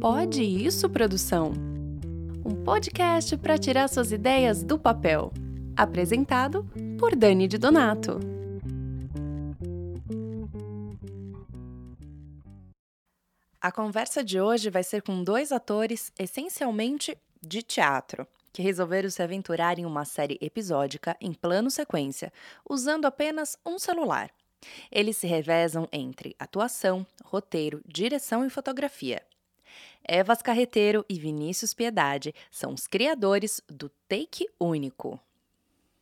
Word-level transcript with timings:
Pode 0.00 0.42
isso, 0.42 0.88
produção? 0.88 1.52
Um 2.44 2.64
podcast 2.64 3.36
para 3.36 3.58
tirar 3.58 3.88
suas 3.88 4.12
ideias 4.12 4.62
do 4.62 4.78
papel. 4.78 5.32
Apresentado 5.76 6.64
por 6.98 7.16
Dani 7.16 7.48
de 7.48 7.58
Donato. 7.58 8.20
A 13.60 13.72
conversa 13.72 14.22
de 14.22 14.40
hoje 14.40 14.70
vai 14.70 14.84
ser 14.84 15.02
com 15.02 15.24
dois 15.24 15.50
atores 15.50 16.12
essencialmente 16.16 17.18
de 17.42 17.60
teatro, 17.60 18.26
que 18.52 18.62
resolveram 18.62 19.10
se 19.10 19.22
aventurar 19.22 19.78
em 19.78 19.84
uma 19.84 20.04
série 20.04 20.38
episódica 20.40 21.16
em 21.20 21.32
plano 21.34 21.70
sequência, 21.70 22.32
usando 22.68 23.04
apenas 23.04 23.58
um 23.66 23.78
celular. 23.78 24.30
Eles 24.90 25.16
se 25.16 25.26
revezam 25.26 25.88
entre 25.92 26.34
atuação, 26.38 27.06
roteiro, 27.24 27.82
direção 27.86 28.44
e 28.44 28.50
fotografia. 28.50 29.22
Evas 30.06 30.40
Carreteiro 30.40 31.04
e 31.08 31.18
Vinícius 31.18 31.74
Piedade 31.74 32.34
são 32.50 32.72
os 32.72 32.86
criadores 32.86 33.60
do 33.68 33.90
Take 34.08 34.48
Único. 34.58 35.20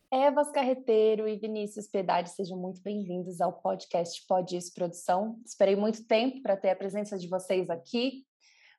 Evas 0.09 0.49
Carreteiro 0.49 1.27
e 1.27 1.35
Vinícius 1.35 1.85
Piedade, 1.85 2.29
sejam 2.29 2.57
muito 2.57 2.81
bem-vindos 2.81 3.41
ao 3.41 3.51
podcast 3.51 4.25
Pode 4.25 4.55
Isso 4.55 4.73
Produção. 4.73 5.37
Esperei 5.45 5.75
muito 5.75 6.05
tempo 6.05 6.41
para 6.41 6.55
ter 6.55 6.69
a 6.69 6.75
presença 6.75 7.17
de 7.17 7.27
vocês 7.27 7.69
aqui. 7.69 8.25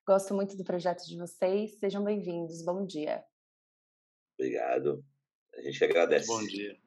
Gosto 0.06 0.32
muito 0.32 0.56
do 0.56 0.64
projeto 0.64 1.04
de 1.04 1.18
vocês. 1.18 1.78
Sejam 1.78 2.02
bem-vindos. 2.02 2.64
Bom 2.64 2.86
dia. 2.86 3.22
Obrigado. 4.38 5.04
A 5.54 5.60
gente 5.60 5.84
agradece. 5.84 6.26
Bom 6.26 6.46
dia. 6.46 6.78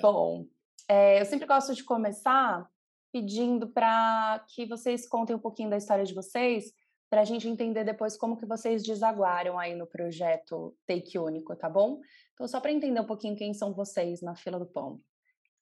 Bom, 0.00 0.46
é, 0.86 1.20
eu 1.20 1.24
sempre 1.24 1.46
gosto 1.46 1.74
de 1.74 1.82
começar 1.82 2.68
pedindo 3.12 3.68
para 3.68 4.44
que 4.48 4.66
vocês 4.66 5.08
contem 5.08 5.34
um 5.34 5.40
pouquinho 5.40 5.70
da 5.70 5.76
história 5.76 6.04
de 6.04 6.14
vocês, 6.14 6.72
para 7.10 7.22
a 7.22 7.24
gente 7.24 7.48
entender 7.48 7.84
depois 7.84 8.16
como 8.16 8.36
que 8.36 8.46
vocês 8.46 8.82
desaguaram 8.82 9.58
aí 9.58 9.74
no 9.74 9.86
projeto 9.86 10.76
Take 10.86 11.18
Único, 11.18 11.56
tá 11.56 11.68
bom? 11.68 12.00
Então, 12.34 12.46
só 12.46 12.60
para 12.60 12.70
entender 12.70 13.00
um 13.00 13.06
pouquinho 13.06 13.36
quem 13.36 13.54
são 13.54 13.72
vocês 13.72 14.20
na 14.20 14.36
fila 14.36 14.58
do 14.58 14.66
pão. 14.66 15.00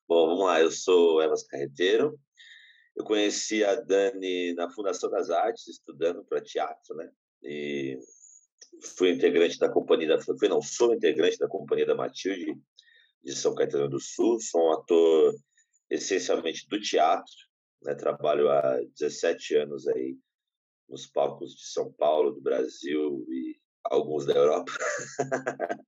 Bom, 0.09 0.27
vamos 0.27 0.45
lá. 0.45 0.61
Eu 0.61 0.71
sou 0.71 1.23
Evas 1.23 1.45
Carreteiro. 1.45 2.19
Eu 2.97 3.05
conheci 3.05 3.65
a 3.65 3.75
Dani 3.77 4.55
na 4.55 4.69
Fundação 4.71 5.09
das 5.11 5.31
Artes, 5.31 5.69
estudando 5.69 6.25
para 6.25 6.43
teatro, 6.43 6.97
né? 6.97 7.11
E 7.43 7.99
fui 8.97 9.11
integrante 9.11 9.59
da 9.59 9.69
companhia 9.69 10.09
da... 10.09 10.21
Fui, 10.21 10.49
não, 10.49 10.61
sou 10.61 10.95
integrante 10.95 11.39
da 11.39 11.49
companhia 11.49 11.87
da 11.87 11.95
Matilde 11.95 12.59
de 13.23 13.35
São 13.35 13.55
Caetano 13.55 13.89
do 13.89 14.01
Sul. 14.01 14.39
Sou 14.41 14.69
um 14.69 14.73
ator 14.73 15.35
essencialmente 15.91 16.67
do 16.69 16.81
teatro, 16.81 17.35
né? 17.83 17.95
Trabalho 17.95 18.51
há 18.51 18.81
17 18.99 19.57
anos 19.57 19.87
aí 19.89 20.17
nos 20.89 21.07
palcos 21.07 21.55
de 21.55 21.67
São 21.67 21.93
Paulo, 21.93 22.33
do 22.33 22.41
Brasil 22.41 23.25
e 23.29 23.57
alguns 23.85 24.27
da 24.27 24.35
Europa. 24.35 24.73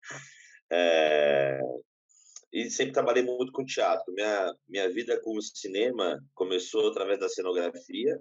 é, 0.71 1.61
e 2.53 2.71
sempre 2.71 2.93
trabalhei 2.93 3.23
muito 3.23 3.53
com 3.53 3.65
teatro. 3.65 4.13
Minha, 4.13 4.55
minha 4.67 4.89
vida 4.91 5.21
com 5.21 5.37
o 5.37 5.43
cinema 5.43 6.19
começou 6.35 6.89
através 6.89 7.21
da 7.21 7.29
cenografia. 7.29 8.19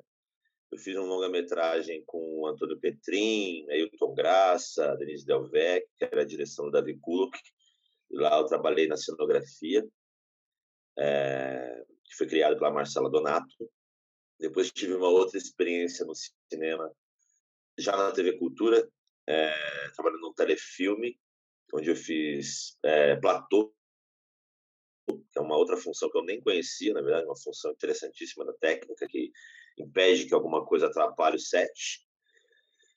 Eu 0.72 0.78
fiz 0.78 0.98
um 0.98 1.06
longa-metragem 1.06 2.04
com 2.06 2.42
o 2.42 2.48
Antônio 2.48 2.78
Petrin, 2.78 3.66
Ailton 3.70 4.14
Graça, 4.14 4.96
Denise 4.98 5.26
Delvec, 5.26 5.88
que 5.98 6.04
era 6.04 6.22
a 6.22 6.26
direção 6.26 6.66
do 6.66 6.72
Davi 6.72 6.98
Kuluk. 7.00 7.38
Lá 8.12 8.38
eu 8.38 8.46
trabalhei 8.46 8.88
na 8.88 8.98
cenografia, 8.98 9.86
é, 10.98 11.86
que 12.06 12.16
foi 12.16 12.28
criado 12.28 12.58
pela 12.58 12.72
Marcela 12.72 13.10
Donato. 13.10 13.70
Depois 14.40 14.72
tive 14.72 14.94
uma 14.94 15.10
outra 15.10 15.38
experiência 15.38 16.06
no 16.06 16.14
cinema, 16.52 16.92
já 17.78 17.96
na 17.96 18.12
TV 18.12 18.38
Cultura, 18.38 18.88
é, 19.28 19.90
trabalhando 19.94 20.22
num 20.22 20.34
telefilme, 20.34 21.20
onde 21.74 21.90
eu 21.90 21.96
fiz 21.96 22.78
é, 22.84 23.16
platô, 23.18 23.74
que 25.08 25.40
é 25.40 25.42
uma 25.42 25.58
outra 25.58 25.78
função 25.78 26.10
que 26.10 26.18
eu 26.18 26.24
nem 26.24 26.42
conhecia, 26.42 26.94
na 26.94 27.02
verdade, 27.02 27.26
uma 27.26 27.38
função 27.38 27.72
interessantíssima 27.72 28.46
da 28.46 28.54
técnica, 28.54 29.08
que 29.08 29.32
impede 29.78 30.26
que 30.26 30.34
alguma 30.34 30.66
coisa 30.66 30.88
atrapalhe 30.88 31.36
o 31.36 31.40
set. 31.40 32.06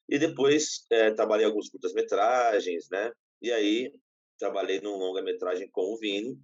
E 0.09 0.19
depois 0.19 0.87
é, 0.91 1.13
trabalhei 1.13 1.47
alguns 1.47 1.69
curtas-metragens, 1.69 2.89
né? 2.91 3.13
E 3.41 3.53
aí 3.53 3.93
trabalhei 4.41 4.81
num 4.81 4.97
longa-metragem 4.97 5.69
com 5.71 5.83
o 5.83 5.99
Vini, 5.99 6.37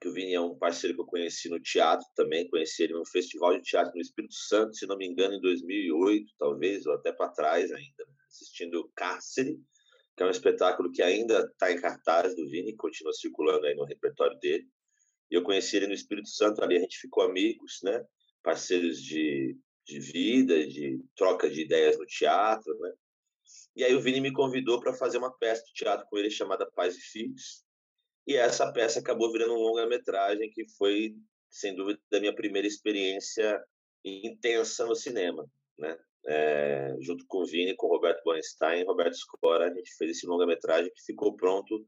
que 0.00 0.08
o 0.08 0.12
Vini 0.12 0.32
é 0.32 0.40
um 0.40 0.56
parceiro 0.56 0.96
que 0.96 1.02
eu 1.02 1.06
conheci 1.06 1.48
no 1.48 1.60
teatro 1.60 2.06
também, 2.16 2.48
conheci 2.48 2.84
ele 2.84 2.94
num 2.94 3.04
festival 3.04 3.56
de 3.56 3.62
teatro 3.62 3.92
no 3.94 4.00
Espírito 4.00 4.34
Santo, 4.34 4.74
se 4.74 4.86
não 4.86 4.96
me 4.96 5.06
engano, 5.06 5.34
em 5.34 5.40
2008, 5.40 6.32
talvez, 6.38 6.86
ou 6.86 6.94
até 6.94 7.12
para 7.12 7.30
trás 7.30 7.70
ainda, 7.70 8.04
né, 8.06 8.14
assistindo 8.28 8.90
Cárcere, 8.96 9.60
que 10.16 10.22
é 10.22 10.26
um 10.26 10.30
espetáculo 10.30 10.90
que 10.90 11.02
ainda 11.02 11.40
está 11.40 11.70
em 11.70 11.80
cartaz 11.80 12.34
do 12.34 12.48
Vini, 12.48 12.74
continua 12.74 13.12
circulando 13.12 13.66
aí 13.66 13.74
no 13.74 13.84
repertório 13.84 14.38
dele. 14.38 14.66
E 15.30 15.34
eu 15.34 15.42
conheci 15.42 15.76
ele 15.76 15.88
no 15.88 15.92
Espírito 15.92 16.28
Santo, 16.28 16.62
ali 16.62 16.76
a 16.76 16.80
gente 16.80 16.98
ficou 16.98 17.22
amigos, 17.22 17.80
né? 17.82 18.02
Parceiros 18.42 19.02
de, 19.02 19.56
de 19.86 20.00
vida, 20.00 20.66
de 20.66 21.04
troca 21.14 21.50
de 21.50 21.60
ideias 21.60 21.98
no 21.98 22.06
teatro, 22.06 22.76
né? 22.78 22.92
E 23.76 23.84
aí 23.84 23.94
o 23.94 24.00
Vini 24.00 24.20
me 24.20 24.32
convidou 24.32 24.80
para 24.80 24.92
fazer 24.92 25.18
uma 25.18 25.32
peça 25.38 25.64
de 25.64 25.72
teatro 25.72 26.06
com 26.08 26.18
ele 26.18 26.30
chamada 26.30 26.70
Pais 26.74 26.96
e 26.96 27.00
Filhos, 27.00 27.64
e 28.26 28.36
essa 28.36 28.70
peça 28.70 29.00
acabou 29.00 29.32
virando 29.32 29.54
um 29.54 29.62
longa-metragem 29.62 30.50
que 30.50 30.68
foi, 30.76 31.14
sem 31.50 31.74
dúvida, 31.74 31.98
a 32.12 32.20
minha 32.20 32.34
primeira 32.34 32.68
experiência 32.68 33.58
intensa 34.04 34.84
no 34.84 34.94
cinema, 34.94 35.46
né? 35.78 35.98
É, 36.26 36.94
junto 37.00 37.24
com 37.26 37.38
o 37.38 37.46
Vini, 37.46 37.74
com 37.74 37.86
o 37.86 37.90
Roberto 37.90 38.22
Bornstein, 38.22 38.84
Roberto 38.84 39.16
Scora, 39.16 39.70
a 39.70 39.74
gente 39.74 39.96
fez 39.96 40.10
esse 40.10 40.26
longa-metragem 40.26 40.92
que 40.94 41.02
ficou 41.06 41.34
pronto 41.36 41.86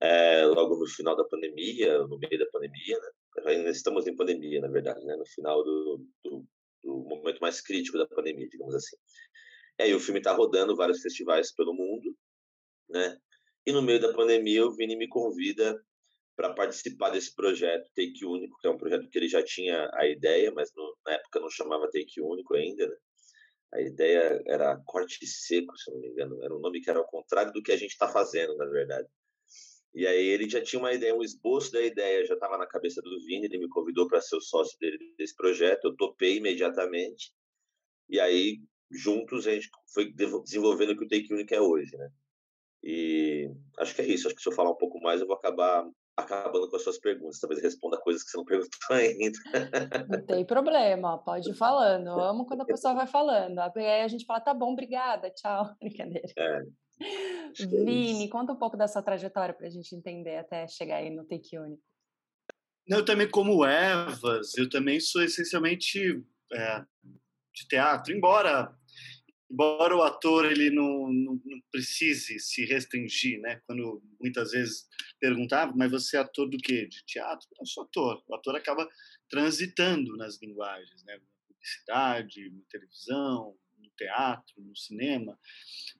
é, 0.00 0.44
logo 0.44 0.76
no 0.76 0.86
final 0.86 1.16
da 1.16 1.24
pandemia, 1.24 1.98
no 2.06 2.18
meio 2.18 2.38
da 2.38 2.46
pandemia, 2.52 2.98
né? 2.98 3.08
Ainda 3.46 3.70
estamos 3.70 4.06
em 4.06 4.14
pandemia, 4.14 4.60
na 4.60 4.68
verdade, 4.68 5.02
né? 5.06 5.16
No 5.16 5.26
final 5.26 5.64
do, 5.64 6.06
do, 6.22 6.44
do 6.82 6.94
momento 7.08 7.38
mais 7.38 7.62
crítico 7.62 7.96
da 7.96 8.06
pandemia, 8.06 8.48
digamos 8.50 8.74
assim. 8.74 8.96
E 9.80 9.82
aí 9.82 9.94
o 9.94 10.00
filme 10.00 10.20
está 10.20 10.32
rodando 10.32 10.76
vários 10.76 11.00
festivais 11.00 11.54
pelo 11.54 11.72
mundo, 11.72 12.14
né? 12.86 13.16
E 13.66 13.72
no 13.72 13.80
meio 13.80 13.98
da 13.98 14.12
pandemia, 14.12 14.66
o 14.66 14.72
Vini 14.72 14.94
me 14.94 15.08
convida 15.08 15.82
para 16.36 16.52
participar 16.52 17.08
desse 17.08 17.34
projeto 17.34 17.90
Take 17.96 18.26
Único, 18.26 18.58
que 18.60 18.66
é 18.66 18.70
um 18.70 18.76
projeto 18.76 19.08
que 19.08 19.16
ele 19.16 19.26
já 19.26 19.42
tinha 19.42 19.88
a 19.94 20.06
ideia, 20.06 20.52
mas 20.52 20.70
no, 20.76 20.98
na 21.06 21.14
época 21.14 21.40
não 21.40 21.48
chamava 21.48 21.88
Take 21.90 22.20
Único 22.20 22.54
ainda. 22.56 22.86
Né? 22.86 22.96
A 23.72 23.80
ideia 23.80 24.42
era 24.46 24.78
Corte 24.84 25.26
Seco, 25.26 25.74
se 25.78 25.90
não 25.90 25.98
me 25.98 26.08
engano. 26.08 26.44
Era 26.44 26.54
um 26.54 26.60
nome 26.60 26.82
que 26.82 26.90
era 26.90 26.98
ao 26.98 27.06
contrário 27.06 27.50
do 27.50 27.62
que 27.62 27.72
a 27.72 27.76
gente 27.78 27.92
está 27.92 28.06
fazendo, 28.06 28.54
na 28.58 28.66
verdade. 28.66 29.08
E 29.94 30.06
aí 30.06 30.26
ele 30.26 30.46
já 30.46 30.62
tinha 30.62 30.78
uma 30.78 30.92
ideia, 30.92 31.16
um 31.16 31.22
esboço 31.22 31.72
da 31.72 31.80
ideia, 31.80 32.26
já 32.26 32.34
estava 32.34 32.58
na 32.58 32.66
cabeça 32.66 33.00
do 33.00 33.18
Vini, 33.24 33.46
ele 33.46 33.56
me 33.56 33.68
convidou 33.70 34.06
para 34.06 34.20
ser 34.20 34.36
o 34.36 34.42
sócio 34.42 34.78
dele 34.78 34.98
desse 35.16 35.34
projeto, 35.34 35.86
eu 35.86 35.96
topei 35.96 36.36
imediatamente. 36.36 37.32
E 38.10 38.20
aí, 38.20 38.60
juntos, 38.90 39.46
a 39.46 39.52
gente 39.52 39.70
foi 39.92 40.12
desenvolvendo 40.12 40.90
o 40.90 40.96
que 40.96 41.04
o 41.04 41.08
Take 41.08 41.32
Único 41.32 41.54
é 41.54 41.60
hoje, 41.60 41.96
né? 41.96 42.10
E 42.82 43.50
acho 43.78 43.94
que 43.94 44.02
é 44.02 44.06
isso. 44.06 44.26
Acho 44.26 44.36
que 44.36 44.42
se 44.42 44.48
eu 44.48 44.54
falar 44.54 44.70
um 44.70 44.76
pouco 44.76 45.00
mais, 45.00 45.20
eu 45.20 45.26
vou 45.26 45.36
acabar 45.36 45.86
acabando 46.16 46.68
com 46.68 46.76
as 46.76 46.82
suas 46.82 46.98
perguntas. 46.98 47.38
Talvez 47.38 47.62
responda 47.62 47.98
coisas 47.98 48.22
que 48.22 48.30
você 48.30 48.36
não 48.36 48.44
perguntou 48.44 48.78
ainda. 48.90 49.38
Não 50.08 50.26
tem 50.26 50.44
problema, 50.44 51.18
pode 51.18 51.50
ir 51.50 51.54
falando. 51.54 52.08
Eu 52.08 52.20
amo 52.20 52.46
quando 52.46 52.62
a 52.62 52.66
pessoa 52.66 52.94
vai 52.94 53.06
falando. 53.06 53.58
Aí 53.58 54.02
a 54.02 54.08
gente 54.08 54.24
fala, 54.24 54.40
tá 54.40 54.54
bom, 54.54 54.72
obrigada, 54.72 55.30
tchau. 55.30 55.74
Brincadeira. 55.80 56.28
É, 56.36 56.62
é 56.62 57.66
Vini, 57.66 58.28
conta 58.28 58.52
um 58.52 58.58
pouco 58.58 58.76
da 58.76 58.88
sua 58.88 59.02
trajetória 59.02 59.54
para 59.54 59.66
a 59.66 59.70
gente 59.70 59.94
entender 59.94 60.36
até 60.36 60.66
chegar 60.68 60.96
aí 60.96 61.10
no 61.10 61.24
Take 61.24 61.58
Único. 61.58 61.82
Eu 62.86 63.04
também, 63.04 63.30
como 63.30 63.64
Evas, 63.64 64.56
eu 64.56 64.68
também 64.68 64.98
sou 64.98 65.22
essencialmente 65.22 66.22
é, 66.52 66.84
de 67.54 67.68
teatro, 67.68 68.12
embora 68.12 68.74
embora 69.50 69.96
o 69.96 70.02
ator 70.02 70.50
ele 70.50 70.70
não, 70.70 71.12
não, 71.12 71.40
não, 71.44 71.60
precise 71.70 72.38
se 72.38 72.64
restringir, 72.64 73.40
né? 73.40 73.60
Quando 73.66 74.02
muitas 74.20 74.52
vezes 74.52 74.88
perguntava, 75.18 75.72
mas 75.76 75.90
você 75.90 76.16
é 76.16 76.20
ator 76.20 76.48
do 76.48 76.56
quê? 76.56 76.86
De 76.86 77.04
teatro? 77.04 77.48
Eu 77.58 77.66
sou 77.66 77.84
ator. 77.84 78.22
O 78.28 78.34
ator 78.34 78.54
acaba 78.54 78.88
transitando 79.28 80.16
nas 80.16 80.40
linguagens, 80.40 81.02
né? 81.04 81.16
Na 81.16 81.22
publicidade, 81.48 82.50
na 82.50 82.62
televisão, 82.70 83.56
no 83.78 83.90
teatro, 83.96 84.54
no 84.58 84.76
cinema. 84.76 85.38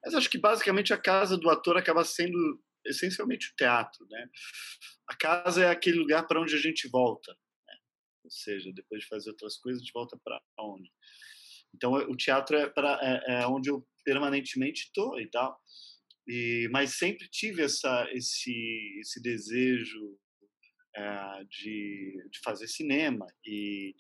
Mas 0.05 0.15
acho 0.15 0.31
que 0.31 0.39
basicamente 0.39 0.93
a 0.93 0.99
casa 0.99 1.37
do 1.37 1.51
ator 1.51 1.77
acaba 1.77 2.05
sendo 2.05 2.63
essencialmente 2.87 3.51
o 3.51 3.57
teatro, 3.57 4.07
né? 4.09 4.29
A 5.09 5.17
casa 5.17 5.65
é 5.65 5.69
aquele 5.69 5.99
lugar 5.99 6.27
para 6.27 6.41
onde 6.41 6.55
a 6.55 6.59
gente 6.59 6.89
volta, 6.89 7.37
né? 7.67 7.75
Ou 8.25 8.31
seja, 8.31 8.73
depois 8.73 9.03
de 9.03 9.09
fazer 9.09 9.31
outras 9.31 9.57
coisas, 9.57 9.83
a 9.83 9.85
gente 9.85 9.93
volta 9.93 10.19
para 10.25 10.41
onde? 10.59 10.91
Então, 11.75 11.93
o 11.93 12.17
teatro 12.17 12.57
é, 12.57 12.69
pra, 12.69 12.99
é, 13.03 13.43
é 13.43 13.47
onde 13.47 13.71
eu 13.71 13.87
permanentemente 14.05 14.85
estou 14.85 15.21
e 15.21 15.29
tal. 15.29 15.59
E, 16.27 16.69
mas 16.71 16.97
sempre 16.97 17.29
tive 17.29 17.63
essa, 17.63 18.07
esse, 18.13 18.99
esse 19.01 19.21
desejo 19.21 20.19
é, 20.95 21.45
de, 21.49 22.29
de 22.31 22.41
fazer 22.45 22.67
cinema 22.67 23.27
e, 23.45 23.95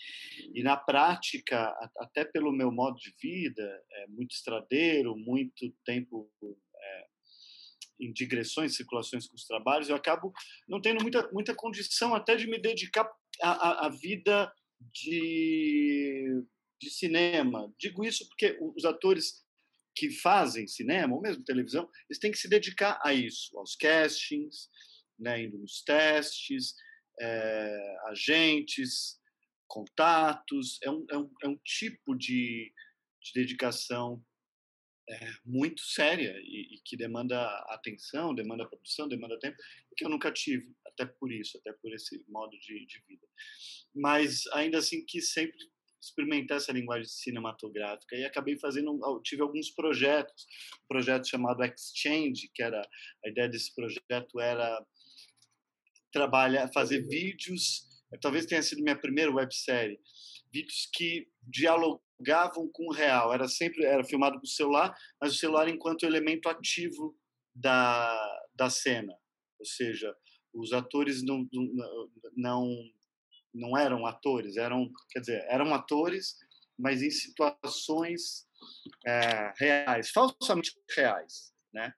e 0.52 0.62
na 0.62 0.76
prática 0.76 1.72
até 1.98 2.24
pelo 2.24 2.52
meu 2.52 2.72
modo 2.72 2.96
de 2.96 3.14
vida 3.20 3.62
é 3.92 4.06
muito 4.08 4.32
estradeiro 4.32 5.16
muito 5.16 5.72
tempo 5.84 6.28
é, 6.42 7.06
em 8.00 8.12
digressões 8.12 8.74
circulações 8.74 9.28
com 9.28 9.36
os 9.36 9.46
trabalhos 9.46 9.88
eu 9.88 9.94
acabo 9.94 10.32
não 10.68 10.80
tendo 10.80 11.00
muita 11.00 11.30
muita 11.30 11.54
condição 11.54 12.12
até 12.12 12.34
de 12.34 12.48
me 12.48 12.58
dedicar 12.60 13.08
à 13.40 13.88
vida 13.88 14.52
de, 14.80 16.42
de 16.80 16.90
cinema 16.90 17.72
digo 17.78 18.04
isso 18.04 18.26
porque 18.28 18.58
os 18.60 18.84
atores 18.84 19.44
que 19.94 20.10
fazem 20.10 20.66
cinema 20.66 21.14
ou 21.14 21.20
mesmo 21.20 21.44
televisão 21.44 21.88
eles 22.08 22.18
têm 22.18 22.32
que 22.32 22.38
se 22.38 22.48
dedicar 22.48 23.00
a 23.04 23.12
isso 23.12 23.56
aos 23.58 23.76
castings 23.76 24.68
né, 25.20 25.42
indo 25.42 25.58
nos 25.58 25.82
testes, 25.82 26.74
é, 27.20 27.96
agentes, 28.06 29.20
contatos. 29.68 30.78
É 30.82 30.90
um, 30.90 31.06
é 31.10 31.18
um, 31.18 31.30
é 31.42 31.48
um 31.48 31.56
tipo 31.58 32.16
de, 32.16 32.72
de 33.22 33.32
dedicação 33.34 34.24
é, 35.08 35.32
muito 35.44 35.82
séria 35.82 36.34
e, 36.42 36.74
e, 36.74 36.80
que 36.84 36.96
demanda 36.96 37.38
atenção, 37.68 38.34
demanda 38.34 38.66
produção, 38.66 39.08
demanda 39.08 39.38
tempo, 39.38 39.56
que 39.96 40.04
eu 40.04 40.08
nunca 40.08 40.32
tive, 40.32 40.72
até 40.86 41.04
por 41.04 41.30
isso, 41.30 41.58
até 41.58 41.72
por 41.72 41.92
esse 41.92 42.24
modo 42.28 42.58
de, 42.58 42.86
de 42.86 43.02
vida. 43.06 43.26
Mas 43.94 44.46
ainda 44.54 44.78
assim 44.78 45.04
que 45.04 45.20
sempre 45.20 45.58
experimentar 46.00 46.56
essa 46.56 46.72
linguagem 46.72 47.08
cinematográfica 47.08 48.16
e 48.16 48.24
acabei 48.24 48.58
fazendo 48.58 48.98
tive 49.22 49.42
alguns 49.42 49.70
projetos 49.70 50.46
um 50.82 50.86
projeto 50.88 51.28
chamado 51.28 51.62
Exchange 51.64 52.50
que 52.54 52.62
era 52.62 52.80
a 53.24 53.28
ideia 53.28 53.48
desse 53.48 53.74
projeto 53.74 54.40
era 54.40 54.84
trabalhar, 56.12 56.70
fazer 56.72 57.06
vídeos, 57.06 57.86
talvez 58.20 58.46
tenha 58.46 58.62
sido 58.62 58.82
minha 58.82 58.98
primeira 58.98 59.32
websérie, 59.32 59.98
vídeos 60.52 60.88
que 60.92 61.28
dialogavam 61.42 62.68
com 62.72 62.88
o 62.88 62.92
real. 62.92 63.32
Era 63.32 63.48
sempre 63.48 63.84
era 63.84 64.04
filmado 64.04 64.38
com 64.38 64.44
o 64.44 64.48
celular, 64.48 64.94
mas 65.20 65.32
o 65.32 65.38
celular 65.38 65.68
enquanto 65.68 66.04
elemento 66.04 66.48
ativo 66.48 67.16
da, 67.54 68.40
da 68.54 68.68
cena. 68.68 69.12
Ou 69.58 69.66
seja, 69.66 70.14
os 70.52 70.72
atores 70.72 71.22
não, 71.22 71.46
não 71.52 72.10
não 72.36 72.90
eram 73.78 74.06
atores, 74.06 74.56
eram, 74.56 74.90
quer 75.10 75.20
dizer, 75.20 75.44
eram 75.48 75.74
atores, 75.74 76.36
mas 76.78 77.02
em 77.02 77.10
situações 77.10 78.46
é, 79.06 79.52
reais, 79.58 80.10
falsamente 80.10 80.72
reais, 80.96 81.52
né? 81.72 81.92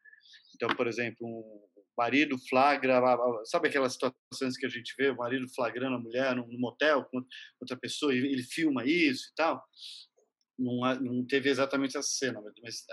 Então, 0.54 0.75
por 0.76 0.87
exemplo, 0.87 1.26
um, 1.26 1.62
marido 1.96 2.38
flagra, 2.49 3.00
sabe 3.44 3.69
aquelas 3.69 3.94
situações 3.94 4.56
que 4.56 4.66
a 4.66 4.69
gente 4.69 4.94
vê, 4.99 5.10
o 5.10 5.16
marido 5.16 5.46
flagrando 5.54 5.96
a 5.96 6.00
mulher 6.00 6.34
num, 6.34 6.46
motel 6.58 7.04
com 7.04 7.25
outra 7.60 7.76
pessoa, 7.76 8.14
e 8.14 8.19
ele 8.19 8.43
filma 8.43 8.84
isso 8.84 9.28
e 9.31 9.34
tal. 9.34 9.62
Não, 10.58 10.81
não 11.00 11.26
teve 11.26 11.49
exatamente 11.50 11.96
essa 11.96 12.08
cena, 12.08 12.40
mas 12.62 12.84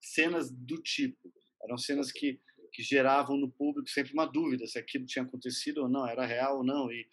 cenas 0.00 0.50
do 0.50 0.80
tipo. 0.82 1.32
Eram 1.64 1.78
cenas 1.78 2.10
que, 2.12 2.40
que 2.72 2.82
geravam 2.82 3.36
no 3.36 3.50
público 3.50 3.88
sempre 3.88 4.12
uma 4.12 4.26
dúvida 4.26 4.66
se 4.66 4.78
aquilo 4.78 5.06
tinha 5.06 5.24
acontecido 5.24 5.82
ou 5.82 5.88
não, 5.88 6.06
era 6.06 6.26
real 6.26 6.58
ou 6.58 6.64
não. 6.64 6.90
E, 6.90 7.06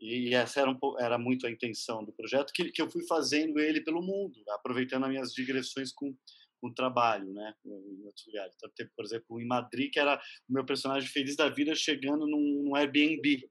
e 0.00 0.34
essa 0.34 0.60
era, 0.60 0.70
um, 0.70 0.78
era 0.98 1.18
muito 1.18 1.46
a 1.46 1.50
intenção 1.50 2.04
do 2.04 2.12
projeto, 2.12 2.52
que, 2.52 2.70
que 2.72 2.80
eu 2.80 2.90
fui 2.90 3.06
fazendo 3.06 3.58
ele 3.58 3.82
pelo 3.82 4.02
mundo, 4.02 4.40
aproveitando 4.48 5.04
as 5.04 5.10
minhas 5.10 5.32
digressões 5.32 5.92
com, 5.92 6.16
com 6.60 6.72
trabalho, 6.72 7.32
né, 7.32 7.54
em 7.64 8.04
outros 8.04 8.26
lugares. 8.26 8.54
Então, 8.56 8.70
teve, 8.74 8.90
por 8.96 9.04
exemplo, 9.04 9.40
em 9.40 9.46
Madrid, 9.46 9.92
que 9.92 10.00
era 10.00 10.20
o 10.48 10.52
meu 10.52 10.64
personagem 10.64 11.08
feliz 11.08 11.36
da 11.36 11.48
vida 11.48 11.74
chegando 11.74 12.26
num, 12.26 12.62
num 12.64 12.76
Airbnb, 12.76 13.48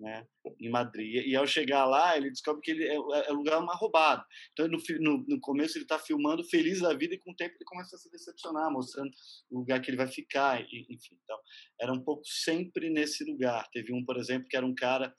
né, 0.00 0.26
em 0.58 0.70
Madrid. 0.70 1.26
E, 1.26 1.36
ao 1.36 1.46
chegar 1.46 1.84
lá, 1.84 2.16
ele 2.16 2.30
descobre 2.30 2.62
que 2.62 2.70
ele 2.70 2.84
é, 2.84 2.94
é 2.94 3.32
lugar 3.32 3.60
uma 3.60 3.74
roubada. 3.74 4.24
Então, 4.52 4.66
no, 4.66 4.78
no, 4.98 5.24
no 5.28 5.40
começo, 5.40 5.76
ele 5.76 5.84
está 5.84 5.98
filmando 5.98 6.42
feliz 6.42 6.80
da 6.80 6.94
vida 6.94 7.14
e 7.14 7.18
com 7.18 7.32
o 7.32 7.36
tempo 7.36 7.54
ele 7.56 7.64
começa 7.64 7.96
a 7.96 7.98
se 7.98 8.10
decepcionar, 8.10 8.72
mostrando 8.72 9.10
o 9.50 9.58
lugar 9.58 9.80
que 9.80 9.90
ele 9.90 9.98
vai 9.98 10.08
ficar, 10.08 10.62
e, 10.62 10.86
enfim. 10.88 11.18
Então, 11.22 11.38
era 11.78 11.92
um 11.92 12.02
pouco 12.02 12.22
sempre 12.24 12.88
nesse 12.88 13.24
lugar. 13.24 13.68
Teve 13.70 13.92
um, 13.92 14.02
por 14.04 14.16
exemplo, 14.16 14.48
que 14.48 14.56
era 14.56 14.64
um 14.64 14.74
cara 14.74 15.14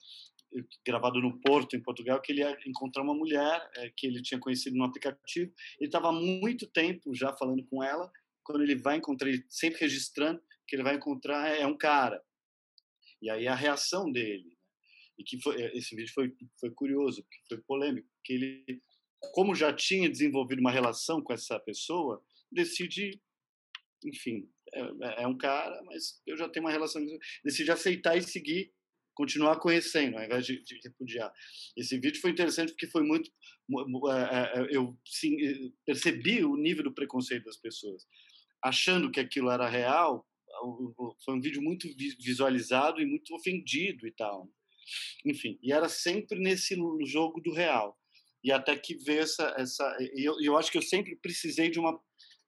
gravado 0.86 1.22
no 1.22 1.40
Porto, 1.40 1.76
em 1.76 1.82
Portugal, 1.82 2.22
que 2.22 2.32
ele 2.32 2.42
ia 2.42 2.58
encontrar 2.66 3.04
uma 3.04 3.14
mulher 3.14 3.70
é, 3.76 3.90
que 3.96 4.08
ele 4.08 4.22
tinha 4.22 4.40
conhecido 4.40 4.76
no 4.76 4.84
aplicativo. 4.84 5.52
Ele 5.80 5.88
estava 5.88 6.10
há 6.10 6.12
muito 6.12 6.68
tempo 6.68 7.14
já 7.16 7.34
falando 7.34 7.64
com 7.66 7.84
ela. 7.84 8.12
Quando 8.44 8.64
ele 8.64 8.76
vai 8.76 8.98
encontrar, 8.98 9.30
ele 9.30 9.46
sempre 9.50 9.80
registrando 9.80 10.42
que 10.68 10.76
ele 10.76 10.84
vai 10.84 10.96
encontrar 10.96 11.48
é 11.48 11.66
um 11.66 11.78
cara. 11.78 12.22
E 13.22 13.30
aí 13.30 13.48
a 13.48 13.56
reação 13.56 14.12
dele. 14.12 14.46
Né? 14.46 14.56
E 15.20 15.24
que 15.24 15.40
foi, 15.42 15.62
eh, 15.62 15.78
esse 15.78 15.96
vídeo 15.96 16.12
foi, 16.14 16.34
foi 16.60 16.72
curioso, 16.72 17.26
foi 17.48 17.58
polêmico, 17.62 18.08
porque 18.16 18.34
ele, 18.34 18.82
como 19.34 19.54
já 19.54 19.72
tinha 19.72 20.10
desenvolvido 20.10 20.60
uma 20.60 20.72
relação 20.72 21.22
com 21.22 21.32
essa 21.32 21.60
pessoa, 21.60 22.24
decide, 22.52 23.22
enfim, 24.04 24.50
é, 24.74 25.24
é 25.24 25.28
um 25.28 25.38
cara, 25.38 25.82
mas 25.84 26.22
eu 26.26 26.36
já 26.36 26.50
tenho 26.50 26.66
uma 26.66 26.72
relação, 26.72 27.06
decide 27.44 27.72
aceitar 27.72 28.18
e 28.18 28.24
seguir 28.24 28.74
continuar 29.14 29.58
conhecendo, 29.60 30.18
ao 30.18 30.24
invés 30.24 30.46
de, 30.46 30.64
de, 30.64 30.80
repudiar. 30.84 31.32
Esse 31.76 32.00
vídeo 32.00 32.22
foi 32.22 32.32
interessante 32.32 32.72
porque 32.72 32.88
foi 32.88 33.04
muito. 33.04 33.32
É, 34.10 34.60
é, 34.60 34.68
eu 34.76 34.98
sim, 35.06 35.38
percebi 35.86 36.44
o 36.44 36.56
nível 36.56 36.84
do 36.84 36.94
preconceito 36.94 37.46
das 37.46 37.58
pessoas. 37.58 38.06
Achando 38.64 39.12
que 39.12 39.20
aquilo 39.20 39.50
era 39.50 39.68
real, 39.68 40.28
foi 41.24 41.34
um 41.34 41.42
vídeo 41.42 41.62
muito 41.62 41.88
visualizado 42.20 43.02
e 43.02 43.06
muito 43.06 43.34
ofendido 43.34 44.06
e 44.06 44.12
tal. 44.12 44.50
Enfim, 45.26 45.58
e 45.62 45.72
era 45.72 45.88
sempre 45.88 46.40
nesse 46.40 46.76
jogo 47.06 47.40
do 47.42 47.54
real. 47.54 47.98
E 48.44 48.52
até 48.52 48.76
que 48.76 48.96
veio 48.96 49.22
essa. 49.22 49.54
essa 49.58 49.98
eu, 50.16 50.36
eu 50.42 50.58
acho 50.58 50.72
que 50.72 50.78
eu 50.78 50.82
sempre 50.82 51.16
precisei 51.16 51.70
de, 51.70 51.80
uma, 51.80 52.00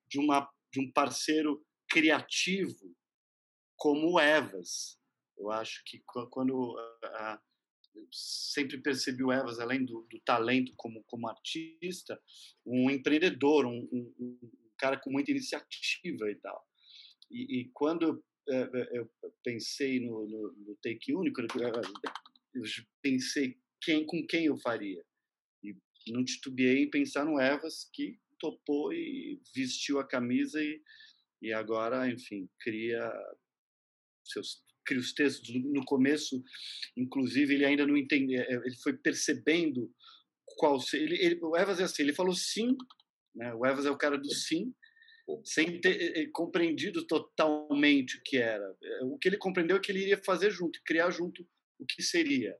de, 0.09 0.19
uma, 0.19 0.49
de 0.71 0.79
um 0.79 0.91
parceiro 0.91 1.63
criativo 1.87 2.95
como 3.77 4.13
o 4.13 4.19
Evas 4.19 4.97
eu 5.37 5.51
acho 5.51 5.83
que 5.85 6.01
quando 6.29 6.77
a, 7.03 7.41
sempre 8.11 8.77
percebi 8.79 9.23
o 9.23 9.31
Evas, 9.31 9.59
além 9.59 9.85
do, 9.85 10.07
do, 10.09 10.19
talento 10.21 10.73
como, 10.75 11.03
como 11.05 11.27
artista, 11.27 12.19
um 12.65 12.89
empreendedor, 12.89 13.65
um, 13.65 13.87
um, 13.91 14.13
um 14.19 14.39
cara 14.77 14.99
com 14.99 15.11
muita 15.11 15.31
iniciativa 15.31 16.29
e 16.29 16.35
tal. 16.35 16.67
E, 17.29 17.61
e 17.61 17.69
quando 17.73 18.03
eu, 18.03 18.23
é, 18.49 18.61
é, 18.61 18.99
eu, 18.99 19.09
pensei 19.43 19.99
no, 19.99 20.27
no, 20.27 20.53
no, 20.53 20.75
Take 20.81 21.13
Único, 21.13 21.41
eu 21.41 21.47
pensei 23.01 23.57
quem, 23.81 24.05
com 24.05 24.25
quem 24.27 24.45
eu 24.45 24.57
faria. 24.57 25.03
E 25.63 25.75
não 26.11 26.23
titubeei 26.23 26.83
em 26.83 26.89
pensar 26.89 27.25
no 27.25 27.39
Evas, 27.39 27.89
que 27.93 28.19
topou 28.39 28.91
e 28.91 29.41
vestiu 29.55 29.99
a 29.99 30.07
camisa 30.07 30.61
e, 30.61 30.81
e 31.41 31.53
agora, 31.53 32.09
enfim, 32.09 32.49
cria 32.59 33.11
seus 34.25 34.61
cria 34.85 34.99
os 34.99 35.13
textos 35.13 35.49
no 35.53 35.83
começo, 35.85 36.43
inclusive 36.95 37.53
ele 37.53 37.65
ainda 37.65 37.85
não 37.85 37.97
entendia, 37.97 38.41
é, 38.41 38.53
ele 38.53 38.75
foi 38.81 38.93
percebendo 38.93 39.91
qual 40.57 40.79
ele, 40.93 41.15
ele 41.15 41.39
o 41.41 41.57
Evas 41.57 41.79
é 41.79 41.83
assim, 41.83 42.03
ele 42.03 42.13
falou 42.13 42.35
sim, 42.35 42.75
né? 43.35 43.53
O 43.53 43.65
Evas 43.65 43.85
é 43.85 43.91
o 43.91 43.97
cara 43.97 44.17
do 44.17 44.31
sim, 44.33 44.73
sem 45.43 45.79
ter 45.79 46.17
é, 46.17 46.21
é, 46.21 46.27
compreendido 46.31 47.05
totalmente 47.05 48.17
o 48.17 48.21
que 48.23 48.37
era. 48.37 48.75
O 49.03 49.17
que 49.17 49.29
ele 49.29 49.37
compreendeu 49.37 49.77
é 49.77 49.79
que 49.79 49.91
ele 49.91 50.01
iria 50.01 50.21
fazer 50.23 50.51
junto, 50.51 50.79
criar 50.85 51.09
junto 51.11 51.47
o 51.79 51.85
que 51.85 52.03
seria. 52.03 52.57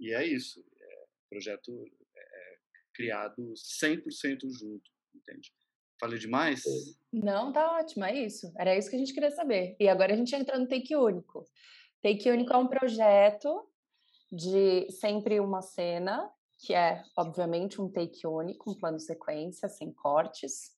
E 0.00 0.12
é 0.12 0.26
isso. 0.26 0.64
É, 0.80 1.04
projeto 1.30 1.86
é, 2.16 2.56
criado 2.94 3.52
100% 3.54 4.50
junto, 4.50 4.90
entende? 5.14 5.52
Falei 6.02 6.18
demais? 6.18 6.64
Não, 7.12 7.52
tá 7.52 7.78
ótimo, 7.78 8.04
é 8.04 8.12
isso. 8.12 8.52
Era 8.58 8.76
isso 8.76 8.90
que 8.90 8.96
a 8.96 8.98
gente 8.98 9.14
queria 9.14 9.30
saber. 9.30 9.76
E 9.78 9.88
agora 9.88 10.12
a 10.12 10.16
gente 10.16 10.34
entra 10.34 10.58
no 10.58 10.66
Take 10.66 10.96
Único. 10.96 11.46
Take 12.02 12.28
Único 12.28 12.52
é 12.52 12.56
um 12.56 12.66
projeto 12.66 13.64
de 14.28 14.90
sempre 14.90 15.38
uma 15.38 15.62
cena, 15.62 16.28
que 16.58 16.74
é, 16.74 17.04
obviamente, 17.16 17.80
um 17.80 17.88
take 17.88 18.26
único, 18.26 18.72
um 18.72 18.74
plano 18.74 18.98
sequência, 18.98 19.68
sem 19.68 19.92
cortes. 19.92 20.72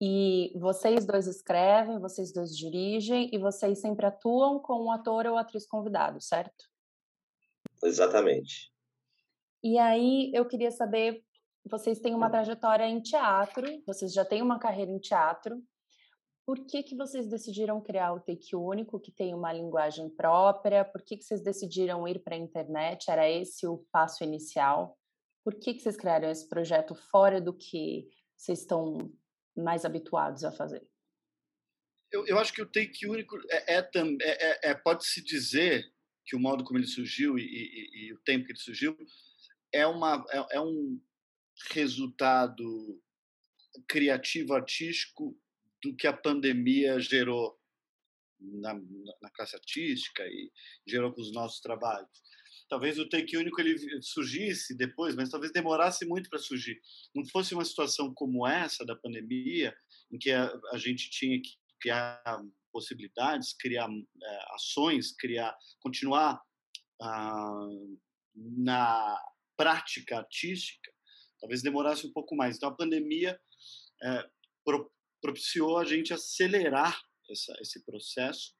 E 0.00 0.52
vocês 0.58 1.06
dois 1.06 1.28
escrevem, 1.28 2.00
vocês 2.00 2.32
dois 2.32 2.56
dirigem 2.56 3.30
e 3.32 3.38
vocês 3.38 3.80
sempre 3.80 4.06
atuam 4.06 4.58
com 4.58 4.86
um 4.86 4.90
ator 4.90 5.24
ou 5.28 5.38
atriz 5.38 5.68
convidado, 5.68 6.20
certo? 6.20 6.64
Exatamente. 7.84 8.72
E 9.62 9.78
aí 9.78 10.32
eu 10.34 10.44
queria 10.46 10.72
saber 10.72 11.24
vocês 11.68 12.00
têm 12.00 12.14
uma 12.14 12.30
trajetória 12.30 12.84
em 12.84 13.00
teatro, 13.00 13.66
vocês 13.86 14.12
já 14.12 14.24
têm 14.24 14.42
uma 14.42 14.58
carreira 14.58 14.90
em 14.90 14.98
teatro. 14.98 15.62
Por 16.46 16.66
que, 16.66 16.82
que 16.82 16.96
vocês 16.96 17.28
decidiram 17.28 17.80
criar 17.80 18.14
o 18.14 18.20
Take 18.20 18.56
Único, 18.56 18.98
que 18.98 19.12
tem 19.12 19.34
uma 19.34 19.52
linguagem 19.52 20.08
própria? 20.08 20.84
Por 20.84 21.02
que, 21.02 21.16
que 21.16 21.24
vocês 21.24 21.42
decidiram 21.42 22.08
ir 22.08 22.20
para 22.20 22.34
a 22.34 22.38
internet? 22.38 23.10
Era 23.10 23.28
esse 23.28 23.66
o 23.66 23.84
passo 23.92 24.24
inicial? 24.24 24.98
Por 25.44 25.54
que, 25.54 25.74
que 25.74 25.80
vocês 25.80 25.96
criaram 25.96 26.30
esse 26.30 26.48
projeto 26.48 26.94
fora 26.94 27.40
do 27.40 27.52
que 27.52 28.08
vocês 28.36 28.60
estão 28.60 29.12
mais 29.54 29.84
habituados 29.84 30.44
a 30.44 30.50
fazer? 30.50 30.86
Eu, 32.10 32.26
eu 32.26 32.38
acho 32.38 32.52
que 32.52 32.62
o 32.62 32.66
Take 32.66 33.06
Único 33.06 33.36
é, 33.50 33.76
é, 33.76 33.90
é, 34.22 34.70
é 34.70 34.74
pode-se 34.74 35.22
dizer 35.22 35.84
que 36.24 36.34
o 36.34 36.40
modo 36.40 36.64
como 36.64 36.78
ele 36.78 36.86
surgiu 36.86 37.38
e, 37.38 37.42
e, 37.42 38.06
e 38.06 38.12
o 38.14 38.18
tempo 38.20 38.46
que 38.46 38.52
ele 38.52 38.58
surgiu 38.58 38.96
é, 39.72 39.86
uma, 39.86 40.24
é, 40.30 40.56
é 40.56 40.60
um 40.60 40.98
resultado 41.70 43.00
criativo 43.86 44.54
artístico 44.54 45.38
do 45.82 45.94
que 45.94 46.06
a 46.06 46.12
pandemia 46.12 46.98
gerou 46.98 47.58
na, 48.40 48.74
na 49.22 49.30
classe 49.30 49.56
artística 49.56 50.22
e 50.26 50.50
gerou 50.86 51.12
com 51.12 51.20
os 51.20 51.32
nossos 51.32 51.60
trabalhos. 51.60 52.10
Talvez 52.68 52.98
o 52.98 53.08
take 53.08 53.36
único 53.36 53.60
ele 53.60 54.02
surgisse 54.02 54.76
depois, 54.76 55.14
mas 55.14 55.30
talvez 55.30 55.52
demorasse 55.52 56.04
muito 56.04 56.28
para 56.28 56.38
surgir. 56.38 56.80
Não 57.14 57.24
fosse 57.24 57.54
uma 57.54 57.64
situação 57.64 58.12
como 58.12 58.46
essa 58.46 58.84
da 58.84 58.94
pandemia, 58.94 59.74
em 60.12 60.18
que 60.18 60.30
a, 60.30 60.52
a 60.72 60.78
gente 60.78 61.08
tinha 61.08 61.40
que 61.40 61.56
criar 61.80 62.22
possibilidades, 62.70 63.54
criar 63.54 63.88
é, 63.88 64.54
ações, 64.54 65.12
criar, 65.12 65.56
continuar 65.80 66.40
ah, 67.00 67.68
na 68.34 69.18
prática 69.56 70.18
artística, 70.18 70.92
talvez 71.40 71.62
demorasse 71.62 72.06
um 72.06 72.12
pouco 72.12 72.34
mais. 72.36 72.56
Então 72.56 72.68
a 72.68 72.76
pandemia 72.76 73.40
é, 74.02 74.28
pro, 74.64 74.90
propiciou 75.20 75.78
a 75.78 75.84
gente 75.84 76.12
acelerar 76.12 77.00
essa, 77.30 77.56
esse 77.60 77.84
processo 77.84 78.54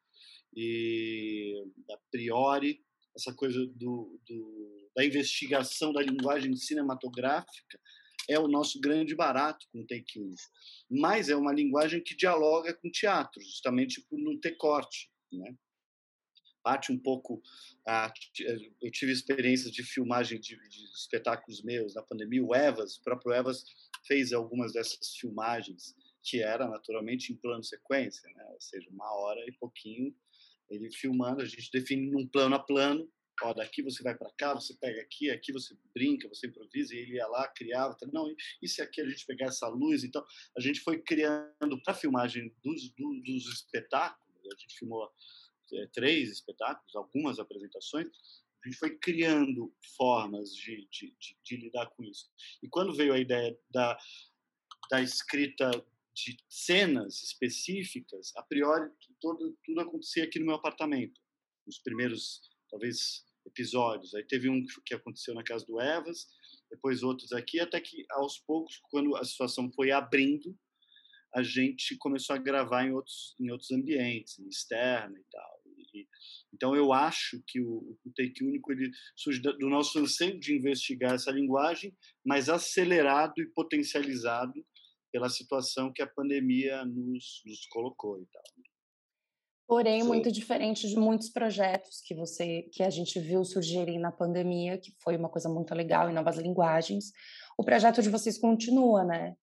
e 0.54 1.54
a 1.90 1.98
priori 2.10 2.82
essa 3.16 3.34
coisa 3.34 3.66
do, 3.74 4.20
do, 4.26 4.90
da 4.94 5.04
investigação 5.04 5.92
da 5.92 6.02
linguagem 6.02 6.54
cinematográfica 6.56 7.80
é 8.28 8.38
o 8.38 8.46
nosso 8.46 8.78
grande 8.80 9.14
barato 9.14 9.66
com 9.72 9.86
Take 9.86 10.20
One. 10.20 10.34
Mas 10.90 11.28
é 11.28 11.36
uma 11.36 11.52
linguagem 11.52 12.02
que 12.02 12.14
dialoga 12.14 12.74
com 12.74 12.90
teatro, 12.90 13.42
justamente 13.42 14.02
por 14.02 14.18
não 14.18 14.38
ter 14.38 14.56
corte. 14.56 15.10
Né? 15.32 15.56
Parte 16.68 16.92
um 16.92 16.98
pouco. 16.98 17.40
A, 17.86 18.12
eu 18.82 18.90
tive 18.90 19.10
experiências 19.10 19.72
de 19.72 19.82
filmagem 19.82 20.38
de, 20.38 20.54
de, 20.68 20.84
espetáculos 20.94 21.62
meus 21.62 21.94
na 21.94 22.02
pandemia. 22.02 22.44
O 22.44 22.54
Evas, 22.54 22.98
o 22.98 23.02
próprio 23.02 23.32
Evas, 23.32 23.64
fez 24.06 24.34
algumas 24.34 24.74
dessas 24.74 25.16
filmagens, 25.16 25.96
que 26.22 26.42
era 26.42 26.68
naturalmente 26.68 27.32
em 27.32 27.36
plano 27.36 27.64
sequência, 27.64 28.28
né? 28.34 28.44
ou 28.50 28.60
seja, 28.60 28.86
uma 28.90 29.10
hora 29.14 29.40
e 29.48 29.52
pouquinho 29.52 30.14
ele 30.68 30.90
filmando, 30.90 31.40
a 31.40 31.46
gente 31.46 31.70
define 31.72 32.10
num 32.10 32.26
plano 32.26 32.54
a 32.54 32.58
plano, 32.58 33.10
ó, 33.42 33.54
daqui 33.54 33.82
você 33.82 34.02
vai 34.02 34.14
para 34.14 34.30
cá, 34.36 34.52
você 34.52 34.74
pega 34.74 35.00
aqui, 35.00 35.30
aqui 35.30 35.50
você 35.50 35.74
brinca, 35.94 36.28
você 36.28 36.48
improvisa, 36.48 36.94
e 36.94 36.98
ele 36.98 37.14
ia 37.14 37.26
lá, 37.28 37.48
criava, 37.48 37.96
não, 38.12 38.26
e 38.60 38.68
se 38.68 38.82
aqui 38.82 39.00
a 39.00 39.08
gente 39.08 39.24
pegar 39.24 39.46
essa 39.46 39.66
luz, 39.68 40.04
então 40.04 40.22
a 40.54 40.60
gente 40.60 40.80
foi 40.80 41.00
criando 41.00 41.80
para 41.82 41.94
a 41.94 41.96
filmagem 41.96 42.54
dos, 42.62 42.90
dos, 42.90 43.22
dos, 43.24 43.46
espetáculos, 43.54 44.28
a 44.46 44.60
gente 44.60 44.78
filmou 44.78 45.10
três 45.92 46.30
espetáculos, 46.30 46.94
algumas 46.94 47.38
apresentações, 47.38 48.08
a 48.64 48.68
gente 48.68 48.78
foi 48.78 48.98
criando 48.98 49.72
formas 49.96 50.52
de, 50.54 50.88
de, 50.90 51.16
de, 51.18 51.36
de 51.44 51.56
lidar 51.56 51.86
com 51.90 52.02
isso. 52.02 52.28
E 52.62 52.68
quando 52.68 52.94
veio 52.94 53.12
a 53.12 53.18
ideia 53.18 53.56
da, 53.70 53.96
da 54.90 55.00
escrita 55.00 55.70
de 56.14 56.36
cenas 56.48 57.22
específicas, 57.22 58.32
a 58.36 58.42
priori 58.42 58.90
tudo, 59.20 59.56
tudo 59.64 59.80
acontecia 59.80 60.24
aqui 60.24 60.38
no 60.38 60.46
meu 60.46 60.56
apartamento. 60.56 61.20
Os 61.66 61.78
primeiros, 61.78 62.40
talvez, 62.68 63.24
episódios. 63.46 64.14
Aí 64.14 64.24
teve 64.24 64.48
um 64.48 64.64
que 64.84 64.94
aconteceu 64.94 65.34
na 65.34 65.42
casa 65.42 65.64
do 65.64 65.80
Evas, 65.80 66.26
depois 66.70 67.02
outros 67.02 67.32
aqui, 67.32 67.60
até 67.60 67.80
que 67.80 68.04
aos 68.10 68.38
poucos, 68.38 68.78
quando 68.90 69.16
a 69.16 69.24
situação 69.24 69.70
foi 69.72 69.90
abrindo, 69.90 70.56
a 71.34 71.42
gente 71.42 71.96
começou 71.98 72.34
a 72.34 72.38
gravar 72.38 72.86
em 72.86 72.92
outros, 72.92 73.34
em 73.38 73.50
outros 73.50 73.70
ambientes, 73.70 74.38
em 74.38 74.48
externa 74.48 75.18
e 75.18 75.24
tal. 75.30 75.57
E, 75.98 76.08
então 76.54 76.74
eu 76.74 76.92
acho 76.92 77.42
que 77.46 77.60
o, 77.60 77.96
o 78.04 78.12
Take 78.16 78.44
Único 78.44 78.72
ele 78.72 78.90
surge 79.16 79.40
do 79.40 79.68
nosso 79.68 79.98
anseio 79.98 80.38
de 80.38 80.56
investigar 80.56 81.14
essa 81.14 81.30
linguagem, 81.30 81.94
mas 82.24 82.48
acelerado 82.48 83.34
e 83.38 83.46
potencializado 83.46 84.54
pela 85.12 85.28
situação 85.28 85.92
que 85.92 86.02
a 86.02 86.06
pandemia 86.06 86.84
nos, 86.84 87.42
nos 87.46 87.66
colocou 87.70 88.20
e 88.20 88.26
tal. 88.26 88.42
Porém, 89.66 90.00
Sim. 90.00 90.08
muito 90.08 90.32
diferente 90.32 90.88
de 90.88 90.96
muitos 90.96 91.28
projetos 91.28 92.00
que 92.00 92.14
você 92.14 92.62
que 92.72 92.82
a 92.82 92.88
gente 92.88 93.20
viu 93.20 93.44
surgirem 93.44 93.98
na 93.98 94.10
pandemia, 94.10 94.78
que 94.78 94.94
foi 95.02 95.14
uma 95.14 95.28
coisa 95.28 95.46
muito 95.46 95.74
legal 95.74 96.08
em 96.08 96.14
novas 96.14 96.38
linguagens. 96.38 97.12
O 97.56 97.62
projeto 97.62 98.00
de 98.00 98.08
vocês 98.08 98.38
continua, 98.38 99.04
né? 99.04 99.36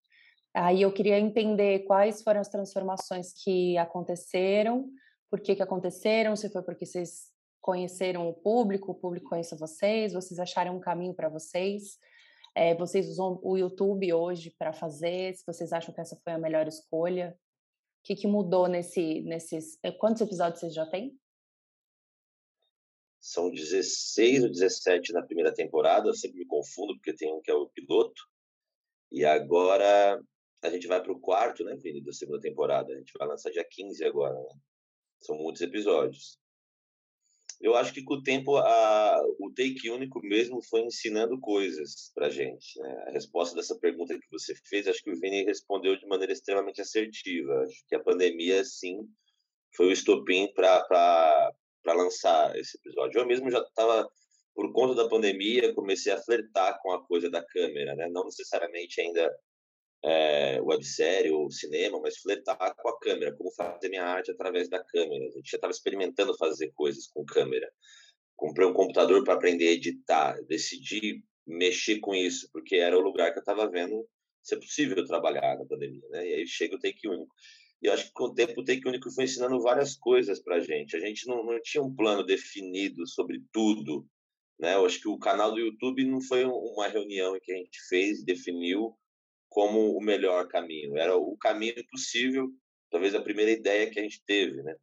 Aí 0.55 0.81
eu 0.81 0.91
queria 0.91 1.19
entender 1.19 1.79
quais 1.79 2.23
foram 2.23 2.39
as 2.39 2.49
transformações 2.49 3.33
que 3.43 3.77
aconteceram, 3.77 4.89
por 5.29 5.41
que, 5.41 5.55
que 5.55 5.63
aconteceram, 5.63 6.35
se 6.35 6.49
foi 6.49 6.61
porque 6.61 6.85
vocês 6.85 7.31
conheceram 7.61 8.29
o 8.29 8.33
público, 8.33 8.91
o 8.91 8.95
público 8.95 9.29
conhece 9.29 9.57
vocês, 9.57 10.13
vocês 10.13 10.39
acharam 10.39 10.77
um 10.77 10.79
caminho 10.79 11.15
para 11.15 11.29
vocês. 11.29 11.97
É, 12.53 12.75
vocês 12.75 13.09
usam 13.09 13.39
o 13.43 13.57
YouTube 13.57 14.13
hoje 14.13 14.51
para 14.57 14.71
fazer? 14.71 15.35
Se 15.35 15.43
vocês 15.45 15.73
acham 15.73 15.93
que 15.93 15.99
essa 15.99 16.15
foi 16.23 16.33
a 16.33 16.37
melhor 16.37 16.67
escolha? 16.67 17.37
O 17.99 18.03
que, 18.03 18.15
que 18.15 18.27
mudou 18.27 18.67
nesse, 18.67 19.21
nesses. 19.21 19.79
Eh, 19.83 19.91
quantos 19.91 20.21
episódios 20.21 20.59
vocês 20.59 20.73
já 20.73 20.85
têm? 20.85 21.19
São 23.19 23.49
16 23.49 24.43
ou 24.43 24.49
17 24.51 25.11
na 25.11 25.23
primeira 25.23 25.51
temporada, 25.51 26.07
eu 26.07 26.13
sempre 26.13 26.37
me 26.37 26.45
confundo, 26.45 26.93
porque 26.93 27.15
tem 27.15 27.33
um 27.33 27.41
que 27.41 27.49
é 27.49 27.55
o 27.55 27.67
piloto. 27.67 28.21
E 29.11 29.25
agora 29.25 30.21
a 30.61 30.69
gente 30.69 30.87
vai 30.87 31.01
para 31.01 31.11
o 31.11 31.19
quarto, 31.19 31.63
né, 31.63 31.75
Vini, 31.75 32.03
da 32.03 32.13
segunda 32.13 32.39
temporada. 32.39 32.93
A 32.93 32.97
gente 32.97 33.11
vai 33.17 33.27
lançar 33.27 33.49
dia 33.49 33.65
15 33.67 34.05
agora. 34.05 34.35
Né? 34.35 34.49
São 35.25 35.37
muitos 35.37 35.61
episódios 35.61 36.39
eu 37.61 37.75
acho 37.75 37.93
que 37.93 38.03
com 38.03 38.15
o 38.15 38.23
tempo 38.23 38.57
a, 38.57 39.21
o 39.39 39.51
take 39.51 39.89
único 39.89 40.19
mesmo 40.21 40.61
foi 40.61 40.81
ensinando 40.81 41.39
coisas 41.39 42.11
para 42.13 42.29
gente. 42.29 42.79
Né? 42.79 43.05
A 43.07 43.11
resposta 43.11 43.55
dessa 43.55 43.77
pergunta 43.79 44.17
que 44.17 44.29
você 44.31 44.53
fez, 44.65 44.87
acho 44.87 45.01
que 45.01 45.11
o 45.11 45.19
Vini 45.19 45.43
respondeu 45.43 45.97
de 45.97 46.05
maneira 46.05 46.33
extremamente 46.33 46.81
assertiva. 46.81 47.63
Acho 47.63 47.83
que 47.87 47.95
a 47.95 48.03
pandemia, 48.03 48.63
sim, 48.63 48.99
foi 49.75 49.87
o 49.87 49.91
estopim 49.91 50.51
para 50.53 51.53
lançar 51.87 52.55
esse 52.57 52.77
episódio. 52.77 53.19
Eu 53.19 53.27
mesmo 53.27 53.49
já 53.49 53.59
estava, 53.59 54.09
por 54.53 54.71
conta 54.73 54.95
da 54.95 55.09
pandemia, 55.09 55.73
comecei 55.73 56.11
a 56.11 56.21
flertar 56.21 56.79
com 56.81 56.91
a 56.91 57.05
coisa 57.05 57.29
da 57.29 57.43
câmera, 57.43 57.95
né? 57.95 58.09
não 58.09 58.25
necessariamente 58.25 59.01
ainda 59.01 59.33
é, 60.05 60.61
websérie 60.61 61.31
ou 61.31 61.49
cinema, 61.49 61.99
mas 61.99 62.17
flertar 62.17 62.75
com 62.75 62.89
a 62.89 62.99
câmera, 62.99 63.35
como 63.35 63.51
fazer 63.51 63.89
minha 63.89 64.03
arte 64.03 64.29
através 64.29 64.69
da 64.69 64.83
câmera. 64.83 65.25
A 65.25 65.31
gente 65.31 65.49
já 65.49 65.57
estava 65.57 65.71
experimentando 65.71 66.37
fazer 66.37 66.71
coisas 66.75 67.07
com 67.07 67.25
câmera. 67.25 67.67
Comprei 68.35 68.67
um 68.67 68.73
computador 68.73 69.23
para 69.23 69.33
aprender 69.33 69.67
a 69.67 69.71
editar, 69.71 70.39
decidi 70.47 71.23
mexer 71.47 71.99
com 71.99 72.13
isso, 72.13 72.47
porque 72.53 72.75
era 72.75 72.95
o 72.95 73.01
lugar 73.01 73.31
que 73.31 73.39
eu 73.39 73.41
estava 73.41 73.67
vendo 73.67 74.07
ser 74.43 74.57
possível 74.57 75.03
trabalhar 75.05 75.57
na 75.57 75.65
pandemia, 75.65 76.07
né? 76.09 76.27
E 76.27 76.33
aí 76.35 76.47
chega 76.47 76.75
o 76.75 76.79
Take 76.79 77.07
Único. 77.07 77.33
E 77.81 77.87
eu 77.87 77.93
acho 77.93 78.05
que 78.05 78.13
com 78.13 78.25
o 78.25 78.33
tempo 78.33 78.61
o 78.61 78.63
Take 78.63 78.87
Único 78.87 79.09
foi 79.09 79.23
ensinando 79.23 79.59
várias 79.59 79.95
coisas 79.95 80.39
para 80.39 80.57
a 80.57 80.59
gente. 80.59 80.95
A 80.95 80.99
gente 80.99 81.27
não, 81.27 81.43
não 81.43 81.59
tinha 81.63 81.83
um 81.83 81.95
plano 81.95 82.23
definido 82.23 83.07
sobre 83.07 83.41
tudo, 83.51 84.05
né? 84.59 84.75
Eu 84.75 84.85
acho 84.85 84.99
que 84.99 85.07
o 85.07 85.17
canal 85.17 85.51
do 85.51 85.59
YouTube 85.59 86.05
não 86.05 86.21
foi 86.21 86.45
uma 86.45 86.87
reunião 86.87 87.35
em 87.35 87.39
que 87.39 87.51
a 87.51 87.57
gente 87.57 87.79
fez, 87.89 88.23
definiu 88.23 88.95
como 89.55 89.97
o 89.97 90.01
melhor 90.01 90.49
caminho. 90.49 90.97
Era 90.97 91.15
o 91.15 91.37
caminho 91.37 91.75
possível, 91.89 92.51
talvez 92.91 93.15
a 93.15 93.21
primeira 93.21 93.51
ideia 93.51 93.89
que 93.89 93.97
a 93.97 94.03
gente 94.03 94.21
teve, 94.25 94.61
né? 94.61 94.75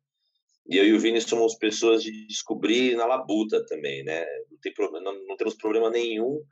E 0.67 0.79
eu 0.79 0.87
e 0.87 0.95
o 0.95 0.99
Vini 0.99 1.21
somos 1.21 1.55
pessoas 1.57 2.03
de 2.03 2.27
descobrir 2.27 2.97
na 2.97 3.05
labuta 3.05 3.63
também, 3.67 4.03
né? 4.03 4.25
Não, 4.51 4.59
tem 4.63 4.73
problema, 4.73 5.05
não, 5.05 5.27
não 5.27 5.37
temos 5.37 5.55
problema 5.57 5.91
nenhum 5.91 6.43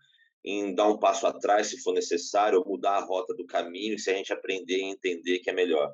em 0.45 0.75
dar 0.75 0.89
um 0.89 0.99
passo 0.99 1.27
atrás 1.27 1.69
se 1.69 1.81
for 1.81 1.95
necessário, 1.95 2.59
ou 2.59 2.69
mudar 2.69 2.99
a 2.99 3.05
rota 3.05 3.35
do 3.35 3.47
caminho, 3.47 3.99
se 3.99 4.11
a 4.11 4.15
gente 4.15 4.35
aprender 4.35 4.77
e 4.77 4.91
entender 4.91 5.39
que 5.39 5.49
é 5.49 5.55
melhor. 5.55 5.91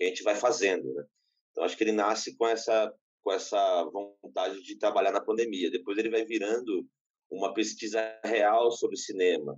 a 0.00 0.04
gente 0.04 0.22
vai 0.22 0.34
fazendo, 0.34 0.90
né? 0.94 1.04
Então 1.50 1.64
acho 1.64 1.76
que 1.76 1.84
ele 1.84 1.92
nasce 1.92 2.34
com 2.34 2.48
essa 2.48 2.90
com 3.22 3.30
essa 3.30 3.84
vontade 3.84 4.62
de 4.62 4.78
trabalhar 4.78 5.12
na 5.12 5.20
pandemia. 5.20 5.70
Depois 5.70 5.98
ele 5.98 6.10
vai 6.10 6.24
virando 6.24 6.88
uma 7.30 7.52
pesquisa 7.52 8.00
real 8.24 8.72
sobre 8.72 8.96
cinema, 8.96 9.56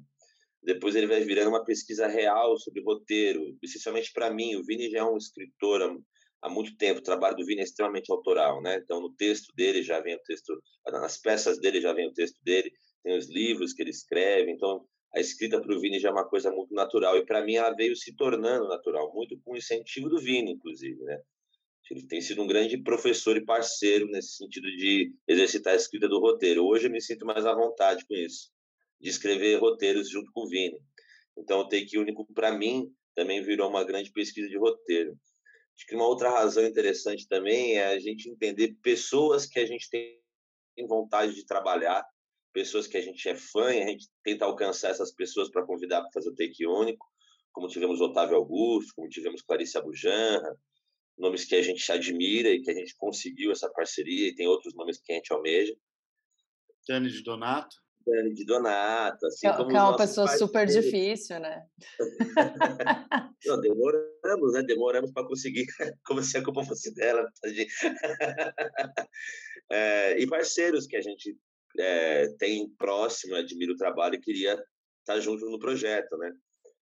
depois 0.65 0.97
ele 0.97 1.07
vai 1.07 1.21
virando 1.21 1.51
uma 1.51 1.65
pesquisa 1.65 2.07
real 2.07 2.59
sobre 2.59 2.83
roteiro, 2.83 3.57
especialmente 3.63 4.11
para 4.13 4.33
mim. 4.33 4.57
O 4.57 4.65
Vini 4.65 4.91
já 4.91 5.01
é 5.01 5.05
um 5.05 5.17
escritor 5.17 6.01
há, 6.43 6.49
muito 6.49 6.77
tempo. 6.77 7.01
O 7.01 7.03
trabalho 7.03 7.37
do 7.37 7.45
Vini 7.45 7.61
é 7.61 7.65
extremamente 7.65 8.11
autoral, 8.11 8.63
né? 8.63 8.77
Então, 8.77 9.01
no 9.01 9.15
texto 9.15 9.55
dele 9.55 9.83
já 9.83 10.01
vem 10.01 10.15
o 10.15 10.21
texto, 10.21 10.59
nas 10.87 11.19
peças 11.19 11.59
dele 11.61 11.81
já 11.81 11.93
vem 11.93 12.09
o 12.09 12.13
texto 12.13 12.43
dele, 12.43 12.73
tem 13.03 13.17
os 13.17 13.29
livros 13.29 13.75
que 13.75 13.83
ele 13.83 13.91
escreve. 13.91 14.51
Então, 14.51 14.87
a 15.15 15.21
escrita 15.21 15.61
para 15.61 15.75
o 15.75 15.81
Vini 15.81 15.99
já 16.01 16.09
é 16.09 16.13
uma 16.13 16.29
coisa 16.29 16.51
muito 16.51 16.75
natural. 16.75 17.17
E 17.19 17.27
para 17.27 17.45
mim, 17.45 17.57
ela 17.57 17.75
veio 17.75 17.95
se 17.95 18.15
tornando 18.17 18.67
natural, 18.67 19.13
muito 19.15 19.39
com 19.45 19.53
o 19.53 19.57
incentivo 19.57 20.09
do 20.09 20.19
Vini, 20.19 20.53
inclusive, 20.53 21.03
né? 21.05 21.21
Ele 21.91 22.07
tem 22.07 22.23
sido 22.23 22.43
um 22.43 22.47
grande 22.47 22.79
professor 22.79 23.37
e 23.37 23.45
parceiro 23.45 24.07
nesse 24.07 24.37
sentido 24.37 24.67
de 24.69 25.13
exercitar 25.29 25.75
a 25.75 25.77
escrita 25.77 26.09
do 26.09 26.19
roteiro. 26.19 26.65
Hoje 26.65 26.87
eu 26.87 26.91
me 26.91 27.01
sinto 27.01 27.27
mais 27.27 27.45
à 27.45 27.55
vontade 27.55 28.07
com 28.07 28.15
isso 28.15 28.54
de 29.05 29.11
escrever 29.11 29.61
roteiros 29.61 30.09
junto 30.09 30.33
com 30.33 30.45
o 30.45 30.49
Vini. 30.49 30.81
Então, 31.37 31.61
o 31.61 31.69
Take 31.69 31.99
Único, 31.99 32.27
para 32.33 32.51
mim, 32.57 32.91
também 33.15 33.43
virou 33.43 33.69
uma 33.69 33.85
grande 33.85 34.11
pesquisa 34.11 34.49
de 34.49 34.57
roteiro. 34.57 35.13
Acho 35.77 35.87
que 35.87 35.95
uma 35.95 36.07
outra 36.07 36.31
razão 36.31 36.65
interessante 36.65 37.29
também 37.29 37.77
é 37.77 37.87
a 37.87 37.99
gente 37.99 38.31
entender 38.31 38.77
pessoas 38.83 39.45
que 39.45 39.59
a 39.59 39.67
gente 39.67 39.91
tem 39.91 40.19
vontade 40.89 41.35
de 41.35 41.45
trabalhar, 41.45 42.03
pessoas 42.53 42.87
que 42.87 42.97
a 42.97 43.01
gente 43.03 43.29
é 43.29 43.37
fã 43.37 43.75
e 43.75 43.83
a 43.83 43.89
gente 43.89 44.09
tenta 44.23 44.47
alcançar 44.47 44.91
essas 44.91 45.13
pessoas 45.13 45.51
para 45.51 45.67
convidar 45.67 46.01
para 46.01 46.11
fazer 46.15 46.31
o 46.31 46.35
take 46.35 46.67
único, 46.67 47.07
como 47.53 47.69
tivemos 47.69 48.01
Otávio 48.01 48.37
Augusto, 48.37 48.95
como 48.97 49.09
tivemos 49.09 49.43
Clarice 49.43 49.77
Abujanra, 49.77 50.57
nomes 51.19 51.45
que 51.45 51.57
a 51.57 51.63
gente 51.63 51.93
admira 51.93 52.49
e 52.49 52.63
que 52.63 52.71
a 52.71 52.75
gente 52.75 52.97
conseguiu 52.97 53.53
essa 53.53 53.71
parceria, 53.71 54.29
e 54.29 54.35
tem 54.35 54.47
outros 54.47 54.75
nomes 54.75 54.99
que 54.99 55.13
a 55.13 55.17
gente 55.17 55.33
almeja. 55.33 55.75
De 56.87 57.23
Donato. 57.23 57.77
Dani 58.07 58.35
de 58.35 58.45
Donato, 58.45 59.27
assim 59.27 59.49
que, 59.49 59.57
como 59.57 59.69
que 59.69 59.77
é 59.77 59.81
uma 59.81 59.97
pessoa 59.97 60.29
super 60.29 60.67
difícil, 60.67 61.39
né? 61.41 61.65
Não, 63.47 63.61
demoramos, 63.61 64.53
né? 64.53 64.63
Demoramos 64.63 65.13
para 65.13 65.27
conseguir, 65.27 65.67
como 66.05 66.23
se 66.23 66.37
a 66.37 66.45
culpa 66.45 66.65
fosse 66.65 66.95
dela. 66.95 67.27
é, 69.71 70.19
e 70.19 70.27
parceiros 70.27 70.87
que 70.87 70.97
a 70.97 71.01
gente 71.01 71.37
é, 71.79 72.29
tem 72.39 72.69
próximo, 72.79 73.35
admira 73.35 73.73
o 73.73 73.77
trabalho 73.77 74.15
e 74.17 74.21
queria 74.21 74.53
estar 74.53 74.65
tá 75.05 75.21
junto 75.21 75.45
no 75.51 75.59
projeto, 75.59 76.17
né? 76.19 76.33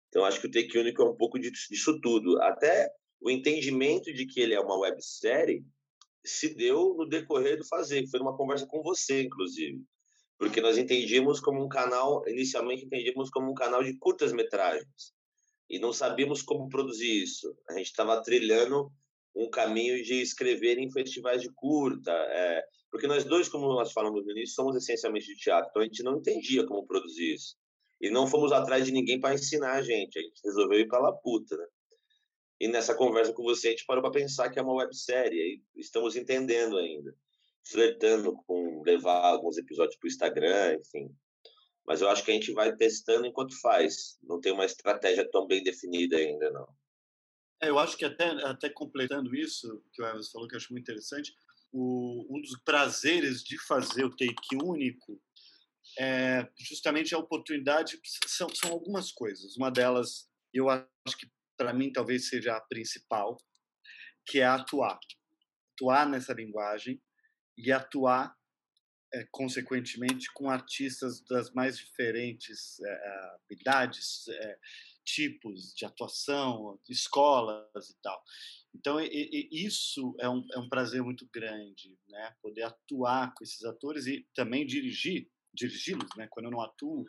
Então, 0.08 0.24
acho 0.24 0.40
que 0.40 0.46
o 0.46 0.50
Take 0.50 0.78
Único 0.78 1.02
é 1.02 1.04
um 1.04 1.16
pouco 1.16 1.38
disso 1.38 2.00
tudo. 2.00 2.40
Até 2.42 2.90
o 3.20 3.30
entendimento 3.30 4.12
de 4.12 4.26
que 4.26 4.40
ele 4.40 4.54
é 4.54 4.60
uma 4.60 4.78
websérie 4.78 5.62
se 6.24 6.54
deu 6.54 6.94
no 6.94 7.06
decorrer 7.06 7.58
do 7.58 7.66
fazer, 7.66 8.06
foi 8.08 8.18
numa 8.20 8.36
conversa 8.36 8.66
com 8.66 8.82
você, 8.82 9.22
inclusive. 9.22 9.82
Porque 10.38 10.60
nós 10.60 10.78
entendíamos 10.78 11.40
como 11.40 11.62
um 11.62 11.68
canal, 11.68 12.22
inicialmente 12.28 12.84
entendíamos 12.84 13.28
como 13.28 13.50
um 13.50 13.54
canal 13.54 13.82
de 13.82 13.98
curtas 13.98 14.32
metragens. 14.32 15.12
E 15.68 15.78
não 15.78 15.92
sabíamos 15.92 16.42
como 16.42 16.68
produzir 16.68 17.22
isso. 17.22 17.54
A 17.68 17.74
gente 17.76 17.86
estava 17.86 18.22
trilhando 18.22 18.90
um 19.34 19.50
caminho 19.50 20.02
de 20.02 20.14
escrever 20.22 20.78
em 20.78 20.90
festivais 20.90 21.42
de 21.42 21.50
curta. 21.54 22.12
É, 22.12 22.64
porque 22.90 23.06
nós 23.06 23.24
dois, 23.24 23.48
como 23.48 23.66
nós 23.74 23.92
falamos 23.92 24.24
no 24.24 24.30
início, 24.30 24.54
somos 24.54 24.76
essencialmente 24.76 25.26
de 25.26 25.36
teatro. 25.36 25.68
Então 25.70 25.82
a 25.82 25.84
gente 25.84 26.02
não 26.02 26.18
entendia 26.18 26.64
como 26.66 26.86
produzir 26.86 27.34
isso. 27.34 27.56
E 28.00 28.08
não 28.08 28.26
fomos 28.26 28.52
atrás 28.52 28.86
de 28.86 28.92
ninguém 28.92 29.20
para 29.20 29.34
ensinar 29.34 29.72
a 29.72 29.82
gente. 29.82 30.18
A 30.18 30.22
gente 30.22 30.40
resolveu 30.44 30.80
ir 30.80 30.86
para 30.86 31.00
lá 31.00 31.12
puta, 31.12 31.56
né? 31.56 31.66
E 32.60 32.68
nessa 32.68 32.94
conversa 32.94 33.32
com 33.32 33.42
você, 33.42 33.68
a 33.68 33.70
gente 33.70 33.86
parou 33.86 34.02
para 34.02 34.12
pensar 34.12 34.50
que 34.50 34.58
é 34.58 34.62
uma 34.62 34.74
websérie. 34.74 35.62
E 35.76 35.80
estamos 35.80 36.16
entendendo 36.16 36.78
ainda. 36.78 37.14
Flertando 37.70 38.34
com 38.46 38.82
levar 38.84 39.24
alguns 39.24 39.58
episódios 39.58 39.96
para 39.96 40.06
o 40.06 40.08
Instagram, 40.08 40.74
enfim. 40.76 41.14
Mas 41.86 42.00
eu 42.00 42.08
acho 42.08 42.24
que 42.24 42.30
a 42.30 42.34
gente 42.34 42.52
vai 42.52 42.74
testando 42.76 43.26
enquanto 43.26 43.58
faz. 43.60 44.18
Não 44.22 44.40
tem 44.40 44.52
uma 44.52 44.64
estratégia 44.64 45.28
tão 45.30 45.46
bem 45.46 45.62
definida 45.62 46.16
ainda, 46.16 46.50
não. 46.50 46.68
É, 47.60 47.68
eu 47.68 47.78
acho 47.78 47.96
que 47.96 48.04
até, 48.04 48.28
até 48.44 48.70
completando 48.70 49.34
isso, 49.34 49.82
que 49.92 50.02
o 50.02 50.06
Evans 50.06 50.30
falou, 50.30 50.46
que 50.46 50.54
eu 50.54 50.58
acho 50.58 50.72
muito 50.72 50.84
interessante, 50.84 51.34
o, 51.72 52.26
um 52.30 52.40
dos 52.40 52.58
prazeres 52.64 53.42
de 53.42 53.58
fazer 53.66 54.04
o 54.04 54.16
take 54.16 54.56
único 54.62 55.20
é 55.98 56.48
justamente 56.58 57.14
a 57.14 57.18
oportunidade. 57.18 57.98
São, 58.26 58.48
são 58.54 58.70
algumas 58.70 59.10
coisas. 59.10 59.56
Uma 59.56 59.70
delas, 59.70 60.28
eu 60.52 60.68
acho 60.70 61.16
que 61.18 61.26
para 61.56 61.72
mim 61.72 61.92
talvez 61.92 62.28
seja 62.28 62.56
a 62.56 62.60
principal, 62.60 63.36
que 64.26 64.40
é 64.40 64.46
atuar. 64.46 64.98
Atuar 65.74 66.08
nessa 66.08 66.32
linguagem 66.32 67.00
e 67.58 67.72
atuar, 67.72 68.34
é, 69.12 69.26
consequentemente, 69.32 70.32
com 70.32 70.48
artistas 70.48 71.20
das 71.24 71.52
mais 71.52 71.76
diferentes 71.76 72.78
é, 72.80 73.36
idades, 73.50 74.28
é, 74.28 74.58
tipos 75.04 75.74
de 75.74 75.84
atuação, 75.84 76.78
escolas 76.88 77.90
e 77.90 78.00
tal. 78.00 78.22
Então, 78.74 79.00
e, 79.00 79.48
e 79.50 79.66
isso 79.66 80.14
é 80.20 80.28
um, 80.28 80.46
é 80.52 80.58
um 80.58 80.68
prazer 80.68 81.02
muito 81.02 81.28
grande, 81.32 81.98
né? 82.08 82.36
Poder 82.40 82.62
atuar 82.62 83.34
com 83.34 83.42
esses 83.42 83.64
atores 83.64 84.06
e 84.06 84.26
também 84.34 84.66
dirigir, 84.66 85.28
dirigi-los, 85.52 86.10
né? 86.16 86.28
Quando 86.30 86.46
eu 86.46 86.52
não 86.52 86.60
atuo, 86.60 87.04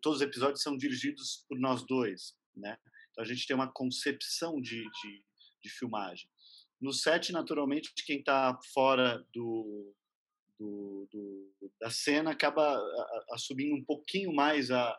todos 0.00 0.20
os 0.20 0.26
episódios 0.26 0.62
são 0.62 0.76
dirigidos 0.76 1.44
por 1.48 1.58
nós 1.58 1.84
dois, 1.84 2.34
né? 2.56 2.78
Então, 3.10 3.24
a 3.24 3.26
gente 3.26 3.46
tem 3.46 3.56
uma 3.56 3.70
concepção 3.70 4.60
de, 4.60 4.80
de, 4.80 5.24
de 5.60 5.68
filmagem. 5.68 6.30
No 6.80 6.92
set, 6.92 7.32
naturalmente, 7.32 7.92
quem 8.06 8.20
está 8.20 8.58
fora 8.72 9.24
do, 9.32 9.94
do, 10.58 11.08
do, 11.10 11.72
da 11.80 11.90
cena 11.90 12.30
acaba 12.30 12.80
assumindo 13.32 13.74
um 13.74 13.84
pouquinho 13.84 14.32
mais 14.32 14.70
a, 14.70 14.98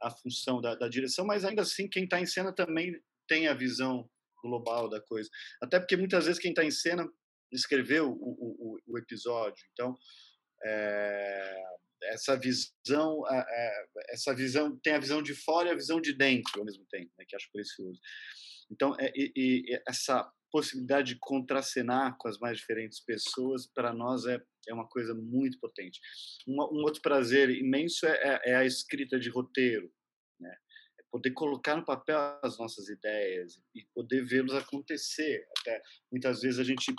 a 0.00 0.10
função 0.10 0.60
da, 0.60 0.74
da 0.74 0.88
direção, 0.88 1.24
mas 1.24 1.44
ainda 1.44 1.62
assim 1.62 1.88
quem 1.88 2.04
está 2.04 2.20
em 2.20 2.26
cena 2.26 2.52
também 2.52 3.00
tem 3.26 3.48
a 3.48 3.54
visão 3.54 4.08
global 4.42 4.88
da 4.88 5.00
coisa. 5.00 5.28
Até 5.62 5.78
porque 5.78 5.96
muitas 5.96 6.26
vezes 6.26 6.40
quem 6.40 6.50
está 6.50 6.64
em 6.64 6.70
cena 6.70 7.08
escreveu 7.52 8.10
o, 8.10 8.76
o, 8.76 8.78
o 8.86 8.98
episódio. 8.98 9.64
Então, 9.72 9.96
é, 10.64 11.62
essa 12.04 12.36
visão 12.36 13.22
é, 13.30 13.86
essa 14.10 14.34
visão 14.34 14.78
tem 14.82 14.94
a 14.94 15.00
visão 15.00 15.22
de 15.22 15.34
fora 15.34 15.68
e 15.68 15.72
a 15.72 15.76
visão 15.76 16.00
de 16.00 16.14
dentro 16.14 16.58
ao 16.58 16.64
mesmo 16.64 16.84
tempo 16.90 17.10
né, 17.18 17.24
que 17.28 17.36
acho 17.36 17.50
precioso 17.52 18.00
então 18.70 18.94
é, 18.98 19.12
e, 19.14 19.32
e 19.36 19.82
essa 19.88 20.30
possibilidade 20.50 21.14
de 21.14 21.20
contracenar 21.20 22.16
com 22.18 22.28
as 22.28 22.38
mais 22.38 22.58
diferentes 22.58 23.00
pessoas 23.00 23.66
para 23.66 23.92
nós 23.92 24.26
é, 24.26 24.40
é 24.68 24.74
uma 24.74 24.88
coisa 24.88 25.14
muito 25.14 25.58
potente. 25.58 26.00
Um, 26.46 26.60
outro 26.82 27.00
prazer 27.00 27.50
imenso 27.50 28.06
é, 28.06 28.10
é, 28.10 28.50
é, 28.50 28.56
a 28.56 28.64
escrita 28.64 29.18
de 29.18 29.28
roteiro 29.28 29.90
né? 30.40 30.54
É 30.98 31.02
poder 31.10 31.30
colocar 31.32 31.76
no 31.76 31.84
papel 31.84 32.18
as 32.42 32.58
nossas 32.58 32.88
ideias 32.88 33.62
e 33.74 33.84
poder 33.94 34.24
vê-los 34.24 34.54
acontecer. 34.54 35.46
Até 35.58 35.82
muitas 36.10 36.40
vezes 36.40 36.58
a 36.58 36.64
gente 36.64 36.92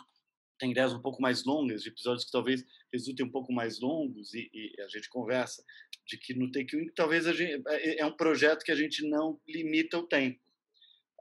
tem 0.60 0.72
ideias 0.72 0.94
um 0.94 1.02
pouco 1.02 1.20
mais 1.20 1.44
longas, 1.44 1.82
de 1.82 1.90
episódios 1.90 2.24
que 2.24 2.32
talvez 2.32 2.64
resultem 2.94 3.26
um 3.26 3.32
pouco 3.32 3.52
mais 3.52 3.80
longos, 3.80 4.32
e, 4.36 4.48
e 4.54 4.80
a 4.80 4.88
gente 4.88 5.10
conversa 5.10 5.64
de 6.06 6.18
que 6.18 6.36
no 6.36 6.52
Take 6.52 6.76
One, 6.76 6.92
talvez 6.92 7.26
gente, 7.36 7.64
é, 7.68 8.00
é 8.02 8.06
um 8.06 8.16
projeto 8.16 8.64
que 8.64 8.72
a 8.72 8.76
gente 8.76 9.04
não 9.10 9.42
limita 9.48 9.98
o 9.98 10.08
tempo. 10.08 10.40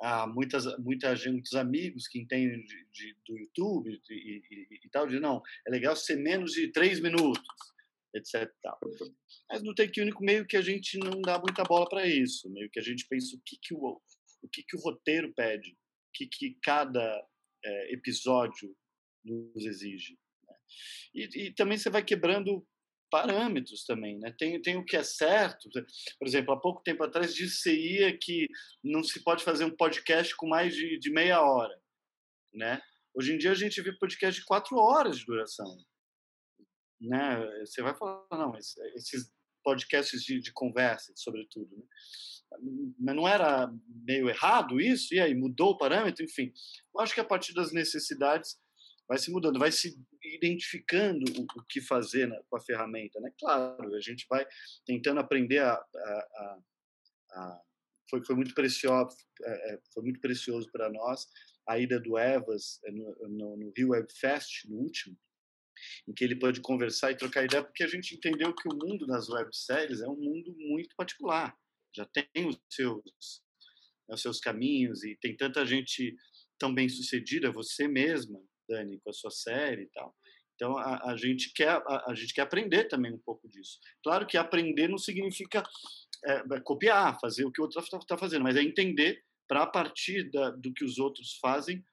Há 0.00 0.26
muitas, 0.26 0.64
muita 0.78 1.14
gente, 1.14 1.32
muitos 1.32 1.54
amigos 1.54 2.08
que 2.08 2.18
entendem 2.18 2.64
de, 2.64 2.86
de, 2.90 3.16
do 3.26 3.38
YouTube 3.38 4.00
e, 4.08 4.14
e, 4.14 4.80
e, 4.84 4.88
tal, 4.90 5.06
de 5.06 5.20
não, 5.20 5.42
é 5.66 5.70
legal 5.70 5.94
ser 5.94 6.16
menos 6.16 6.52
de 6.52 6.68
três 6.68 7.00
minutos, 7.00 7.42
etc. 8.14 8.50
Tal. 8.62 8.78
Mas 9.50 9.62
no 9.62 9.74
Take 9.74 10.00
Único, 10.00 10.24
meio 10.24 10.46
que 10.46 10.56
a 10.56 10.62
gente 10.62 10.98
não 10.98 11.20
dá 11.20 11.38
muita 11.38 11.64
bola 11.64 11.88
para 11.88 12.06
isso, 12.06 12.48
meio 12.50 12.70
que 12.70 12.78
a 12.78 12.82
gente 12.82 13.06
pensa 13.08 13.36
o 13.36 13.40
que, 13.44 13.58
que, 13.60 13.74
o, 13.74 14.00
o, 14.42 14.48
que, 14.48 14.62
que 14.62 14.76
o 14.76 14.80
roteiro 14.80 15.32
pede, 15.34 15.70
o 15.70 16.12
que, 16.14 16.26
que 16.26 16.58
cada 16.62 17.22
é, 17.62 17.92
episódio 17.92 18.74
nos 19.24 19.66
exige. 19.66 20.18
Né? 20.46 20.54
E, 21.14 21.46
e, 21.46 21.54
também 21.54 21.76
você 21.76 21.90
vai 21.90 22.02
quebrando 22.02 22.66
parâmetros 23.10 23.84
também, 23.84 24.18
né? 24.18 24.34
Tem, 24.38 24.60
tem 24.62 24.76
o 24.76 24.84
que 24.84 24.96
é 24.96 25.02
certo. 25.02 25.68
Por 26.18 26.26
exemplo, 26.26 26.54
há 26.54 26.60
pouco 26.60 26.82
tempo 26.82 27.02
atrás 27.02 27.34
disse 27.34 28.18
que 28.22 28.48
não 28.82 29.02
se 29.02 29.22
pode 29.22 29.44
fazer 29.44 29.64
um 29.64 29.76
podcast 29.76 30.34
com 30.36 30.48
mais 30.48 30.74
de, 30.74 30.98
de 30.98 31.10
meia 31.10 31.42
hora, 31.42 31.76
né? 32.54 32.80
Hoje 33.14 33.34
em 33.34 33.38
dia 33.38 33.50
a 33.50 33.54
gente 33.54 33.82
vê 33.82 33.92
podcast 33.92 34.40
de 34.40 34.46
quatro 34.46 34.76
horas 34.76 35.18
de 35.18 35.26
duração, 35.26 35.76
né? 37.00 37.44
Você 37.64 37.82
vai 37.82 37.94
falar, 37.94 38.24
não, 38.30 38.56
esses 38.56 39.32
podcasts 39.62 40.22
de, 40.22 40.40
de 40.40 40.52
conversa, 40.52 41.12
sobretudo, 41.16 41.76
né? 41.76 41.84
mas 42.98 43.14
não 43.14 43.28
era 43.28 43.72
meio 43.86 44.28
errado 44.28 44.80
isso? 44.80 45.14
E 45.14 45.20
aí 45.20 45.34
mudou 45.34 45.70
o 45.70 45.78
parâmetro? 45.78 46.24
Enfim, 46.24 46.52
eu 46.94 47.00
acho 47.00 47.14
que 47.14 47.20
a 47.20 47.24
partir 47.24 47.54
das 47.54 47.72
necessidades 47.72 48.58
vai 49.10 49.18
se 49.18 49.28
mudando, 49.28 49.58
vai 49.58 49.72
se 49.72 50.00
identificando 50.22 51.24
o, 51.36 51.42
o 51.42 51.64
que 51.64 51.80
fazer 51.80 52.28
na, 52.28 52.40
com 52.44 52.56
a 52.56 52.60
ferramenta, 52.60 53.18
né? 53.18 53.32
Claro, 53.40 53.92
a 53.92 54.00
gente 54.00 54.24
vai 54.30 54.46
tentando 54.86 55.18
aprender 55.18 55.58
a, 55.58 55.72
a, 55.72 56.58
a, 57.32 57.62
foi, 58.08 58.24
foi 58.24 58.36
muito 58.36 58.54
precioso, 58.54 59.16
é, 59.42 59.74
é 59.74 59.80
foi 59.92 60.04
muito 60.04 60.20
precioso 60.20 60.70
para 60.70 60.88
nós 60.88 61.26
a 61.66 61.76
ida 61.76 61.98
do 61.98 62.16
Evas 62.16 62.78
é, 62.84 62.92
no, 62.92 63.16
no, 63.28 63.56
no 63.56 63.72
Rio 63.76 63.88
Web 63.88 64.06
Fest, 64.12 64.64
no 64.68 64.76
último, 64.76 65.18
em 66.06 66.14
que 66.14 66.22
ele 66.22 66.36
pôde 66.36 66.60
conversar 66.60 67.10
e 67.10 67.16
trocar 67.16 67.44
ideia, 67.44 67.64
porque 67.64 67.82
a 67.82 67.88
gente 67.88 68.14
entendeu 68.14 68.54
que 68.54 68.68
o 68.68 68.76
mundo 68.76 69.08
das 69.08 69.28
webséries 69.28 70.02
é 70.02 70.08
um 70.08 70.16
mundo 70.16 70.54
muito 70.56 70.94
particular, 70.94 71.52
já 71.92 72.06
tem 72.06 72.46
os 72.46 72.56
seus, 72.70 73.42
os 74.08 74.22
seus 74.22 74.38
caminhos 74.38 75.02
e 75.02 75.16
tem 75.16 75.36
tanta 75.36 75.66
gente 75.66 76.14
tão 76.56 76.72
bem 76.72 76.88
sucedida, 76.88 77.50
você 77.50 77.88
mesma, 77.88 78.40
Dani, 78.70 79.00
com 79.00 79.10
a 79.10 79.12
sua 79.12 79.30
série 79.30 79.82
e 79.82 79.88
tal. 79.88 80.14
Então 80.54 80.76
a, 80.76 81.10
a 81.10 81.16
gente 81.16 81.52
quer 81.54 81.70
a, 81.70 82.10
a, 82.10 82.14
gente 82.14 82.34
quer 82.34 82.42
aprender 82.42 82.84
também 82.84 83.12
um 83.12 83.18
pouco 83.18 83.48
disso. 83.48 83.78
Claro 84.04 84.26
que 84.26 84.36
aprender 84.36 84.88
não 84.88 84.98
significa 84.98 85.62
é, 86.24 86.42
é 86.52 86.60
copiar, 86.60 87.18
fazer 87.20 87.44
o 87.44 87.50
que 87.50 87.60
o 87.60 87.64
outro 87.64 87.80
está 87.80 87.98
tá 87.98 88.18
fazendo, 88.18 88.42
mas 88.42 88.56
é 88.56 88.62
entender 88.62 89.22
para 89.48 89.62
a 89.62 89.66
partir 89.66 90.30
da, 90.30 90.50
do 90.50 90.72
que 90.72 90.84
os 90.84 90.98
outros 90.98 91.38
fazem 91.40 91.84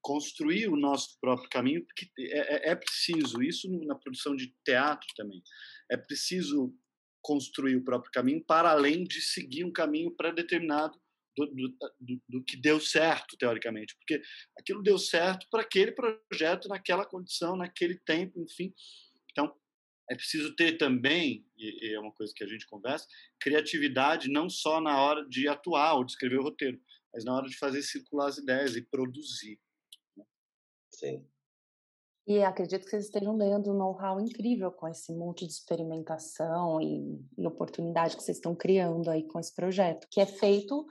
construir 0.00 0.68
o 0.68 0.76
nosso 0.76 1.18
próprio 1.20 1.48
caminho, 1.48 1.84
porque 1.84 2.08
é, 2.30 2.68
é, 2.68 2.72
é 2.72 2.74
preciso 2.76 3.42
isso 3.42 3.68
na 3.86 3.94
produção 3.94 4.36
de 4.36 4.54
teatro 4.64 5.08
também. 5.16 5.42
É 5.90 5.96
preciso 5.96 6.74
construir 7.22 7.76
o 7.76 7.84
próprio 7.84 8.12
caminho 8.12 8.44
para 8.44 8.70
além 8.70 9.04
de 9.04 9.20
seguir 9.22 9.64
um 9.64 9.72
caminho 9.72 10.14
pré-determinado 10.14 10.98
do, 11.36 11.46
do, 11.46 12.22
do, 12.28 12.44
que 12.44 12.56
deu 12.56 12.80
certo, 12.80 13.36
teoricamente, 13.36 13.96
porque 13.96 14.22
aquilo 14.58 14.82
deu 14.82 14.98
certo 14.98 15.46
para 15.50 15.62
aquele 15.62 15.92
projeto, 15.92 16.68
naquela 16.68 17.04
condição, 17.04 17.56
naquele 17.56 17.98
tempo, 17.98 18.40
enfim. 18.40 18.72
Então, 19.30 19.54
é 20.10 20.14
preciso 20.14 20.54
ter 20.54 20.76
também, 20.76 21.46
e 21.56 21.94
é 21.94 21.98
uma 21.98 22.12
coisa 22.12 22.32
que 22.34 22.44
a 22.44 22.46
gente 22.46 22.66
conversa, 22.66 23.06
criatividade 23.40 24.30
não 24.30 24.48
só 24.48 24.80
na 24.80 25.00
hora 25.00 25.26
de 25.28 25.48
atuar 25.48 25.94
ou 25.94 26.04
de 26.04 26.12
escrever 26.12 26.38
o 26.38 26.42
roteiro, 26.42 26.80
mas 27.12 27.24
na 27.24 27.34
hora 27.34 27.48
de 27.48 27.56
fazer 27.56 27.82
circular 27.82 28.28
as 28.28 28.38
ideias 28.38 28.76
e 28.76 28.82
produzir. 28.82 29.58
Né? 30.16 30.24
Sim. 30.90 31.26
E 32.26 32.42
acredito 32.42 32.84
que 32.84 32.90
vocês 32.90 33.04
estejam 33.04 33.36
ganhando 33.36 33.70
um 33.70 33.76
know-how 33.76 34.18
incrível 34.18 34.72
com 34.72 34.88
esse 34.88 35.12
monte 35.12 35.46
de 35.46 35.52
experimentação 35.52 36.80
e, 36.80 37.20
e, 37.36 37.46
oportunidade 37.46 38.16
que 38.16 38.22
vocês 38.22 38.38
estão 38.38 38.54
criando 38.54 39.10
aí 39.10 39.24
com 39.24 39.38
esse 39.38 39.54
projeto, 39.54 40.08
que 40.10 40.20
é 40.20 40.26
feito 40.26 40.86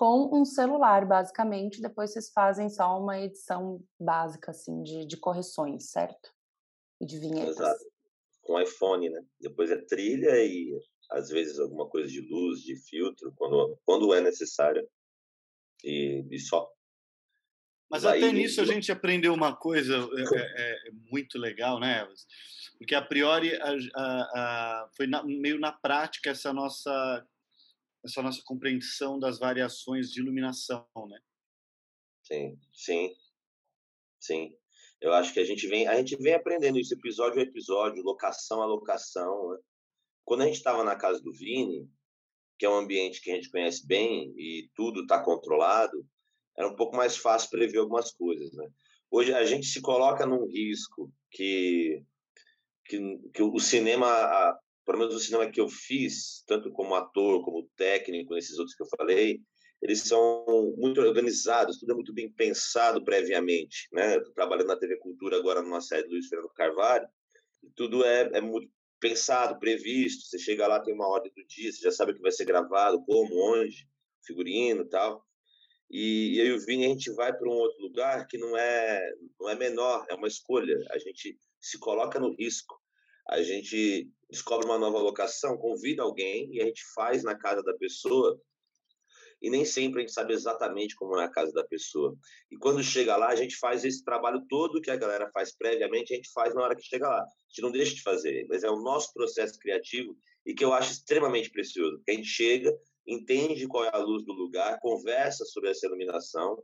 com 0.00 0.30
um 0.32 0.46
celular, 0.46 1.04
basicamente. 1.04 1.82
Depois 1.82 2.10
vocês 2.10 2.32
fazem 2.32 2.70
só 2.70 2.98
uma 2.98 3.20
edição 3.20 3.84
básica, 4.00 4.50
assim, 4.50 4.82
de, 4.82 5.04
de 5.04 5.18
correções, 5.18 5.90
certo? 5.90 6.32
E 6.98 7.04
de 7.04 7.18
vinhetas. 7.18 7.58
Exato. 7.58 7.84
Com 8.40 8.58
iPhone, 8.58 9.10
né? 9.10 9.22
Depois 9.38 9.70
é 9.70 9.76
trilha 9.76 10.42
e, 10.42 10.74
às 11.10 11.28
vezes, 11.28 11.58
alguma 11.58 11.86
coisa 11.86 12.08
de 12.08 12.22
luz, 12.22 12.62
de 12.62 12.76
filtro, 12.76 13.30
quando, 13.36 13.78
quando 13.84 14.14
é 14.14 14.22
necessário. 14.22 14.88
E, 15.84 16.26
e 16.30 16.38
só. 16.38 16.66
Mas 17.90 18.04
Daí, 18.04 18.24
até 18.24 18.32
nisso 18.32 18.62
a 18.62 18.64
gente 18.64 18.90
aprendeu 18.90 19.34
uma 19.34 19.54
coisa 19.54 19.96
é, 19.96 20.38
é, 20.38 20.88
é 20.88 20.90
muito 21.10 21.38
legal, 21.38 21.78
né? 21.78 22.08
Porque 22.78 22.94
a 22.94 23.02
priori 23.02 23.54
a, 23.54 23.74
a, 23.94 24.04
a, 24.04 24.90
foi 24.96 25.06
na, 25.06 25.22
meio 25.22 25.60
na 25.60 25.72
prática 25.72 26.30
essa 26.30 26.54
nossa 26.54 27.26
essa 28.04 28.22
nossa 28.22 28.42
compreensão 28.44 29.18
das 29.18 29.38
variações 29.38 30.10
de 30.10 30.20
iluminação, 30.20 30.86
né? 31.08 31.18
Sim, 32.22 32.58
sim, 32.72 33.14
sim. 34.18 34.56
Eu 35.00 35.12
acho 35.14 35.32
que 35.32 35.40
a 35.40 35.44
gente 35.44 35.66
vem 35.66 35.86
a 35.88 35.96
gente 35.96 36.16
vem 36.16 36.34
aprendendo 36.34 36.78
isso 36.78 36.94
episódio 36.94 37.40
a 37.40 37.42
episódio, 37.42 38.02
locação 38.02 38.62
a 38.62 38.66
locação. 38.66 39.50
Né? 39.50 39.58
Quando 40.24 40.42
a 40.42 40.46
gente 40.46 40.56
estava 40.56 40.84
na 40.84 40.96
casa 40.96 41.20
do 41.22 41.32
Vini, 41.32 41.90
que 42.58 42.66
é 42.66 42.68
um 42.68 42.76
ambiente 42.76 43.20
que 43.20 43.30
a 43.30 43.34
gente 43.34 43.50
conhece 43.50 43.86
bem 43.86 44.32
e 44.36 44.68
tudo 44.74 45.02
está 45.02 45.22
controlado, 45.22 46.06
era 46.56 46.68
um 46.68 46.76
pouco 46.76 46.96
mais 46.96 47.16
fácil 47.16 47.50
prever 47.50 47.78
algumas 47.78 48.12
coisas, 48.12 48.52
né? 48.52 48.68
Hoje 49.10 49.34
a 49.34 49.44
gente 49.44 49.66
se 49.66 49.80
coloca 49.80 50.26
num 50.26 50.46
risco 50.46 51.12
que 51.30 52.04
que, 52.90 52.98
que 53.32 53.42
o 53.42 53.58
cinema, 53.60 54.08
pelo 54.90 54.98
menos 54.98 55.14
o 55.14 55.20
cinema 55.20 55.48
que 55.48 55.60
eu 55.60 55.68
fiz, 55.68 56.42
tanto 56.46 56.70
como 56.72 56.96
ator, 56.96 57.44
como 57.44 57.68
técnico, 57.76 58.34
nesses 58.34 58.58
outros 58.58 58.74
que 58.74 58.82
eu 58.82 58.88
falei, 58.96 59.40
eles 59.80 60.00
são 60.00 60.74
muito 60.76 61.00
organizados, 61.00 61.78
tudo 61.78 61.92
é 61.92 61.94
muito 61.94 62.12
bem 62.12 62.30
pensado 62.30 63.02
previamente, 63.04 63.88
né? 63.92 64.18
Trabalhando 64.34 64.66
na 64.66 64.76
TV 64.76 64.96
Cultura 64.96 65.36
agora 65.36 65.62
numa 65.62 65.80
série 65.80 66.02
do 66.02 66.10
Luiz 66.10 66.26
Fernando 66.26 66.52
Carvalho, 66.54 67.08
tudo 67.76 68.04
é, 68.04 68.30
é 68.34 68.40
muito 68.40 68.68
pensado, 68.98 69.58
previsto. 69.60 70.26
Você 70.26 70.38
chega 70.38 70.66
lá, 70.66 70.80
tem 70.80 70.92
uma 70.92 71.08
ordem 71.08 71.32
do 71.34 71.46
dia, 71.46 71.72
você 71.72 71.80
já 71.80 71.92
sabe 71.92 72.12
o 72.12 72.14
que 72.16 72.20
vai 72.20 72.32
ser 72.32 72.44
gravado, 72.44 73.02
como, 73.04 73.34
onde, 73.54 73.88
figurino, 74.26 74.84
tal. 74.84 75.24
E, 75.88 76.36
e 76.36 76.40
aí 76.40 76.52
o 76.52 76.60
Vini 76.60 76.86
a 76.86 76.88
gente 76.88 77.12
vai 77.12 77.32
para 77.32 77.48
um 77.48 77.52
outro 77.52 77.80
lugar 77.80 78.26
que 78.26 78.36
não 78.36 78.56
é 78.56 79.12
não 79.38 79.48
é 79.48 79.54
menor, 79.54 80.04
é 80.10 80.14
uma 80.14 80.28
escolha. 80.28 80.76
A 80.90 80.98
gente 80.98 81.38
se 81.60 81.78
coloca 81.78 82.18
no 82.18 82.34
risco. 82.34 82.76
A 83.28 83.42
gente 83.42 84.10
descobre 84.30 84.66
uma 84.66 84.78
nova 84.78 84.98
locação, 84.98 85.56
convida 85.56 86.02
alguém 86.02 86.48
e 86.52 86.60
a 86.60 86.64
gente 86.64 86.82
faz 86.94 87.22
na 87.22 87.36
casa 87.36 87.62
da 87.62 87.74
pessoa. 87.74 88.40
E 89.42 89.48
nem 89.48 89.64
sempre 89.64 90.00
a 90.00 90.02
gente 90.02 90.12
sabe 90.12 90.34
exatamente 90.34 90.94
como 90.94 91.18
é 91.18 91.24
a 91.24 91.30
casa 91.30 91.52
da 91.52 91.64
pessoa. 91.64 92.14
E 92.50 92.56
quando 92.56 92.82
chega 92.82 93.16
lá, 93.16 93.28
a 93.28 93.36
gente 93.36 93.56
faz 93.56 93.84
esse 93.84 94.04
trabalho 94.04 94.44
todo 94.48 94.80
que 94.80 94.90
a 94.90 94.96
galera 94.96 95.30
faz 95.32 95.56
previamente, 95.56 96.12
a 96.12 96.16
gente 96.16 96.30
faz 96.32 96.54
na 96.54 96.62
hora 96.62 96.76
que 96.76 96.82
chega 96.82 97.08
lá. 97.08 97.22
A 97.22 97.26
gente 97.48 97.62
não 97.62 97.72
deixa 97.72 97.94
de 97.94 98.02
fazer, 98.02 98.46
mas 98.48 98.62
é 98.62 98.70
o 98.70 98.82
nosso 98.82 99.12
processo 99.14 99.58
criativo 99.58 100.16
e 100.44 100.54
que 100.54 100.64
eu 100.64 100.72
acho 100.72 100.92
extremamente 100.92 101.50
precioso. 101.50 102.02
A 102.06 102.12
gente 102.12 102.28
chega, 102.28 102.70
entende 103.06 103.66
qual 103.66 103.84
é 103.84 103.90
a 103.92 103.98
luz 103.98 104.24
do 104.24 104.32
lugar, 104.32 104.78
conversa 104.80 105.44
sobre 105.46 105.70
essa 105.70 105.86
iluminação, 105.86 106.62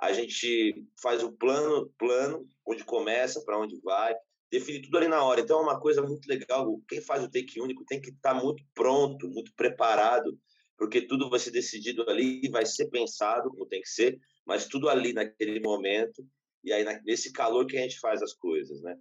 a 0.00 0.12
gente 0.12 0.84
faz 1.00 1.22
o 1.22 1.32
plano, 1.32 1.90
plano, 1.98 2.48
onde 2.66 2.84
começa, 2.84 3.42
para 3.44 3.58
onde 3.58 3.80
vai, 3.80 4.14
define 4.50 4.82
tudo 4.82 4.98
ali 4.98 5.08
na 5.08 5.22
hora. 5.24 5.40
Então 5.40 5.58
é 5.58 5.62
uma 5.62 5.80
coisa 5.80 6.02
muito 6.02 6.26
legal. 6.26 6.80
Quem 6.88 7.00
faz 7.00 7.22
o 7.22 7.30
take 7.30 7.60
único 7.60 7.84
tem 7.84 8.00
que 8.00 8.10
estar 8.10 8.34
tá 8.34 8.42
muito 8.42 8.62
pronto, 8.74 9.28
muito 9.28 9.52
preparado, 9.54 10.38
porque 10.76 11.02
tudo 11.02 11.30
vai 11.30 11.38
ser 11.38 11.50
decidido 11.50 12.08
ali 12.08 12.48
vai 12.48 12.66
ser 12.66 12.88
pensado 12.88 13.50
como 13.50 13.66
tem 13.66 13.80
que 13.80 13.88
ser, 13.88 14.18
mas 14.44 14.66
tudo 14.66 14.88
ali 14.88 15.12
naquele 15.12 15.60
momento 15.60 16.26
e 16.62 16.72
aí 16.72 16.84
nesse 17.04 17.32
calor 17.32 17.66
que 17.66 17.76
a 17.76 17.82
gente 17.82 17.98
faz 17.98 18.22
as 18.22 18.34
coisas, 18.34 18.82
né? 18.82 18.96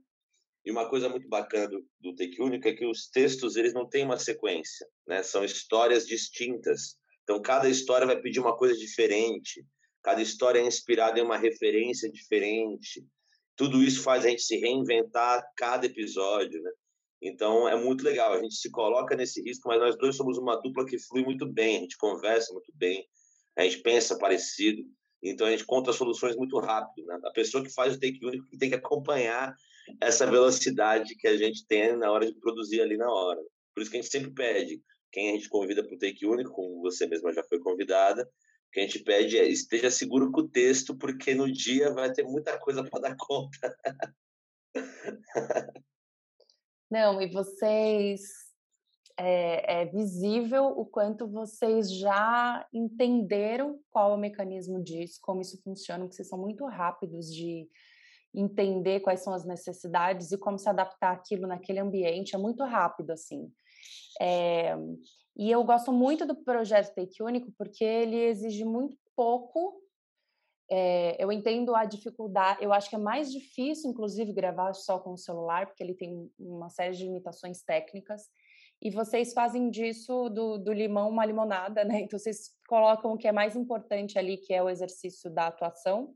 E 0.63 0.71
uma 0.71 0.89
coisa 0.89 1.08
muito 1.08 1.27
bacana 1.27 1.67
do, 1.67 1.86
do 1.99 2.15
Take 2.15 2.41
Único 2.41 2.67
é 2.67 2.73
que 2.73 2.86
os 2.86 3.08
textos 3.08 3.55
eles 3.55 3.73
não 3.73 3.88
têm 3.88 4.03
uma 4.03 4.17
sequência, 4.17 4.88
né? 5.08 5.21
São 5.21 5.43
histórias 5.43 6.08
distintas. 6.08 6.97
Então 7.23 7.41
cada 7.41 7.69
história 7.69 8.08
vai 8.08 8.19
pedir 8.19 8.39
uma 8.39 8.58
coisa 8.58 8.75
diferente. 8.75 9.65
Cada 10.01 10.21
história 10.21 10.60
é 10.60 10.65
inspirada 10.65 11.19
em 11.19 11.23
uma 11.23 11.38
referência 11.38 12.12
diferente. 12.12 13.05
Tudo 13.56 13.82
isso 13.82 14.04
faz 14.04 14.26
a 14.26 14.30
gente 14.30 14.41
se 14.41 14.58
reinventar 14.58 15.44
cada 15.56 15.86
episódio, 15.86 16.62
né? 16.62 16.72
Então 17.22 17.68
é 17.68 17.76
muito 17.76 18.04
legal. 18.04 18.34
A 18.34 18.41
gente 18.41 18.56
se 18.56 18.70
coloca 18.70 19.15
nesse 19.15 19.41
risco, 19.41 19.68
mas 19.68 19.80
nós 19.80 19.98
dois 19.98 20.15
somos 20.15 20.38
uma 20.38 20.56
dupla 20.62 20.86
que 20.86 21.00
flui 21.00 21.24
muito 21.24 21.46
bem. 21.46 21.78
A 21.78 21.80
gente 21.82 21.98
conversa 21.98 22.54
muito 22.54 22.72
bem, 22.76 23.08
a 23.58 23.63
gente 23.63 23.80
pensa 23.80 24.18
parecido. 24.18 24.84
Então 25.24 25.48
a 25.48 25.52
gente 25.52 25.65
conta 25.65 25.94
soluções 25.94 26.36
muito 26.36 26.60
rápido. 26.60 27.06
Né? 27.08 27.20
A 27.24 27.32
pessoa 27.32 27.63
que 27.63 27.74
faz 27.74 27.96
o 27.96 28.00
take 28.00 28.24
único 28.24 28.46
tem 28.58 28.70
que 28.70 28.76
acompanhar 28.76 29.56
essa 30.02 30.26
velocidade 30.26 31.15
que 31.15 31.28
a 31.28 31.38
gente 31.38 31.65
tem 31.68 31.96
na 31.96 32.12
hora 32.12 32.26
de 32.26 32.38
produzir 32.39 32.82
ali 32.82 32.98
na 32.98 33.12
hora. 33.12 33.41
Por 33.74 33.82
isso 33.82 33.91
que 33.91 33.98
a 33.98 34.02
gente 34.02 34.12
sempre 34.12 34.32
pede, 34.32 34.82
quem 35.12 35.32
a 35.32 35.34
gente 35.34 35.50
convida 35.50 35.84
para 35.84 35.96
o 35.96 35.98
take 35.98 36.26
único, 36.26 36.52
como 36.52 36.82
você 36.82 37.08
mesma 37.08 37.34
já 37.34 37.44
foi 37.44 37.60
convidada, 37.60 38.28
que 38.76 38.82
a 38.82 38.84
gente 38.84 39.00
pede 39.00 39.38
é 39.38 39.48
esteja 39.48 39.90
seguro 39.90 40.30
com 40.34 40.42
o 40.42 40.50
texto, 40.50 40.94
porque 40.98 41.34
no 41.34 41.50
dia 41.50 41.94
vai 41.94 42.12
ter 42.12 42.24
muita 42.24 42.60
coisa 42.60 42.84
para 42.84 43.00
dar 43.00 43.16
conta. 43.16 43.74
Não, 46.92 47.22
e 47.22 47.32
vocês 47.32 48.22
é, 49.18 49.84
é, 49.84 49.86
visível 49.86 50.66
o 50.66 50.86
quanto 50.86 51.26
vocês 51.26 51.90
já 51.90 52.68
entenderam 52.74 53.80
qual 53.90 54.12
é 54.12 54.16
o 54.16 54.20
mecanismo 54.20 54.84
disso, 54.84 55.20
como 55.22 55.40
isso 55.40 55.58
funciona, 55.64 56.06
que 56.06 56.14
vocês 56.14 56.28
são 56.28 56.38
muito 56.38 56.66
rápidos 56.66 57.34
de 57.34 57.70
entender 58.34 59.00
quais 59.00 59.24
são 59.24 59.34
as 59.34 59.46
necessidades 59.46 60.34
e 60.34 60.38
como 60.38 60.60
se 60.60 60.68
adaptar 60.68 61.14
aquilo 61.14 61.48
naquele 61.48 61.80
ambiente, 61.80 62.36
é 62.36 62.38
muito 62.38 62.62
rápido, 62.66 63.12
assim. 63.12 63.50
É, 64.20 64.76
e 65.36 65.52
eu 65.52 65.63
gosto 65.63 65.91
muito 65.91 66.26
do 66.26 66.36
projeto 66.36 66.93
Take 66.95 67.21
Único 67.21 67.52
porque 67.58 67.84
ele 67.84 68.15
exige 68.15 68.63
muito 68.63 68.98
pouco. 69.15 69.82
É, 70.71 71.21
eu 71.24 71.32
entendo 71.32 71.76
a 71.76 71.86
dificuldade, 71.86 72.63
eu 72.63 72.74
acho 72.74 72.89
que 72.89 72.95
é 72.95 73.00
mais 73.00 73.32
difícil, 73.32 73.91
inclusive, 73.91 74.34
gravar 74.34 74.74
só 74.74 74.98
com 74.98 75.13
o 75.13 75.17
celular, 75.17 75.67
porque 75.67 75.84
ele 75.84 75.93
tem 75.93 76.32
uma 76.39 76.69
série 76.69 76.95
de 76.95 77.04
limitações 77.04 77.62
técnicas. 77.62 78.30
E 78.82 78.89
vocês 78.89 79.34
fazem 79.34 79.69
disso 79.69 80.30
do, 80.30 80.58
do 80.58 80.74
limão 80.74 81.10
uma 81.10 81.26
limonada, 81.26 81.84
né? 81.86 82.02
Então, 82.02 82.17
vocês 82.17 82.52
colocam 82.67 83.13
o 83.13 83.17
que 83.17 83.28
é 83.28 83.32
mais 83.32 83.56
importante 83.56 84.17
ali, 84.17 84.38
que 84.38 84.54
é 84.54 84.63
o 84.63 84.69
exercício 84.69 85.30
da 85.30 85.48
atuação, 85.48 86.15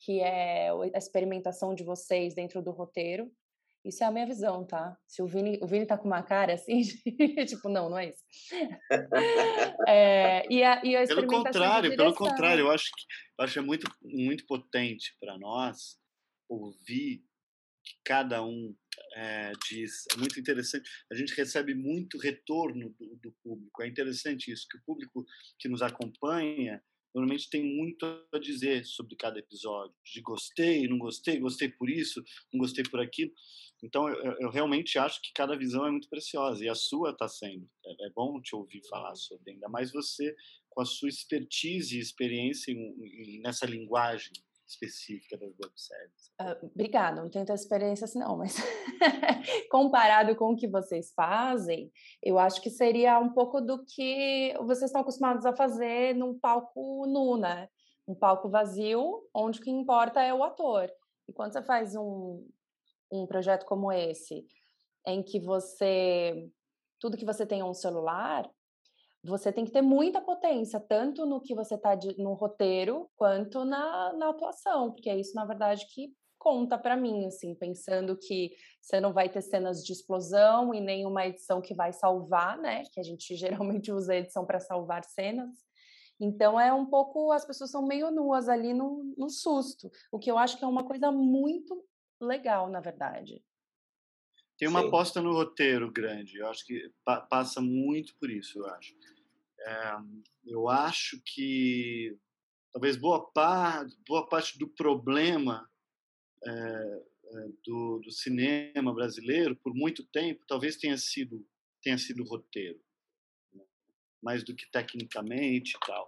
que 0.00 0.20
é 0.20 0.70
a 0.70 0.98
experimentação 0.98 1.74
de 1.74 1.82
vocês 1.82 2.34
dentro 2.34 2.62
do 2.62 2.70
roteiro. 2.70 3.30
Isso 3.84 4.02
é 4.02 4.06
a 4.06 4.10
minha 4.10 4.26
visão, 4.26 4.66
tá? 4.66 4.96
Se 5.06 5.22
o 5.22 5.26
Vini, 5.26 5.58
o 5.62 5.66
Vini 5.66 5.86
tá 5.86 5.96
com 5.96 6.06
uma 6.06 6.22
cara 6.22 6.54
assim, 6.54 6.82
tipo, 7.46 7.68
não, 7.68 7.88
não 7.88 7.98
é 7.98 8.10
isso. 8.10 8.24
É, 9.88 10.46
e, 10.52 10.62
a, 10.62 10.84
e 10.84 10.94
a 10.94 11.06
pelo 11.06 11.26
contrário, 11.26 11.96
pelo 11.96 12.14
contrário, 12.14 12.62
eu 12.62 12.70
acho 12.70 12.84
que 12.84 13.02
eu 13.38 13.44
acho 13.44 13.58
é 13.58 13.62
muito, 13.62 13.90
muito 14.02 14.44
potente 14.46 15.16
para 15.18 15.38
nós 15.38 15.98
ouvir 16.46 17.22
que 17.82 17.94
cada 18.04 18.44
um 18.44 18.74
é, 19.14 19.52
diz. 19.68 20.04
É 20.12 20.16
muito 20.18 20.38
interessante. 20.38 20.88
A 21.10 21.14
gente 21.14 21.34
recebe 21.34 21.74
muito 21.74 22.18
retorno 22.18 22.94
do, 22.98 23.16
do 23.16 23.32
público. 23.42 23.82
É 23.82 23.88
interessante 23.88 24.52
isso, 24.52 24.66
que 24.68 24.76
o 24.76 24.82
público 24.84 25.24
que 25.58 25.68
nos 25.68 25.80
acompanha 25.80 26.82
normalmente 27.14 27.50
tem 27.50 27.64
muito 27.64 28.04
a 28.32 28.38
dizer 28.38 28.84
sobre 28.84 29.16
cada 29.16 29.38
episódio. 29.38 29.94
De 30.04 30.20
gostei, 30.20 30.86
não 30.86 30.98
gostei, 30.98 31.38
gostei 31.40 31.68
por 31.68 31.88
isso, 31.88 32.22
não 32.52 32.60
gostei 32.60 32.84
por 32.84 33.00
aquilo. 33.00 33.32
Então, 33.82 34.08
eu, 34.08 34.32
eu 34.40 34.50
realmente 34.50 34.98
acho 34.98 35.20
que 35.22 35.32
cada 35.32 35.56
visão 35.56 35.86
é 35.86 35.90
muito 35.90 36.08
preciosa. 36.08 36.64
E 36.64 36.68
a 36.68 36.74
sua 36.74 37.10
está 37.10 37.28
sendo. 37.28 37.68
É, 37.84 38.06
é, 38.06 38.10
bom 38.10 38.40
te 38.40 38.54
ouvir 38.54 38.82
falar 38.88 39.14
sobre. 39.14 39.52
Ainda 39.52 39.68
mais 39.68 39.92
você, 39.92 40.34
com 40.68 40.80
a 40.80 40.84
sua 40.84 41.08
expertise 41.08 41.96
e 41.96 42.00
experiência 42.00 42.72
em, 42.72 42.78
em, 42.78 43.40
nessa 43.40 43.66
linguagem 43.66 44.32
específica 44.68 45.36
das 45.38 45.50
webséries. 45.58 46.32
Uh, 46.40 46.66
obrigada, 46.66 47.22
não 47.22 47.30
tenho 47.30 47.44
tanta 47.44 47.58
experiência 47.58 48.04
assim 48.04 48.18
não, 48.18 48.36
mas 48.36 48.56
comparado 49.70 50.36
com 50.36 50.52
o 50.52 50.56
que 50.56 50.68
vocês 50.68 51.12
fazem, 51.14 51.90
eu 52.22 52.38
acho 52.38 52.60
que 52.60 52.68
seria 52.68 53.18
um 53.18 53.32
pouco 53.32 53.62
do 53.62 53.82
que 53.86 54.54
vocês 54.58 54.90
estão 54.90 55.00
acostumados 55.00 55.46
a 55.46 55.56
fazer 55.56 56.14
num 56.14 56.38
palco 56.38 57.06
nu, 57.06 57.38
né? 57.38 57.68
Um 58.06 58.14
palco 58.14 58.50
vazio, 58.50 59.26
onde 59.34 59.58
o 59.58 59.62
que 59.62 59.70
importa 59.70 60.20
é 60.22 60.32
o 60.34 60.44
ator. 60.44 60.90
E 61.26 61.32
quando 61.32 61.52
você 61.52 61.62
faz 61.62 61.94
um, 61.94 62.46
um 63.10 63.26
projeto 63.26 63.64
como 63.64 63.92
esse, 63.92 64.46
em 65.06 65.22
que 65.22 65.40
você 65.40 66.50
tudo 67.00 67.16
que 67.16 67.24
você 67.24 67.46
tem 67.46 67.60
é 67.60 67.64
um 67.64 67.74
celular, 67.74 68.48
você 69.24 69.52
tem 69.52 69.64
que 69.64 69.70
ter 69.70 69.82
muita 69.82 70.20
potência, 70.20 70.80
tanto 70.80 71.26
no 71.26 71.40
que 71.40 71.54
você 71.54 71.74
está 71.74 71.96
no 72.18 72.34
roteiro, 72.34 73.10
quanto 73.16 73.64
na, 73.64 74.12
na 74.14 74.30
atuação, 74.30 74.92
porque 74.92 75.10
é 75.10 75.16
isso, 75.16 75.34
na 75.34 75.44
verdade, 75.44 75.86
que 75.92 76.12
conta 76.38 76.78
para 76.78 76.96
mim, 76.96 77.26
assim, 77.26 77.54
pensando 77.54 78.16
que 78.16 78.52
você 78.80 79.00
não 79.00 79.12
vai 79.12 79.28
ter 79.28 79.42
cenas 79.42 79.84
de 79.84 79.92
explosão 79.92 80.72
e 80.72 80.80
nenhuma 80.80 81.26
edição 81.26 81.60
que 81.60 81.74
vai 81.74 81.92
salvar, 81.92 82.56
né? 82.58 82.84
Que 82.92 83.00
a 83.00 83.02
gente 83.02 83.34
geralmente 83.36 83.90
usa 83.90 84.12
a 84.12 84.16
edição 84.16 84.46
para 84.46 84.60
salvar 84.60 85.04
cenas. 85.04 85.50
Então 86.20 86.58
é 86.58 86.72
um 86.72 86.86
pouco, 86.86 87.32
as 87.32 87.44
pessoas 87.44 87.70
são 87.70 87.86
meio 87.86 88.10
nuas 88.10 88.48
ali 88.48 88.72
no, 88.72 89.14
no 89.16 89.28
susto, 89.28 89.90
o 90.10 90.18
que 90.18 90.30
eu 90.30 90.38
acho 90.38 90.58
que 90.58 90.64
é 90.64 90.66
uma 90.66 90.84
coisa 90.84 91.12
muito 91.12 91.84
legal, 92.20 92.68
na 92.68 92.80
verdade. 92.80 93.42
Tem 94.58 94.68
uma 94.68 94.82
Sim. 94.82 94.88
aposta 94.88 95.22
no 95.22 95.32
roteiro 95.32 95.90
grande, 95.90 96.38
eu 96.38 96.48
acho 96.48 96.66
que 96.66 96.90
pa 97.04 97.20
passa 97.20 97.60
muito 97.60 98.16
por 98.16 98.28
isso, 98.28 98.58
eu 98.58 98.66
acho. 98.66 98.94
É, 99.60 99.96
eu 100.46 100.68
acho 100.68 101.20
que 101.24 102.16
talvez 102.72 102.96
boa 102.96 103.30
parte, 103.30 103.96
boa 104.06 104.26
parte 104.28 104.58
do 104.58 104.68
problema 104.68 105.68
é, 106.44 107.02
do, 107.64 107.98
do, 107.98 108.10
cinema 108.10 108.94
brasileiro 108.94 109.56
por 109.56 109.74
muito 109.74 110.04
tempo 110.04 110.44
talvez 110.46 110.76
tenha 110.76 110.96
sido 110.96 111.46
tenha 111.82 111.98
sido 111.98 112.24
roteiro 112.24 112.80
né? 113.52 113.64
mais 114.22 114.42
do 114.44 114.54
que 114.54 114.70
tecnicamente 114.70 115.76
e 115.76 115.80
tal 115.86 116.06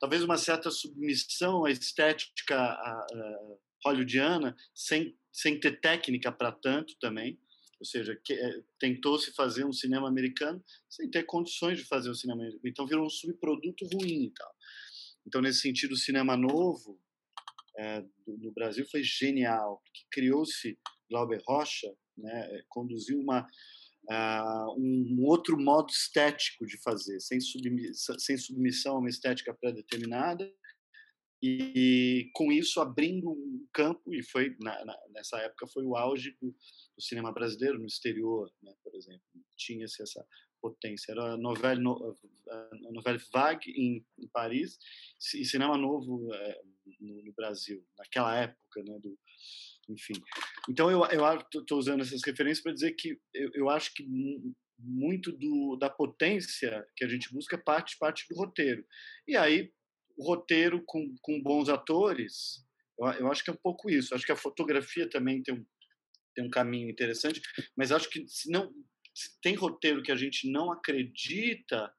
talvez 0.00 0.22
uma 0.22 0.38
certa 0.38 0.70
submissão 0.70 1.64
à 1.64 1.70
estética 1.70 2.56
a, 2.56 2.90
a 2.90 3.56
hollywoodiana 3.84 4.56
sem 4.74 5.18
sem 5.34 5.60
ter 5.60 5.80
técnica 5.80 6.32
para 6.32 6.52
tanto 6.52 6.96
também 6.98 7.38
ou 7.80 7.86
seja, 7.86 8.18
é, 8.30 8.62
tentou-se 8.78 9.30
fazer 9.32 9.66
um 9.66 9.72
cinema 9.72 10.08
americano 10.08 10.64
sem 10.88 11.10
ter 11.10 11.24
condições 11.24 11.78
de 11.78 11.84
fazer 11.84 12.08
o 12.08 12.14
cinema 12.14 12.40
americano. 12.40 12.62
Então 12.64 12.86
virou 12.86 13.04
um 13.04 13.10
subproduto 13.10 13.84
ruim 13.92 14.24
e 14.24 14.30
tal. 14.30 14.54
Então, 15.26 15.42
nesse 15.42 15.60
sentido, 15.60 15.92
o 15.92 15.96
cinema 15.96 16.36
novo 16.36 16.98
é, 17.78 18.00
do, 18.00 18.38
no 18.38 18.52
Brasil 18.52 18.86
foi 18.90 19.02
genial, 19.02 19.82
porque 19.84 20.00
criou-se 20.10 20.78
Glauber 21.10 21.42
Rocha, 21.46 21.92
né, 22.16 22.48
é, 22.52 22.64
conduziu 22.68 23.18
uma, 23.18 23.46
uh, 24.10 24.74
um 24.78 25.24
outro 25.24 25.58
modo 25.58 25.90
estético 25.90 26.66
de 26.66 26.80
fazer, 26.82 27.20
sem, 27.20 27.40
submissão, 27.40 28.18
sem 28.18 28.36
submissão 28.36 28.96
a 28.96 28.98
uma 29.00 29.08
estética 29.08 29.54
pré-determinada, 29.54 30.50
e, 31.46 32.30
com 32.32 32.50
isso 32.50 32.80
abrindo 32.80 33.30
um 33.30 33.66
campo, 33.70 34.14
e 34.14 34.22
foi 34.22 34.56
na, 34.60 34.82
na, 34.84 34.98
nessa 35.10 35.38
época 35.40 35.66
foi 35.66 35.84
o 35.84 35.94
auge 35.94 36.34
do, 36.40 36.50
do 36.50 37.02
cinema 37.02 37.32
brasileiro 37.32 37.78
no 37.78 37.86
exterior, 37.86 38.50
né, 38.62 38.72
por 38.82 38.94
exemplo, 38.94 39.22
tinha-se 39.54 40.02
essa 40.02 40.26
potência. 40.58 41.12
Era 41.12 41.34
a 41.34 41.36
novela, 41.36 41.78
a 42.48 42.92
novela 42.92 43.18
Vague 43.30 43.70
em, 43.70 44.02
em 44.18 44.28
Paris 44.28 44.78
e 45.34 45.44
cinema 45.44 45.76
novo 45.76 46.32
é, 46.32 46.60
no, 46.98 47.22
no, 47.22 47.32
Brasil, 47.34 47.84
naquela 47.98 48.34
época, 48.38 48.82
né, 48.82 48.98
do, 49.00 49.18
enfim. 49.90 50.14
Então 50.70 50.90
eu 50.90 51.02
estou 51.54 51.78
usando 51.78 52.00
essas 52.00 52.22
referências 52.24 52.62
para 52.62 52.72
dizer 52.72 52.92
que 52.92 53.20
eu, 53.34 53.50
eu 53.52 53.68
acho 53.68 53.92
que 53.92 54.02
muito 54.78 55.30
do, 55.30 55.76
da 55.76 55.90
potência 55.90 56.86
que 56.96 57.04
a 57.04 57.08
gente 57.08 57.30
busca 57.30 57.58
parte 57.58 57.98
parte 57.98 58.26
do 58.30 58.34
roteiro. 58.34 58.84
E 59.28 59.36
aí 59.36 59.70
o 60.16 60.24
roteiro 60.24 60.82
com, 60.86 61.14
com 61.20 61.42
bons 61.42 61.68
atores, 61.68 62.64
eu, 62.98 63.06
eu 63.06 63.32
acho 63.32 63.42
que 63.42 63.50
é 63.50 63.52
um 63.52 63.60
pouco 63.62 63.90
isso. 63.90 64.14
Acho 64.14 64.26
que 64.26 64.32
a 64.32 64.36
fotografia 64.36 65.08
também 65.08 65.42
tem 65.42 65.54
um 65.54 65.64
tem 66.34 66.44
um 66.44 66.50
caminho 66.50 66.90
interessante, 66.90 67.40
mas 67.76 67.92
acho 67.92 68.10
que 68.10 68.26
se 68.26 68.50
não 68.50 68.72
se 69.14 69.40
tem 69.40 69.54
roteiro 69.54 70.02
que 70.02 70.10
a 70.10 70.16
gente 70.16 70.50
não 70.50 70.72
acredita, 70.72 71.92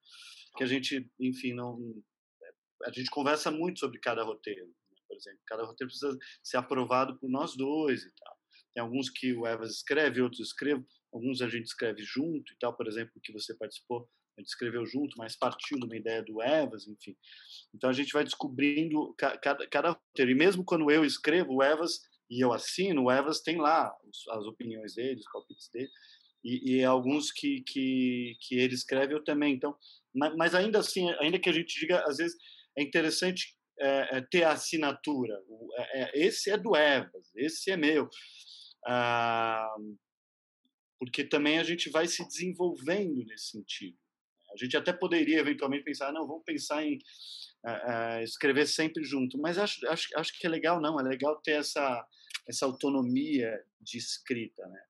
que 0.57 0.63
a 0.63 0.67
gente, 0.67 1.09
enfim, 1.17 1.53
não 1.53 1.79
a 2.83 2.91
gente 2.91 3.09
conversa 3.09 3.49
muito 3.49 3.79
sobre 3.79 3.99
cada 3.99 4.21
roteiro, 4.21 4.67
né? 4.67 4.73
por 5.07 5.15
exemplo, 5.15 5.39
cada 5.47 5.63
roteiro 5.63 5.89
precisa 5.89 6.17
ser 6.43 6.57
aprovado 6.57 7.17
por 7.17 7.29
nós 7.29 7.55
dois 7.55 8.03
e 8.03 8.11
tal. 8.15 8.37
Tem 8.73 8.83
alguns 8.83 9.09
que 9.09 9.33
o 9.33 9.47
Evas 9.47 9.71
escreve, 9.71 10.21
outros 10.21 10.47
escrevo, 10.47 10.85
alguns 11.13 11.41
a 11.41 11.47
gente 11.47 11.65
escreve 11.65 12.03
junto 12.03 12.51
e 12.51 12.57
tal, 12.59 12.75
por 12.75 12.87
exemplo, 12.87 13.21
que 13.23 13.31
você 13.31 13.55
participou, 13.55 14.09
gente 14.41 14.49
escreveu 14.49 14.85
junto, 14.85 15.17
mas 15.17 15.35
partiu 15.35 15.77
de 15.79 15.85
uma 15.85 15.95
ideia 15.95 16.21
do 16.23 16.41
Evas, 16.41 16.87
enfim. 16.87 17.15
Então 17.73 17.89
a 17.89 17.93
gente 17.93 18.11
vai 18.11 18.23
descobrindo 18.23 19.13
cada, 19.41 19.91
roteiro. 19.91 20.31
E 20.31 20.35
mesmo 20.35 20.63
quando 20.63 20.89
eu 20.91 21.05
escrevo, 21.05 21.55
o 21.55 21.63
Evas 21.63 22.01
e 22.29 22.43
eu 22.43 22.51
assino, 22.51 23.03
o 23.03 23.11
Evas 23.11 23.41
tem 23.41 23.57
lá 23.57 23.93
as 24.31 24.45
opiniões 24.45 24.95
dele, 24.95 25.19
os 25.19 25.31
palpites 25.31 25.69
dele, 25.69 25.89
e, 26.43 26.75
e 26.75 26.83
alguns 26.83 27.31
que, 27.31 27.61
que, 27.61 28.35
que 28.41 28.55
ele 28.55 28.73
escreve 28.73 29.13
eu 29.13 29.23
também. 29.23 29.53
Então, 29.53 29.75
mas 30.13 30.53
ainda 30.53 30.79
assim, 30.79 31.09
ainda 31.19 31.39
que 31.39 31.49
a 31.49 31.53
gente 31.53 31.79
diga, 31.79 32.03
às 32.07 32.17
vezes 32.17 32.37
é 32.77 32.83
interessante 32.83 33.55
é, 33.79 34.17
é, 34.17 34.21
ter 34.21 34.43
a 34.43 34.53
assinatura. 34.53 35.37
É, 35.77 36.01
é, 36.01 36.25
esse 36.25 36.49
é 36.49 36.57
do 36.57 36.75
Evas, 36.75 37.31
esse 37.35 37.71
é 37.71 37.77
meu. 37.77 38.09
Ah, 38.87 39.75
porque 40.99 41.23
também 41.23 41.59
a 41.59 41.63
gente 41.63 41.89
vai 41.89 42.07
se 42.07 42.25
desenvolvendo 42.25 43.25
nesse 43.25 43.51
sentido. 43.51 43.97
A 44.55 44.63
gente 44.63 44.77
até 44.77 44.93
poderia 44.93 45.39
eventualmente 45.39 45.83
pensar, 45.83 46.11
não, 46.13 46.25
vamos 46.25 46.43
pensar 46.45 46.83
em 46.83 46.97
uh, 47.65 48.23
escrever 48.23 48.65
sempre 48.65 49.03
junto. 49.03 49.37
Mas 49.37 49.57
acho, 49.57 49.85
acho, 49.87 50.09
acho 50.17 50.39
que 50.39 50.47
é 50.47 50.49
legal, 50.49 50.81
não, 50.81 50.99
é 50.99 51.03
legal 51.03 51.41
ter 51.41 51.59
essa, 51.59 52.07
essa 52.47 52.65
autonomia 52.65 53.61
de 53.79 53.97
escrita, 53.97 54.65
né? 54.67 54.81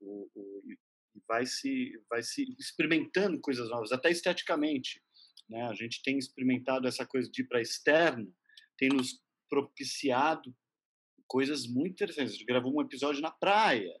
O, 0.00 0.30
o, 0.34 0.62
vai 1.28 1.46
se 1.46 1.92
vai 2.10 2.22
se 2.22 2.54
experimentando 2.58 3.40
coisas 3.40 3.68
novas, 3.70 3.92
até 3.92 4.10
esteticamente, 4.10 5.02
né? 5.48 5.62
A 5.62 5.74
gente 5.74 6.02
tem 6.02 6.18
experimentado 6.18 6.88
essa 6.88 7.06
coisa 7.06 7.30
de 7.30 7.42
ir 7.42 7.46
para 7.46 7.60
externo, 7.60 8.34
tem 8.76 8.88
nos 8.88 9.22
propiciado 9.48 10.54
coisas 11.26 11.66
muito 11.66 11.92
interessantes. 11.92 12.34
A 12.34 12.36
gente 12.36 12.46
gravou 12.46 12.74
um 12.74 12.80
episódio 12.80 13.20
na 13.20 13.30
praia 13.30 13.94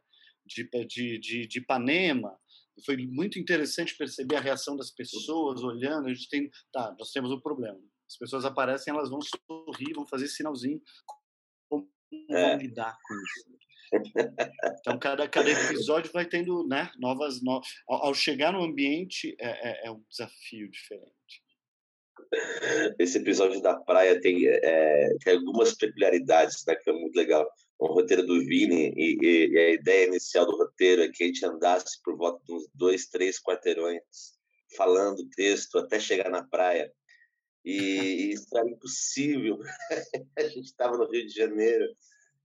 de, 0.44 0.68
de, 0.86 1.18
de, 1.18 1.46
de 1.46 1.58
Ipanema, 1.58 2.38
foi 2.84 2.96
muito 2.96 3.38
interessante 3.38 3.96
perceber 3.96 4.36
a 4.36 4.40
reação 4.40 4.76
das 4.76 4.90
pessoas 4.90 5.62
olhando. 5.62 6.08
A 6.08 6.14
gente 6.14 6.28
tem, 6.28 6.50
tá, 6.72 6.94
nós 6.98 7.10
temos 7.10 7.30
um 7.30 7.40
problema. 7.40 7.78
As 8.08 8.16
pessoas 8.18 8.44
aparecem, 8.44 8.92
elas 8.92 9.10
vão 9.10 9.20
sorrir, 9.20 9.94
vão 9.94 10.06
fazer 10.06 10.28
sinalzinho. 10.28 10.80
Como 11.68 11.88
é. 12.30 12.56
lidar 12.56 12.96
com 13.06 13.14
isso? 13.14 13.64
Então, 14.80 14.98
cada, 14.98 15.28
cada 15.28 15.50
episódio 15.50 16.10
vai 16.12 16.26
tendo 16.26 16.66
né, 16.66 16.90
novas. 16.98 17.42
No... 17.42 17.60
Ao, 17.88 18.06
ao 18.06 18.14
chegar 18.14 18.52
no 18.52 18.62
ambiente, 18.62 19.36
é, 19.38 19.70
é, 19.70 19.86
é, 19.86 19.90
um 19.90 20.02
desafio 20.08 20.70
diferente. 20.70 21.44
Esse 22.98 23.18
episódio 23.18 23.60
da 23.62 23.76
praia 23.80 24.20
tem, 24.20 24.46
é, 24.46 25.16
tem 25.22 25.36
algumas 25.36 25.74
peculiaridades 25.74 26.64
né, 26.66 26.74
que 26.74 26.90
é 26.90 26.92
muito 26.92 27.14
legal. 27.14 27.48
O 27.84 27.92
roteiro 27.92 28.24
do 28.24 28.40
Vini 28.40 28.94
e, 28.96 29.18
e, 29.20 29.46
e, 29.52 29.58
a 29.58 29.70
ideia 29.72 30.06
inicial 30.06 30.46
do 30.46 30.56
roteiro 30.56 31.02
é 31.02 31.08
que 31.10 31.22
a 31.22 31.26
gente 31.26 31.44
andasse 31.44 32.00
por 32.02 32.16
volta 32.16 32.42
de 32.42 32.54
uns 32.54 32.66
dois, 32.72 33.06
três 33.08 33.38
quarteirões 33.38 34.00
falando 34.74 35.28
texto 35.36 35.76
até 35.76 36.00
chegar 36.00 36.30
na 36.30 36.42
praia. 36.42 36.90
E 37.62 38.32
isso 38.32 38.46
era 38.56 38.66
impossível. 38.66 39.58
a 40.38 40.42
gente 40.44 40.64
estava 40.64 40.96
no 40.96 41.10
Rio 41.10 41.26
de 41.26 41.34
Janeiro 41.34 41.84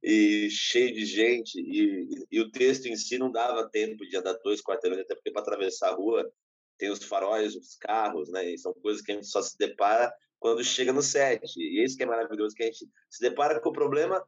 e 0.04 0.50
cheio 0.50 0.94
de 0.94 1.06
gente 1.06 1.58
e, 1.58 2.26
e, 2.30 2.42
o 2.42 2.52
texto 2.52 2.88
em 2.88 2.98
si 2.98 3.18
não 3.18 3.32
dava 3.32 3.70
tempo 3.70 4.06
de 4.06 4.18
andar 4.18 4.34
dois 4.44 4.62
quarteirões, 4.62 5.04
até 5.04 5.16
porque 5.16 5.32
para 5.32 5.42
atravessar 5.42 5.92
a 5.92 5.96
rua 5.96 6.30
tem 6.78 6.90
os 6.90 7.06
faróis, 7.06 7.56
os 7.56 7.78
carros, 7.78 8.30
né? 8.30 8.52
E 8.52 8.58
são 8.58 8.74
coisas 8.74 9.02
que 9.02 9.14
a 9.14 9.16
gente 9.16 9.28
só 9.28 9.42
se 9.42 9.58
depara 9.58 10.14
quando 10.38 10.62
chega 10.66 10.92
no 10.92 11.02
set. 11.02 11.42
E 11.58 11.82
isso 11.82 11.96
que 11.96 12.04
é 12.04 12.06
maravilhoso, 12.06 12.54
que 12.54 12.64
a 12.64 12.66
gente 12.66 12.86
se 13.10 13.22
depara 13.22 13.62
com 13.62 13.70
o 13.70 13.74
problema, 13.74 14.22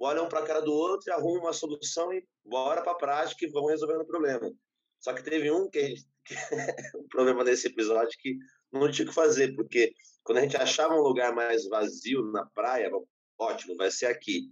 olha 0.00 0.22
um 0.22 0.28
para 0.28 0.40
a 0.40 0.46
cara 0.46 0.60
do 0.60 0.72
outro, 0.72 1.12
arruma 1.12 1.40
uma 1.40 1.52
solução 1.52 2.12
e 2.12 2.24
bora 2.44 2.82
para 2.82 2.92
a 2.92 2.96
prática 2.96 3.44
e 3.44 3.50
vão 3.50 3.66
resolvendo 3.66 4.02
o 4.02 4.06
problema. 4.06 4.50
Só 5.00 5.12
que 5.12 5.22
teve 5.22 5.50
um 5.50 5.68
que, 5.68 5.94
que 6.24 6.34
um 6.96 7.08
problema 7.08 7.44
nesse 7.44 7.66
episódio 7.66 8.16
que 8.18 8.36
não 8.72 8.90
tinha 8.90 9.06
o 9.06 9.08
que 9.08 9.14
fazer, 9.14 9.54
porque 9.54 9.92
quando 10.22 10.38
a 10.38 10.40
gente 10.42 10.56
achava 10.56 10.94
um 10.94 11.00
lugar 11.00 11.34
mais 11.34 11.66
vazio 11.68 12.22
na 12.30 12.44
praia, 12.46 12.90
ótimo, 13.38 13.76
vai 13.76 13.90
ser 13.90 14.06
aqui. 14.06 14.42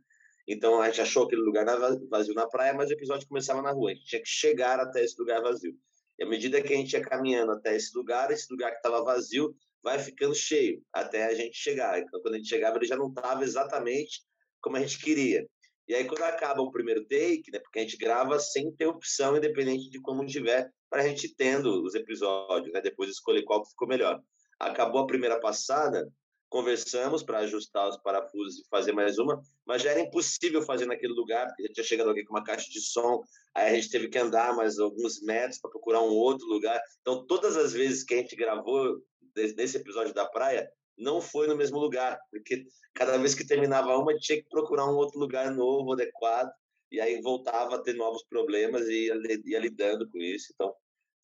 Então 0.48 0.80
a 0.80 0.86
gente 0.86 1.00
achou 1.00 1.24
aquele 1.24 1.42
lugar 1.42 1.66
vazio 2.08 2.34
na 2.34 2.46
praia, 2.46 2.72
mas 2.72 2.88
o 2.88 2.92
episódio 2.92 3.28
começava 3.28 3.60
na 3.60 3.72
rua. 3.72 3.90
A 3.90 3.94
gente 3.94 4.06
tinha 4.06 4.22
que 4.22 4.28
chegar 4.28 4.78
até 4.78 5.02
esse 5.02 5.18
lugar 5.18 5.42
vazio. 5.42 5.76
E 6.18 6.24
à 6.24 6.26
medida 6.26 6.62
que 6.62 6.72
a 6.72 6.76
gente 6.76 6.92
ia 6.92 7.02
caminhando 7.02 7.52
até 7.52 7.76
esse 7.76 7.94
lugar, 7.96 8.30
esse 8.30 8.50
lugar 8.50 8.70
que 8.70 8.76
estava 8.76 9.02
vazio 9.02 9.54
vai 9.82 9.98
ficando 9.98 10.34
cheio 10.34 10.82
até 10.92 11.26
a 11.26 11.34
gente 11.34 11.56
chegar. 11.56 11.98
Então, 11.98 12.20
quando 12.20 12.34
a 12.34 12.38
gente 12.38 12.48
chegava, 12.48 12.76
ele 12.76 12.86
já 12.86 12.96
não 12.96 13.08
estava 13.08 13.44
exatamente 13.44 14.22
como 14.66 14.78
a 14.78 14.80
gente 14.80 14.98
queria. 14.98 15.46
E 15.86 15.94
aí, 15.94 16.04
quando 16.04 16.22
acaba 16.22 16.60
o 16.60 16.72
primeiro 16.72 17.06
take, 17.06 17.52
né, 17.52 17.60
porque 17.60 17.78
a 17.78 17.82
gente 17.82 17.96
grava 17.96 18.36
sem 18.40 18.72
ter 18.72 18.86
opção, 18.86 19.36
independente 19.36 19.88
de 19.88 20.00
como 20.00 20.26
tiver, 20.26 20.68
para 20.90 21.02
a 21.02 21.06
gente 21.06 21.32
tendo 21.36 21.84
os 21.84 21.94
episódios, 21.94 22.72
né, 22.72 22.80
depois 22.80 23.08
escolher 23.08 23.44
qual 23.44 23.62
que 23.62 23.70
ficou 23.70 23.86
melhor. 23.86 24.20
Acabou 24.58 25.02
a 25.02 25.06
primeira 25.06 25.38
passada, 25.38 26.12
conversamos 26.48 27.22
para 27.22 27.38
ajustar 27.38 27.88
os 27.88 27.96
parafusos 27.98 28.58
e 28.58 28.68
fazer 28.68 28.90
mais 28.90 29.18
uma, 29.18 29.40
mas 29.64 29.82
já 29.82 29.92
era 29.92 30.00
impossível 30.00 30.62
fazer 30.62 30.86
naquele 30.86 31.12
lugar, 31.12 31.46
porque 31.46 31.62
já 31.62 31.72
tinha 31.74 31.84
chegado 31.84 32.08
alguém 32.08 32.24
com 32.24 32.34
uma 32.34 32.42
caixa 32.42 32.68
de 32.68 32.80
som, 32.80 33.22
aí 33.54 33.70
a 33.70 33.74
gente 33.76 33.88
teve 33.88 34.08
que 34.08 34.18
andar 34.18 34.56
mais 34.56 34.80
alguns 34.80 35.22
metros 35.22 35.60
para 35.60 35.70
procurar 35.70 36.00
um 36.00 36.12
outro 36.12 36.44
lugar. 36.48 36.80
Então, 37.02 37.24
todas 37.24 37.56
as 37.56 37.72
vezes 37.72 38.02
que 38.02 38.14
a 38.14 38.16
gente 38.16 38.34
gravou 38.34 38.96
nesse 39.36 39.76
episódio 39.76 40.12
da 40.12 40.26
praia, 40.26 40.68
não 40.96 41.20
foi 41.20 41.46
no 41.46 41.56
mesmo 41.56 41.78
lugar, 41.78 42.18
porque 42.30 42.66
cada 42.94 43.18
vez 43.18 43.34
que 43.34 43.46
terminava 43.46 43.96
uma, 43.96 44.16
tinha 44.16 44.42
que 44.42 44.48
procurar 44.48 44.86
um 44.86 44.96
outro 44.96 45.18
lugar 45.18 45.50
novo, 45.50 45.92
adequado, 45.92 46.50
e 46.90 47.00
aí 47.00 47.20
voltava 47.20 47.76
a 47.76 47.82
ter 47.82 47.94
novos 47.94 48.24
problemas 48.24 48.86
e 48.88 49.06
ia, 49.06 49.14
ia 49.44 49.58
lidando 49.58 50.08
com 50.08 50.18
isso. 50.18 50.52
Então, 50.54 50.74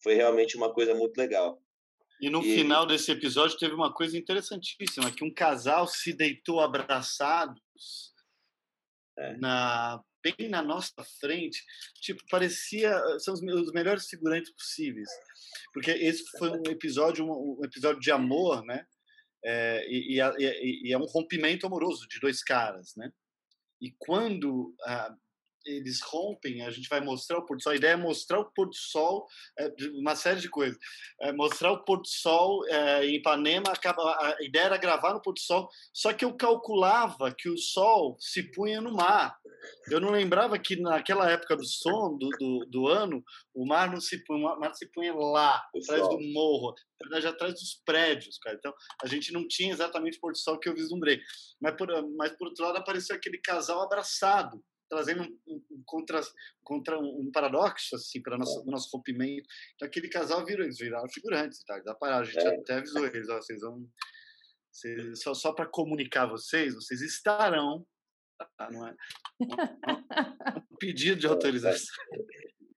foi 0.03 0.15
realmente 0.15 0.57
uma 0.57 0.73
coisa 0.73 0.95
muito 0.95 1.17
legal. 1.17 1.63
E 2.21 2.29
no 2.29 2.41
e... 2.41 2.55
final 2.55 2.87
desse 2.87 3.11
episódio 3.11 3.59
teve 3.59 3.75
uma 3.75 3.93
coisa 3.93 4.17
interessantíssima, 4.17 5.11
que 5.11 5.25
um 5.25 5.33
casal 5.33 5.87
se 5.87 6.13
deitou 6.13 6.61
abraçados 6.61 7.61
é. 9.19 9.37
na 9.39 10.03
bem 10.23 10.49
na 10.49 10.63
nossa 10.63 11.03
frente, 11.19 11.65
tipo 12.01 12.23
parecia 12.31 12.97
são 13.19 13.35
os, 13.35 13.43
os 13.43 13.73
melhores 13.73 14.07
figurantes 14.07 14.53
possíveis, 14.53 15.09
porque 15.75 15.91
esse 15.91 16.23
foi 16.39 16.49
um 16.51 16.63
episódio 16.71 17.25
um, 17.27 17.59
um 17.59 17.65
episódio 17.65 18.01
de 18.01 18.13
amor, 18.13 18.65
né? 18.65 18.87
É, 19.45 19.87
e, 19.89 20.21
e, 20.21 20.89
e, 20.89 20.93
é 20.93 20.99
um 20.99 21.07
rompimento 21.07 21.67
amoroso 21.67 22.07
de 22.09 22.21
dois 22.21 22.43
caras, 22.43 22.95
né? 22.97 23.13
E 23.81 23.93
quando 23.99 24.75
ah, 24.85 25.17
eles 25.65 26.01
rompem, 26.03 26.63
a 26.63 26.71
gente 26.71 26.89
vai 26.89 27.01
mostrar 27.01 27.39
o 27.39 27.47
pôr 27.47 27.57
do 27.57 27.63
sol. 27.63 27.73
A 27.73 27.77
ideia 27.77 27.93
é 27.93 27.97
mostrar 27.97 28.41
o 28.41 28.51
pôr 28.53 28.69
do 28.69 28.75
sol, 28.75 29.27
é, 29.59 29.73
uma 29.95 30.15
série 30.17 30.41
de 30.41 30.49
coisas. 30.49 30.79
É, 31.21 31.33
mostrar 31.33 31.73
o 31.73 31.85
pôr 31.85 31.99
do 31.99 32.09
sol 32.09 32.67
é, 32.69 33.07
em 33.07 33.17
Ipanema, 33.17 33.71
acaba, 33.71 34.03
a 34.03 34.37
ideia 34.43 34.65
era 34.65 34.77
gravar 34.77 35.15
no 35.15 35.23
pôr 35.23 35.33
do 35.33 35.41
sol, 35.41 35.69
só 35.93 36.13
que 36.13 36.25
eu 36.25 36.35
calculava 36.37 37.35
que 37.37 37.49
o 37.49 37.59
sol 37.59 38.17
se 38.19 38.43
punha 38.53 38.81
no 38.81 38.93
mar. 38.93 39.37
Eu 39.91 40.01
não 40.01 40.11
lembrava 40.11 40.59
que 40.59 40.77
naquela 40.77 41.31
época 41.31 41.57
do 41.57 41.65
som, 41.65 42.17
do, 42.19 42.29
do, 42.31 42.67
do 42.69 42.89
ano, 42.89 43.23
o 43.55 43.67
mar 43.67 43.91
não 43.91 44.01
se 44.01 44.23
punha, 44.25 44.49
o 44.49 44.61
mar 44.61 44.75
se 44.75 44.87
punha 44.93 45.15
lá, 45.15 45.63
o 45.75 45.79
atrás 45.79 46.03
sol. 46.03 46.17
do 46.17 46.33
morro, 46.33 46.75
na 47.01 47.09
verdade, 47.09 47.27
atrás 47.27 47.55
dos 47.55 47.81
prédios, 47.85 48.39
cara. 48.39 48.57
Então, 48.57 48.73
a 49.03 49.07
gente 49.07 49.33
não 49.33 49.47
tinha 49.47 49.73
exatamente 49.73 50.19
o 50.19 50.21
pôr 50.21 50.33
do 50.33 50.39
sol 50.39 50.59
que 50.59 50.69
eu 50.69 50.75
vislumbrei. 50.75 51.21
Mas 51.61 51.77
por, 51.77 51.89
mas, 52.17 52.33
por 52.37 52.49
outro 52.49 52.65
lado, 52.65 52.79
apareceu 52.79 53.15
aquele 53.15 53.39
casal 53.39 53.81
abraçado 53.83 54.63
trazendo 54.93 55.23
um, 55.23 55.63
um, 55.71 55.83
contra, 55.87 56.21
contra 56.63 56.99
um 56.99 57.31
paradoxo 57.33 57.97
assim 57.97 58.21
para 58.21 58.37
nosso 58.37 58.61
é. 58.61 58.71
nosso 58.71 58.95
rompimento. 58.95 59.49
Então 59.75 59.89
aquele 59.89 60.07
casal 60.07 60.45
virou, 60.45 60.67
eles 60.67 60.77
viraram 60.77 61.09
figurantes, 61.09 61.65
tá? 61.65 61.79
Dá 61.81 61.95
para 61.95 62.19
a 62.19 62.25
gente 62.25 62.39
é. 62.39 62.57
até 62.57 62.75
avisou 62.75 63.07
eles, 63.07 63.27
ó, 63.31 63.37
vocês 63.37 63.63
vão 63.63 63.89
vocês, 64.71 65.23
só 65.23 65.33
só 65.33 65.55
para 65.55 65.65
comunicar 65.65 66.27
vocês, 66.27 66.75
vocês 66.75 67.01
estarão 67.01 67.87
tá? 68.59 68.71
não 68.71 68.87
é 68.87 68.95
um 70.71 70.77
pedido 70.77 71.21
de 71.21 71.27
é, 71.27 71.31
autorização 71.31 71.95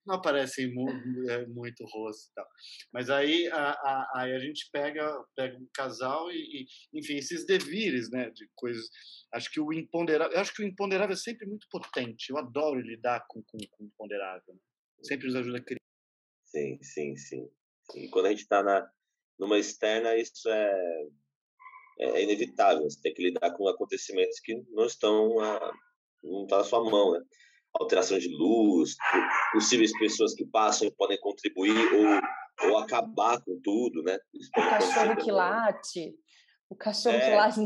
não 0.05 0.15
aparecem 0.15 0.73
muito, 0.73 1.29
é, 1.29 1.45
muito 1.47 1.83
rosto 1.85 2.29
e 2.29 2.33
tal. 2.33 2.47
Mas 2.93 3.09
aí 3.09 3.47
a, 3.47 3.71
a, 3.71 4.11
aí 4.15 4.33
a 4.33 4.39
gente 4.39 4.69
pega, 4.71 5.23
pega 5.35 5.57
um 5.57 5.67
casal 5.73 6.31
e, 6.31 6.35
e, 6.93 6.99
enfim, 6.99 7.15
esses 7.17 7.45
devires, 7.45 8.09
né, 8.11 8.29
de 8.29 8.47
coisas. 8.55 8.87
Acho 9.33 9.51
que 9.51 9.59
o 9.59 9.73
imponderável, 9.73 10.37
acho 10.39 10.53
que 10.53 10.63
o 10.63 10.67
imponderável 10.67 11.13
é 11.13 11.17
sempre 11.17 11.47
muito 11.47 11.67
potente. 11.69 12.29
Eu 12.29 12.37
adoro 12.37 12.79
lidar 12.79 13.25
com, 13.27 13.41
com, 13.43 13.57
com 13.71 13.83
o 13.83 13.87
imponderável. 13.87 14.53
Né? 14.53 14.59
Sempre 15.03 15.27
nos 15.27 15.35
ajuda 15.35 15.57
a 15.57 15.63
criar. 15.63 15.79
Sim, 16.45 16.77
sim, 16.81 17.15
sim. 17.15 17.49
E 17.95 18.07
quando 18.09 18.27
a 18.27 18.29
gente 18.29 18.41
está 18.41 18.63
na 18.63 18.89
numa 19.37 19.59
externa, 19.59 20.15
isso 20.15 20.49
é, 20.49 21.07
é, 21.99 22.05
é 22.05 22.23
inevitável. 22.23 22.83
Você 22.83 23.01
tem 23.01 23.13
que 23.13 23.23
lidar 23.23 23.51
com 23.51 23.67
acontecimentos 23.67 24.39
que 24.39 24.55
não 24.71 24.85
estão 24.85 25.39
a, 25.39 25.73
não 26.23 26.43
está 26.43 26.57
na 26.59 26.63
sua 26.63 26.89
mão, 26.89 27.13
né? 27.13 27.23
Alteração 27.79 28.17
de 28.17 28.29
luz, 28.29 28.95
possíveis 29.51 29.97
pessoas 29.97 30.33
que 30.33 30.45
passam 30.45 30.87
e 30.87 30.91
podem 30.91 31.19
contribuir 31.19 31.75
ou, 31.93 32.69
ou 32.69 32.77
acabar 32.77 33.41
com 33.41 33.59
tudo, 33.63 34.01
né? 34.03 34.17
o 34.57 34.61
cachorro 34.61 35.15
que 35.17 35.31
late. 35.31 36.15
O 36.69 36.75
cachorro 36.75 37.15
é, 37.15 37.29
que 37.29 37.35
late. 37.35 37.59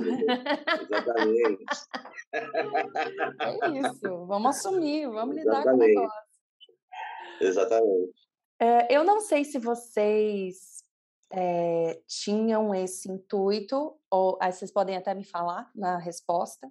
Exatamente. 0.92 1.66
É 2.32 3.70
isso. 3.80 4.26
Vamos 4.28 4.58
assumir, 4.58 5.10
vamos 5.10 5.36
lidar 5.36 5.64
com 5.64 5.72
o 5.72 5.78
negócio. 5.78 6.22
Exatamente. 7.42 8.14
É, 8.60 8.96
eu 8.96 9.04
não 9.04 9.20
sei 9.20 9.44
se 9.44 9.58
vocês 9.58 10.84
é, 11.32 12.02
tinham 12.08 12.74
esse 12.76 13.10
intuito, 13.10 13.98
ou 14.12 14.38
aí 14.42 14.52
vocês 14.52 14.72
podem 14.72 14.98
até 14.98 15.14
me 15.14 15.24
falar 15.24 15.72
na 15.74 15.98
resposta, 15.98 16.70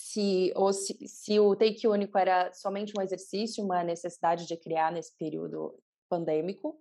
se, 0.00 0.50
ou 0.56 0.72
se, 0.72 0.96
se 1.06 1.38
o 1.38 1.54
take 1.54 1.86
único 1.86 2.16
era 2.16 2.52
somente 2.54 2.92
um 2.98 3.02
exercício, 3.02 3.62
uma 3.62 3.84
necessidade 3.84 4.46
de 4.46 4.56
criar 4.56 4.90
nesse 4.90 5.14
período 5.16 5.78
pandêmico, 6.08 6.80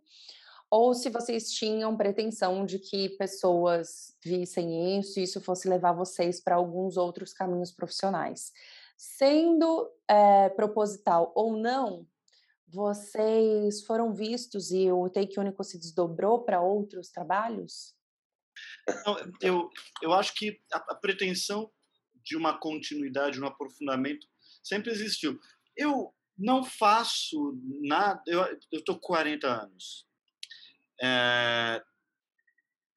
ou 0.71 0.93
se 0.93 1.10
vocês 1.10 1.51
tinham 1.51 1.97
pretensão 1.97 2.65
de 2.65 2.79
que 2.79 3.10
pessoas 3.10 4.15
vissem 4.23 4.97
isso 4.99 5.19
e 5.19 5.23
isso 5.23 5.41
fosse 5.41 5.67
levar 5.67 5.91
vocês 5.91 6.39
para 6.39 6.55
alguns 6.55 6.95
outros 6.95 7.34
caminhos 7.34 7.71
profissionais. 7.71 8.53
Sendo 8.95 9.91
é, 10.08 10.49
proposital 10.49 11.34
ou 11.36 11.58
não, 11.58 12.08
vocês 12.67 13.84
foram 13.84 14.13
vistos 14.13 14.71
e 14.71 14.89
o 14.91 15.10
Take 15.10 15.39
Único 15.39 15.63
se 15.63 15.77
desdobrou 15.77 16.43
para 16.43 16.62
outros 16.62 17.10
trabalhos? 17.10 17.95
eu, 19.41 19.69
eu 20.01 20.13
acho 20.13 20.34
que 20.36 20.62
a, 20.71 20.77
a 20.77 20.95
pretensão 20.95 21.69
de 22.23 22.36
uma 22.36 22.58
continuidade, 22.58 23.39
um 23.39 23.47
aprofundamento, 23.47 24.27
sempre 24.63 24.91
existiu. 24.91 25.39
Eu 25.75 26.13
não 26.38 26.63
faço 26.63 27.58
nada, 27.82 28.21
eu 28.27 28.60
estou 28.71 28.95
com 28.95 29.08
40 29.08 29.47
anos. 29.47 30.08
É, 31.01 31.84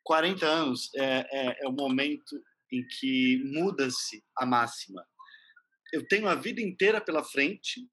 40 0.04 0.46
anos 0.46 0.90
é, 0.94 1.26
é, 1.30 1.64
é 1.64 1.68
o 1.68 1.72
momento 1.72 2.42
em 2.70 2.86
que 2.86 3.42
muda-se 3.44 4.24
a 4.36 4.46
máxima. 4.46 5.06
Eu 5.92 6.06
tenho 6.06 6.28
a 6.28 6.34
vida 6.34 6.60
inteira 6.60 7.00
pela 7.00 7.22
frente, 7.22 7.86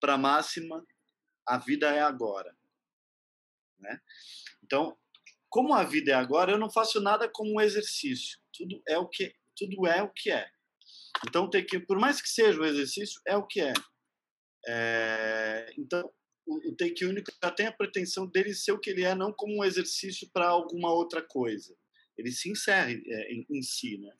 para 0.00 0.14
a 0.14 0.18
máxima, 0.18 0.84
a 1.46 1.58
vida 1.58 1.88
é 1.90 2.00
agora. 2.00 2.56
Né? 3.78 4.00
Então, 4.62 4.96
como 5.48 5.72
a 5.74 5.84
vida 5.84 6.10
é 6.10 6.14
agora, 6.14 6.52
eu 6.52 6.58
não 6.58 6.70
faço 6.70 7.00
nada 7.00 7.28
como 7.28 7.54
um 7.54 7.60
exercício. 7.60 8.40
Tudo 8.52 8.82
é 8.88 8.98
o 8.98 9.08
que 9.08 9.34
tudo 9.56 9.86
é 9.86 10.02
o 10.02 10.10
que 10.10 10.30
é. 10.30 10.46
Então, 11.26 11.48
tem 11.48 11.64
que, 11.64 11.78
por 11.78 11.98
mais 11.98 12.20
que 12.20 12.28
seja 12.28 12.60
o 12.60 12.64
exercício, 12.64 13.20
é 13.26 13.36
o 13.36 13.46
que 13.46 13.60
é. 13.60 13.72
é 14.66 15.72
então, 15.78 16.10
o, 16.46 16.70
o 16.70 16.76
take 16.76 17.04
único 17.04 17.30
já 17.42 17.50
tem 17.50 17.66
a 17.66 17.72
pretensão 17.72 18.26
dele 18.26 18.54
ser 18.54 18.72
o 18.72 18.78
que 18.78 18.90
ele 18.90 19.04
é, 19.04 19.14
não 19.14 19.32
como 19.32 19.58
um 19.58 19.64
exercício 19.64 20.28
para 20.32 20.48
alguma 20.48 20.92
outra 20.92 21.22
coisa. 21.22 21.74
Ele 22.16 22.30
se 22.30 22.50
encerra 22.50 22.90
é, 22.90 23.32
em, 23.32 23.46
em, 23.50 23.62
si, 23.62 23.98
né? 23.98 24.12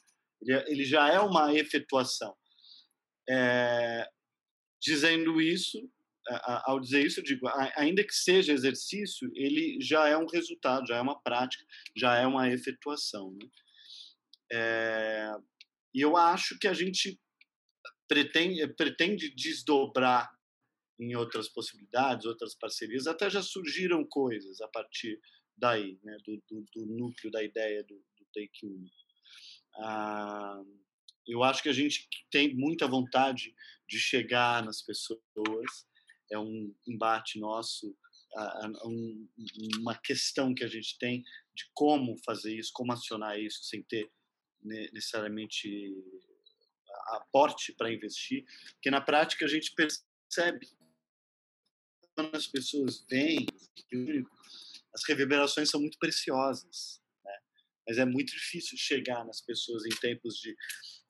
Ele, 0.43 0.53
é, 0.53 0.65
ele, 0.71 0.85
já 0.85 1.09
é 1.13 1.21
uma 1.21 1.55
efetuação. 1.55 2.37
É, 3.29 4.09
dizendo 4.81 5.41
isso, 5.41 5.79
ao 6.65 6.81
dizer 6.81 7.05
isso, 7.05 7.21
eu 7.21 7.25
digo, 7.25 7.47
ainda 7.77 8.03
que 8.03 8.15
seja 8.15 8.53
exercício, 8.53 9.31
ele 9.35 9.79
já 9.81 10.09
é 10.09 10.17
um 10.17 10.27
resultado, 10.27 10.87
já 10.87 10.97
é 10.97 11.01
uma 11.01 11.21
prática, 11.21 11.65
já 11.97 12.17
é 12.17 12.27
uma 12.27 12.51
efetuação. 12.51 13.33
Né? 13.33 13.49
É, 14.53 15.31
e 15.95 16.01
eu 16.01 16.17
acho 16.17 16.59
que 16.59 16.69
a 16.69 16.75
gente 16.75 17.19
pretende, 18.09 18.67
pretende 18.75 19.35
desdobrar 19.35 20.31
em 20.99 21.15
outras 21.17 21.49
possibilidades, 21.49 22.27
outras 22.27 22.55
parcerias. 22.55 23.07
Até 23.07 23.29
já 23.29 23.43
surgiram 23.43 24.05
coisas 24.05 24.61
a 24.61 24.69
partir 24.69 25.21
daí, 25.57 25.99
né, 26.03 26.17
do, 26.25 26.43
do, 26.49 26.67
do 26.75 26.87
núcleo 26.87 27.31
da 27.31 27.43
ideia 27.43 27.83
do, 27.85 27.95
do 27.95 28.25
Take 28.33 28.67
Único. 28.67 28.95
Ah, 29.77 30.63
eu 31.27 31.43
acho 31.43 31.63
que 31.63 31.69
a 31.69 31.73
gente 31.73 32.09
tem 32.31 32.55
muita 32.55 32.87
vontade 32.87 33.55
de 33.89 33.99
chegar 33.99 34.63
nas 34.63 34.83
pessoas. 34.83 35.21
É 36.31 36.39
um 36.39 36.75
embate 36.87 37.39
nosso, 37.39 37.97
um, 38.85 39.29
uma 39.79 39.97
questão 39.97 40.55
que 40.55 40.65
a 40.65 40.69
gente 40.69 40.99
tem 40.99 41.23
de 41.55 41.65
como 41.73 42.17
fazer 42.25 42.57
isso, 42.57 42.71
como 42.75 42.93
acionar 42.93 43.39
isso 43.39 43.65
sem 43.65 43.83
ter 43.83 44.11
necessariamente 44.65 45.95
aporte 47.09 47.73
para 47.73 47.93
investir, 47.93 48.45
porque 48.75 48.91
na 48.91 49.01
prática 49.01 49.45
a 49.45 49.49
gente 49.49 49.75
percebe 49.75 50.67
quando 52.15 52.35
as 52.35 52.47
pessoas 52.47 53.05
vêm, 53.11 53.47
as 54.95 55.05
reverberações 55.07 55.69
são 55.69 55.81
muito 55.81 55.99
preciosas, 55.99 57.03
né? 57.25 57.33
mas 57.87 57.99
é 57.99 58.05
muito 58.05 58.33
difícil 58.33 58.79
chegar 58.79 59.25
nas 59.25 59.41
pessoas 59.41 59.85
em 59.85 59.97
tempos 60.01 60.37
de 60.37 60.57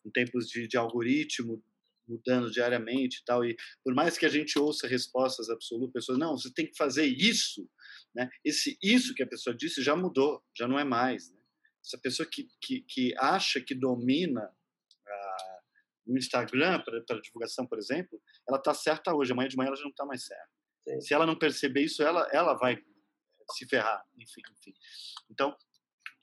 em 0.05 0.11
tempos 0.11 0.49
de, 0.49 0.69
de 0.69 0.77
algoritmo 0.77 1.65
mudando 2.07 2.51
diariamente 2.51 3.21
e 3.21 3.25
tal 3.25 3.43
e 3.45 3.57
por 3.83 3.95
mais 3.95 4.19
que 4.19 4.27
a 4.27 4.29
gente 4.29 4.59
ouça 4.59 4.87
respostas 4.87 5.49
absolutas, 5.49 5.93
pessoas 5.93 6.19
não, 6.19 6.37
você 6.37 6.53
tem 6.53 6.67
que 6.67 6.77
fazer 6.77 7.07
isso, 7.07 7.69
né? 8.15 8.29
Esse 8.45 8.77
isso 8.83 9.15
que 9.15 9.23
a 9.23 9.27
pessoa 9.27 9.57
disse 9.57 9.83
já 9.83 9.97
mudou, 9.97 10.43
já 10.57 10.69
não 10.69 10.79
é 10.79 10.85
mais, 10.85 11.31
né? 11.31 11.44
Essa 11.85 11.99
pessoa 11.99 12.29
que, 12.29 12.49
que, 12.61 12.81
que 12.83 13.15
acha 13.19 13.61
que 13.61 13.75
domina 13.75 14.43
uh, 14.43 16.13
o 16.13 16.17
Instagram 16.17 16.83
para 16.83 17.21
divulgação, 17.21 17.67
por 17.67 17.79
exemplo, 17.79 18.21
ela 18.49 18.59
está 18.59 18.73
certa 18.73 19.15
hoje, 19.15 19.33
amanhã 19.33 19.49
de 19.49 19.57
manhã 19.57 19.69
ela 19.69 19.77
já 19.77 19.83
não 19.83 19.91
está 19.91 20.07
mais 20.07 20.25
certa. 20.25 20.49
Sim. 20.89 21.01
Se 21.03 21.15
ela 21.15 21.27
não 21.27 21.39
perceber 21.39 21.83
isso, 21.83 22.03
ela, 22.03 22.27
ela 22.33 22.55
vai 22.55 22.83
se 23.53 23.69
ferrar, 23.69 24.03
enfim. 24.19 24.41
enfim. 24.51 24.75
Então, 25.31 25.51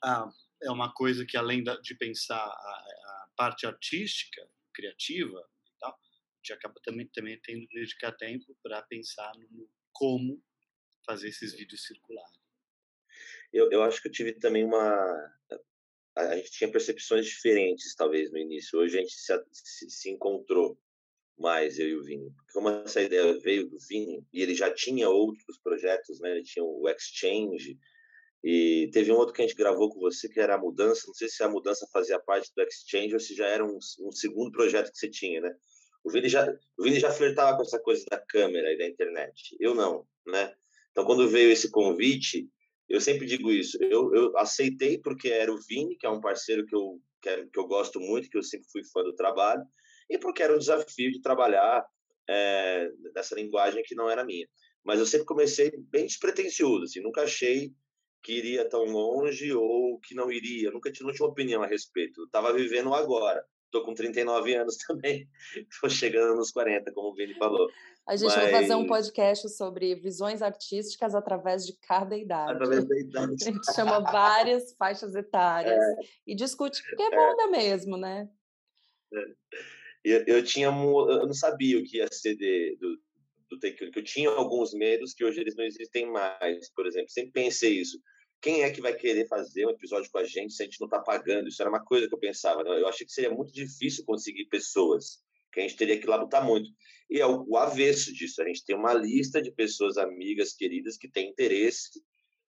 uh, 0.04 0.30
é 0.62 0.70
uma 0.70 0.92
coisa 0.92 1.24
que 1.24 1.36
além 1.36 1.62
de 1.62 1.94
pensar 1.94 2.36
a, 2.36 2.46
a 2.46 3.28
parte 3.36 3.66
artística, 3.66 4.48
criativa, 4.74 5.48
tal, 5.78 5.92
a 5.92 6.36
gente 6.38 6.52
acaba 6.52 6.74
também, 6.84 7.06
também 7.08 7.40
tendo 7.40 7.66
que 7.68 7.74
dedicar 7.74 8.12
tempo 8.12 8.56
para 8.62 8.82
pensar 8.82 9.32
no 9.36 9.70
como 9.92 10.42
fazer 11.06 11.28
esses 11.28 11.54
vídeos 11.54 11.84
circularem. 11.84 12.41
Eu, 13.52 13.70
eu 13.70 13.82
acho 13.82 14.00
que 14.00 14.08
eu 14.08 14.12
tive 14.12 14.32
também 14.32 14.64
uma. 14.64 15.32
A 16.16 16.36
gente 16.36 16.50
tinha 16.50 16.70
percepções 16.70 17.26
diferentes, 17.26 17.94
talvez, 17.94 18.30
no 18.30 18.38
início. 18.38 18.78
Hoje 18.78 18.98
a 18.98 19.00
gente 19.00 19.14
se, 19.14 19.32
se, 19.52 19.90
se 19.90 20.10
encontrou 20.10 20.78
mais, 21.38 21.78
eu 21.78 21.88
e 21.88 21.96
o 21.96 22.02
Vini. 22.02 22.30
Como 22.52 22.68
essa 22.68 23.02
ideia 23.02 23.38
veio 23.40 23.68
do 23.68 23.78
Vini, 23.88 24.24
e 24.32 24.42
ele 24.42 24.54
já 24.54 24.72
tinha 24.72 25.08
outros 25.08 25.58
projetos, 25.58 26.20
né? 26.20 26.30
Ele 26.30 26.42
tinha 26.42 26.64
o 26.64 26.88
Exchange, 26.88 27.78
e 28.44 28.90
teve 28.92 29.12
um 29.12 29.16
outro 29.16 29.32
que 29.32 29.40
a 29.40 29.46
gente 29.46 29.56
gravou 29.56 29.88
com 29.88 30.00
você, 30.00 30.28
que 30.28 30.40
era 30.40 30.56
a 30.56 30.58
mudança. 30.58 31.04
Não 31.06 31.14
sei 31.14 31.28
se 31.28 31.42
a 31.42 31.48
mudança 31.48 31.86
fazia 31.92 32.18
parte 32.18 32.50
do 32.54 32.62
Exchange 32.62 33.14
ou 33.14 33.20
se 33.20 33.34
já 33.34 33.46
era 33.46 33.64
um, 33.64 33.78
um 34.00 34.12
segundo 34.12 34.50
projeto 34.50 34.90
que 34.90 34.98
você 34.98 35.08
tinha, 35.08 35.40
né? 35.40 35.54
O 36.02 36.10
Vini, 36.10 36.28
já, 36.28 36.52
o 36.76 36.82
Vini 36.82 36.98
já 36.98 37.12
flertava 37.12 37.56
com 37.56 37.62
essa 37.62 37.78
coisa 37.78 38.04
da 38.10 38.18
câmera 38.18 38.72
e 38.72 38.78
da 38.78 38.86
internet. 38.86 39.56
Eu 39.60 39.74
não, 39.74 40.04
né? 40.26 40.52
Então, 40.90 41.04
quando 41.04 41.28
veio 41.28 41.52
esse 41.52 41.70
convite, 41.70 42.48
eu 42.92 43.00
sempre 43.00 43.26
digo 43.26 43.50
isso. 43.50 43.78
Eu, 43.80 44.14
eu 44.14 44.38
aceitei 44.38 44.98
porque 44.98 45.28
era 45.28 45.50
o 45.50 45.58
Vini, 45.66 45.96
que 45.96 46.06
é 46.06 46.10
um 46.10 46.20
parceiro 46.20 46.66
que 46.66 46.76
eu, 46.76 47.00
que, 47.22 47.46
que 47.46 47.58
eu 47.58 47.66
gosto 47.66 47.98
muito, 47.98 48.28
que 48.28 48.36
eu 48.36 48.42
sempre 48.42 48.68
fui 48.70 48.84
fã 48.84 49.02
do 49.02 49.14
trabalho, 49.14 49.62
e 50.10 50.18
porque 50.18 50.42
era 50.42 50.54
um 50.54 50.58
desafio 50.58 51.10
de 51.10 51.22
trabalhar 51.22 51.82
é, 52.28 52.90
nessa 53.14 53.34
linguagem 53.34 53.82
que 53.82 53.94
não 53.94 54.10
era 54.10 54.24
minha. 54.24 54.46
Mas 54.84 55.00
eu 55.00 55.06
sempre 55.06 55.26
comecei 55.26 55.72
bem 55.90 56.04
despretensioso, 56.04 56.84
assim, 56.84 57.00
nunca 57.00 57.22
achei 57.22 57.72
que 58.22 58.34
iria 58.34 58.68
tão 58.68 58.84
longe 58.84 59.52
ou 59.54 59.98
que 60.00 60.14
não 60.14 60.30
iria. 60.30 60.70
Nunca 60.70 60.92
tinha, 60.92 61.06
não 61.06 61.14
tinha 61.14 61.26
opinião 61.26 61.62
a 61.62 61.66
respeito. 61.66 62.24
Estava 62.24 62.52
vivendo 62.52 62.94
agora. 62.94 63.42
Estou 63.64 63.84
com 63.84 63.94
39 63.94 64.54
anos 64.54 64.76
também. 64.86 65.26
Estou 65.56 65.90
chegando 65.90 66.36
nos 66.36 66.50
40, 66.50 66.92
como 66.92 67.08
o 67.08 67.14
Vini 67.14 67.34
falou. 67.34 67.68
A 68.06 68.16
gente 68.16 68.34
Mas... 68.34 68.50
vai 68.50 68.50
fazer 68.50 68.74
um 68.74 68.86
podcast 68.86 69.48
sobre 69.50 69.94
visões 69.94 70.42
artísticas 70.42 71.14
através 71.14 71.64
de 71.64 71.74
cada 71.74 72.16
idade. 72.16 72.52
Através 72.52 72.84
da 72.84 72.98
idade. 72.98 73.36
A 73.40 73.44
gente 73.44 73.74
chama 73.74 74.00
várias 74.00 74.72
faixas 74.74 75.14
etárias 75.16 75.80
é. 75.80 75.94
e 76.26 76.34
discute, 76.34 76.82
porque 76.82 77.02
é, 77.02 77.06
é. 77.06 77.16
moda 77.16 77.46
mesmo, 77.48 77.96
né? 77.96 78.28
É. 79.14 79.24
Eu, 80.04 80.24
eu, 80.26 80.44
tinha, 80.44 80.66
eu 80.66 81.26
não 81.26 81.34
sabia 81.34 81.78
o 81.78 81.84
que 81.84 81.98
ia 81.98 82.08
ser 82.10 82.34
de, 82.34 82.76
do, 82.80 82.98
do 83.50 83.58
Take 83.60 83.90
que 83.90 83.98
eu 83.98 84.02
tinha 84.02 84.30
alguns 84.30 84.74
medos 84.74 85.14
que 85.14 85.24
hoje 85.24 85.40
eles 85.40 85.54
não 85.54 85.64
existem 85.64 86.10
mais, 86.10 86.72
por 86.74 86.86
exemplo. 86.86 87.08
Sempre 87.08 87.30
pensei 87.30 87.78
isso. 87.78 88.00
Quem 88.40 88.64
é 88.64 88.70
que 88.72 88.80
vai 88.80 88.92
querer 88.92 89.28
fazer 89.28 89.64
um 89.64 89.70
episódio 89.70 90.10
com 90.10 90.18
a 90.18 90.24
gente 90.24 90.52
se 90.52 90.62
a 90.62 90.64
gente 90.64 90.80
não 90.80 90.88
está 90.88 90.98
pagando? 90.98 91.48
Isso 91.48 91.62
era 91.62 91.70
uma 91.70 91.84
coisa 91.84 92.08
que 92.08 92.14
eu 92.14 92.18
pensava. 92.18 92.64
Né? 92.64 92.80
Eu 92.80 92.88
achei 92.88 93.06
que 93.06 93.12
seria 93.12 93.30
muito 93.30 93.52
difícil 93.52 94.04
conseguir 94.04 94.46
pessoas, 94.46 95.22
que 95.52 95.60
a 95.60 95.62
gente 95.62 95.76
teria 95.76 96.00
que 96.00 96.06
labutar 96.06 96.44
muito. 96.44 96.70
E 97.10 97.20
é 97.20 97.26
o, 97.26 97.44
o 97.46 97.56
avesso 97.56 98.12
disso. 98.12 98.42
A 98.42 98.46
gente 98.46 98.64
tem 98.64 98.74
uma 98.74 98.94
lista 98.94 99.40
de 99.40 99.52
pessoas 99.52 99.98
amigas, 99.98 100.54
queridas, 100.54 100.96
que 100.96 101.08
têm 101.08 101.28
interesse, 101.28 102.02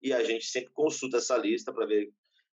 e 0.03 0.13
a 0.13 0.23
gente 0.23 0.47
sempre 0.47 0.73
consulta 0.73 1.19
essa 1.19 1.37
lista 1.37 1.73
para 1.73 1.87
ver 1.87 2.11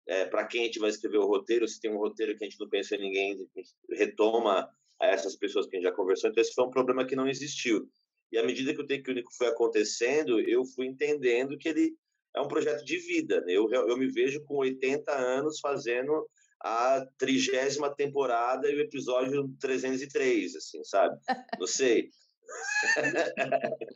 é, 0.06 0.26
para 0.26 0.46
quem 0.46 0.62
a 0.62 0.64
gente 0.64 0.78
vai 0.78 0.90
escrever 0.90 1.18
o 1.18 1.26
roteiro, 1.26 1.66
se 1.66 1.80
tem 1.80 1.90
um 1.90 1.98
roteiro 1.98 2.36
que 2.36 2.44
a 2.44 2.48
gente 2.48 2.60
não 2.60 2.68
pensa 2.68 2.94
em 2.94 3.00
ninguém, 3.00 3.48
retoma 3.90 4.68
a 5.00 5.06
essas 5.06 5.36
pessoas 5.36 5.66
que 5.66 5.76
a 5.76 5.78
gente 5.78 5.88
já 5.88 5.94
conversou. 5.94 6.30
Então, 6.30 6.42
esse 6.42 6.54
foi 6.54 6.64
um 6.64 6.70
problema 6.70 7.06
que 7.06 7.16
não 7.16 7.28
existiu. 7.28 7.88
E 8.30 8.38
à 8.38 8.44
medida 8.44 8.74
que 8.74 8.80
o 8.80 8.86
Take 8.86 9.10
Único 9.10 9.32
foi 9.34 9.46
acontecendo, 9.46 10.40
eu 10.40 10.64
fui 10.64 10.86
entendendo 10.86 11.56
que 11.56 11.68
ele 11.68 11.96
é 12.34 12.40
um 12.40 12.48
projeto 12.48 12.84
de 12.84 12.98
vida. 12.98 13.40
Né? 13.42 13.52
Eu, 13.52 13.70
eu 13.70 13.96
me 13.96 14.08
vejo 14.08 14.44
com 14.44 14.56
80 14.56 15.10
anos 15.12 15.60
fazendo 15.60 16.28
a 16.64 17.06
trigésima 17.18 17.94
temporada 17.94 18.70
e 18.70 18.74
o 18.74 18.80
episódio 18.80 19.54
303, 19.60 20.56
assim, 20.56 20.82
sabe? 20.82 21.20
Não 21.60 21.66
sei. 21.66 22.08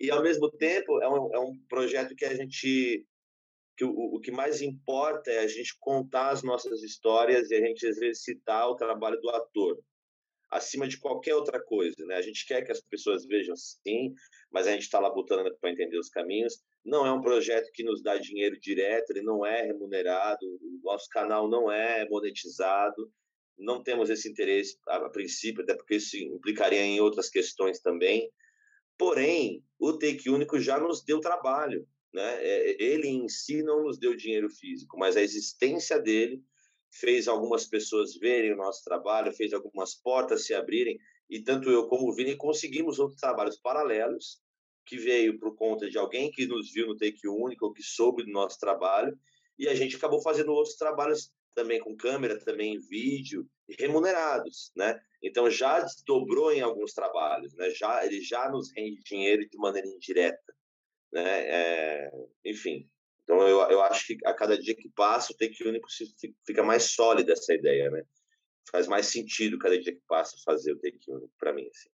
e 0.00 0.10
ao 0.10 0.20
mesmo 0.20 0.50
tempo 0.50 1.00
é 1.00 1.08
um, 1.08 1.32
é 1.32 1.38
um 1.38 1.56
projeto 1.68 2.16
que 2.16 2.24
a 2.24 2.34
gente 2.34 3.06
que 3.76 3.84
o, 3.84 4.16
o 4.16 4.20
que 4.20 4.32
mais 4.32 4.60
importa 4.60 5.30
é 5.30 5.38
a 5.38 5.46
gente 5.46 5.76
contar 5.78 6.30
as 6.30 6.42
nossas 6.42 6.82
histórias 6.82 7.52
e 7.52 7.54
a 7.54 7.60
gente 7.60 7.86
exercitar 7.86 8.68
o 8.68 8.74
trabalho 8.74 9.20
do 9.20 9.30
ator 9.30 9.78
acima 10.50 10.88
de 10.88 10.98
qualquer 10.98 11.36
outra 11.36 11.62
coisa. 11.62 11.94
Né? 12.04 12.16
A 12.16 12.22
gente 12.22 12.44
quer 12.46 12.64
que 12.64 12.72
as 12.72 12.80
pessoas 12.80 13.24
vejam 13.26 13.54
sim, 13.54 14.12
mas 14.50 14.66
a 14.66 14.72
gente 14.72 14.82
está 14.82 14.98
lá 14.98 15.10
botando 15.10 15.56
para 15.60 15.70
entender 15.70 15.98
os 15.98 16.08
caminhos. 16.08 16.60
Não 16.84 17.06
é 17.06 17.12
um 17.12 17.20
projeto 17.20 17.70
que 17.72 17.82
nos 17.82 18.02
dá 18.02 18.16
dinheiro 18.16 18.58
direto, 18.60 19.10
ele 19.10 19.22
não 19.22 19.44
é 19.44 19.62
remunerado, 19.62 20.44
o 20.46 20.80
nosso 20.82 21.08
canal 21.10 21.48
não 21.48 21.70
é 21.70 22.08
monetizado, 22.08 23.12
não 23.58 23.82
temos 23.82 24.08
esse 24.08 24.28
interesse 24.28 24.78
a, 24.86 25.08
princípio, 25.10 25.62
até 25.62 25.74
porque 25.74 25.96
isso 25.96 26.16
implicaria 26.16 26.80
em 26.80 27.00
outras 27.00 27.28
questões 27.28 27.80
também. 27.80 28.30
Porém, 28.96 29.62
o 29.78 29.92
Take 29.92 30.30
Único 30.30 30.58
já 30.60 30.78
nos 30.78 31.04
deu 31.04 31.20
trabalho. 31.20 31.86
Né? 32.12 32.44
É, 32.44 32.82
ele 32.82 33.08
em 33.08 33.28
si 33.28 33.62
não 33.62 33.82
nos 33.82 33.98
deu 33.98 34.16
dinheiro 34.16 34.48
físico, 34.48 34.98
mas 34.98 35.16
a 35.16 35.22
existência 35.22 35.98
dele 35.98 36.42
fez 36.90 37.28
algumas 37.28 37.66
pessoas 37.66 38.16
verem 38.16 38.52
o 38.52 38.56
nosso 38.56 38.82
trabalho, 38.82 39.32
fez 39.32 39.52
algumas 39.52 39.94
portas 39.94 40.46
se 40.46 40.54
abrirem, 40.54 40.98
e 41.28 41.42
tanto 41.42 41.70
eu 41.70 41.86
como 41.86 42.08
o 42.08 42.14
Vini 42.14 42.34
conseguimos 42.34 42.98
outros 42.98 43.20
trabalhos 43.20 43.58
paralelos, 43.58 44.40
que 44.88 44.96
veio 44.96 45.38
por 45.38 45.54
conta 45.54 45.88
de 45.88 45.98
alguém 45.98 46.30
que 46.30 46.46
nos 46.46 46.72
viu 46.72 46.86
no 46.86 46.96
Take 46.96 47.28
Único, 47.28 47.72
que 47.72 47.82
soube 47.82 48.24
do 48.24 48.30
nosso 48.30 48.58
trabalho, 48.58 49.18
e 49.58 49.68
a 49.68 49.74
gente 49.74 49.96
acabou 49.96 50.22
fazendo 50.22 50.52
outros 50.52 50.76
trabalhos 50.76 51.30
também 51.54 51.80
com 51.80 51.96
câmera, 51.96 52.38
também 52.38 52.78
vídeo, 52.78 53.46
remunerados, 53.78 54.70
né? 54.76 54.98
Então 55.22 55.50
já 55.50 55.84
dobrou 56.06 56.52
em 56.52 56.60
alguns 56.60 56.92
trabalhos, 56.92 57.54
né? 57.54 57.70
Já 57.70 58.06
ele 58.06 58.20
já 58.20 58.48
nos 58.50 58.72
rende 58.74 59.02
dinheiro 59.02 59.46
de 59.48 59.58
maneira 59.58 59.88
indireta, 59.88 60.54
né? 61.12 61.40
É, 61.48 62.10
enfim, 62.44 62.88
então, 63.28 63.46
eu, 63.46 63.60
eu 63.68 63.82
acho 63.82 64.06
que 64.06 64.16
a 64.24 64.32
cada 64.32 64.58
dia 64.58 64.74
que 64.74 64.88
passa, 64.88 65.34
o 65.34 65.36
Take 65.36 65.62
Único 65.68 65.86
fica 66.46 66.62
mais 66.62 66.84
sólida 66.84 67.34
essa 67.34 67.52
ideia, 67.52 67.90
né? 67.90 68.02
Faz 68.72 68.86
mais 68.86 69.06
sentido 69.08 69.58
cada 69.58 69.78
dia 69.78 69.92
que 69.92 70.00
passa 70.08 70.34
fazer 70.42 70.72
o 70.72 70.78
Take 70.78 70.98
Único 71.10 71.30
para 71.38 71.52
mim, 71.52 71.68
assim. 71.68 71.90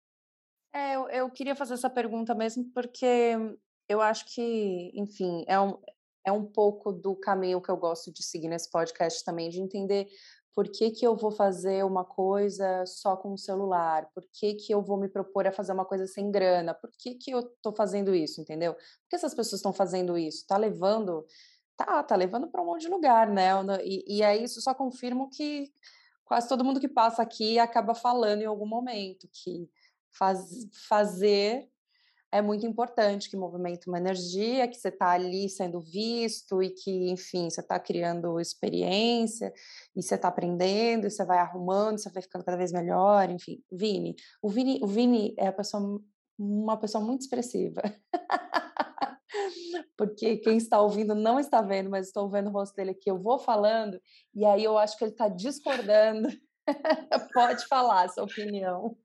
É, 0.73 0.95
eu, 0.95 1.07
eu 1.09 1.29
queria 1.29 1.55
fazer 1.55 1.75
essa 1.75 1.89
pergunta 1.89 2.33
mesmo 2.33 2.65
porque 2.73 3.35
eu 3.87 4.01
acho 4.01 4.25
que, 4.33 4.91
enfim, 4.95 5.45
é 5.47 5.59
um, 5.59 5.77
é 6.25 6.31
um 6.31 6.45
pouco 6.45 6.91
do 6.91 7.15
caminho 7.15 7.61
que 7.61 7.69
eu 7.69 7.77
gosto 7.77 8.11
de 8.11 8.23
seguir 8.23 8.47
nesse 8.47 8.69
podcast 8.71 9.23
também, 9.23 9.49
de 9.49 9.61
entender 9.61 10.07
por 10.55 10.67
que, 10.69 10.91
que 10.91 11.05
eu 11.05 11.15
vou 11.15 11.31
fazer 11.31 11.83
uma 11.83 12.05
coisa 12.05 12.85
só 12.85 13.17
com 13.17 13.33
o 13.33 13.37
celular? 13.37 14.07
Por 14.13 14.23
que, 14.31 14.53
que 14.53 14.73
eu 14.73 14.83
vou 14.83 14.97
me 14.99 15.09
propor 15.09 15.47
a 15.47 15.51
fazer 15.51 15.73
uma 15.73 15.85
coisa 15.85 16.05
sem 16.05 16.29
grana? 16.29 16.75
Por 16.75 16.91
que, 16.91 17.15
que 17.15 17.31
eu 17.31 17.39
estou 17.39 17.75
fazendo 17.75 18.13
isso, 18.13 18.39
entendeu? 18.39 18.73
Por 18.75 19.09
que 19.09 19.15
essas 19.15 19.33
pessoas 19.33 19.59
estão 19.59 19.73
fazendo 19.73 20.17
isso? 20.17 20.45
Tá 20.47 20.55
levando. 20.55 21.25
Tá, 21.75 22.03
tá 22.03 22.15
levando 22.15 22.47
para 22.47 22.61
um 22.61 22.65
monte 22.67 22.81
de 22.81 22.89
lugar, 22.89 23.27
né? 23.29 23.49
E, 23.83 24.17
e 24.17 24.23
aí 24.23 24.43
isso 24.43 24.61
só 24.61 24.75
confirma 24.75 25.27
que 25.31 25.71
quase 26.23 26.47
todo 26.47 26.63
mundo 26.63 26.79
que 26.79 26.87
passa 26.87 27.23
aqui 27.23 27.57
acaba 27.57 27.95
falando 27.95 28.43
em 28.43 28.45
algum 28.45 28.67
momento 28.67 29.27
que 29.33 29.67
faz, 30.13 30.67
fazer 30.87 31.69
é 32.33 32.41
muito 32.41 32.65
importante 32.65 33.29
que 33.29 33.37
movimenta 33.37 33.87
uma 33.87 33.99
energia, 33.99 34.67
que 34.67 34.75
você 34.75 34.87
está 34.87 35.11
ali 35.11 35.47
sendo 35.47 35.79
visto 35.79 36.63
e 36.63 36.71
que, 36.71 37.11
enfim, 37.11 37.47
você 37.47 37.61
está 37.61 37.79
criando 37.79 38.39
experiência 38.39 39.53
e 39.95 40.01
você 40.01 40.15
está 40.15 40.29
aprendendo, 40.29 41.05
e 41.05 41.11
você 41.11 41.23
vai 41.23 41.37
arrumando, 41.37 41.99
você 41.99 42.09
vai 42.09 42.23
ficando 42.23 42.43
cada 42.43 42.57
vez 42.57 42.71
melhor, 42.71 43.29
enfim. 43.29 43.63
Vini, 43.71 44.15
o 44.41 44.49
Vini, 44.49 44.79
o 44.81 44.87
Vini 44.87 45.35
é 45.37 45.51
pessoa, 45.51 46.01
uma 46.35 46.75
pessoa 46.75 47.03
muito 47.03 47.21
expressiva. 47.21 47.83
Porque 49.95 50.37
quem 50.37 50.57
está 50.57 50.81
ouvindo 50.81 51.13
não 51.13 51.39
está 51.39 51.61
vendo, 51.61 51.91
mas 51.91 52.07
estou 52.07 52.27
vendo 52.27 52.49
o 52.49 52.53
rosto 52.53 52.75
dele 52.75 52.91
aqui. 52.91 53.11
Eu 53.11 53.21
vou 53.21 53.37
falando 53.37 54.01
e 54.33 54.43
aí 54.43 54.63
eu 54.63 54.75
acho 54.75 54.97
que 54.97 55.03
ele 55.03 55.11
está 55.11 55.29
discordando. 55.29 56.27
Pode 57.31 57.67
falar 57.67 58.09
sua 58.09 58.23
opinião. 58.23 58.97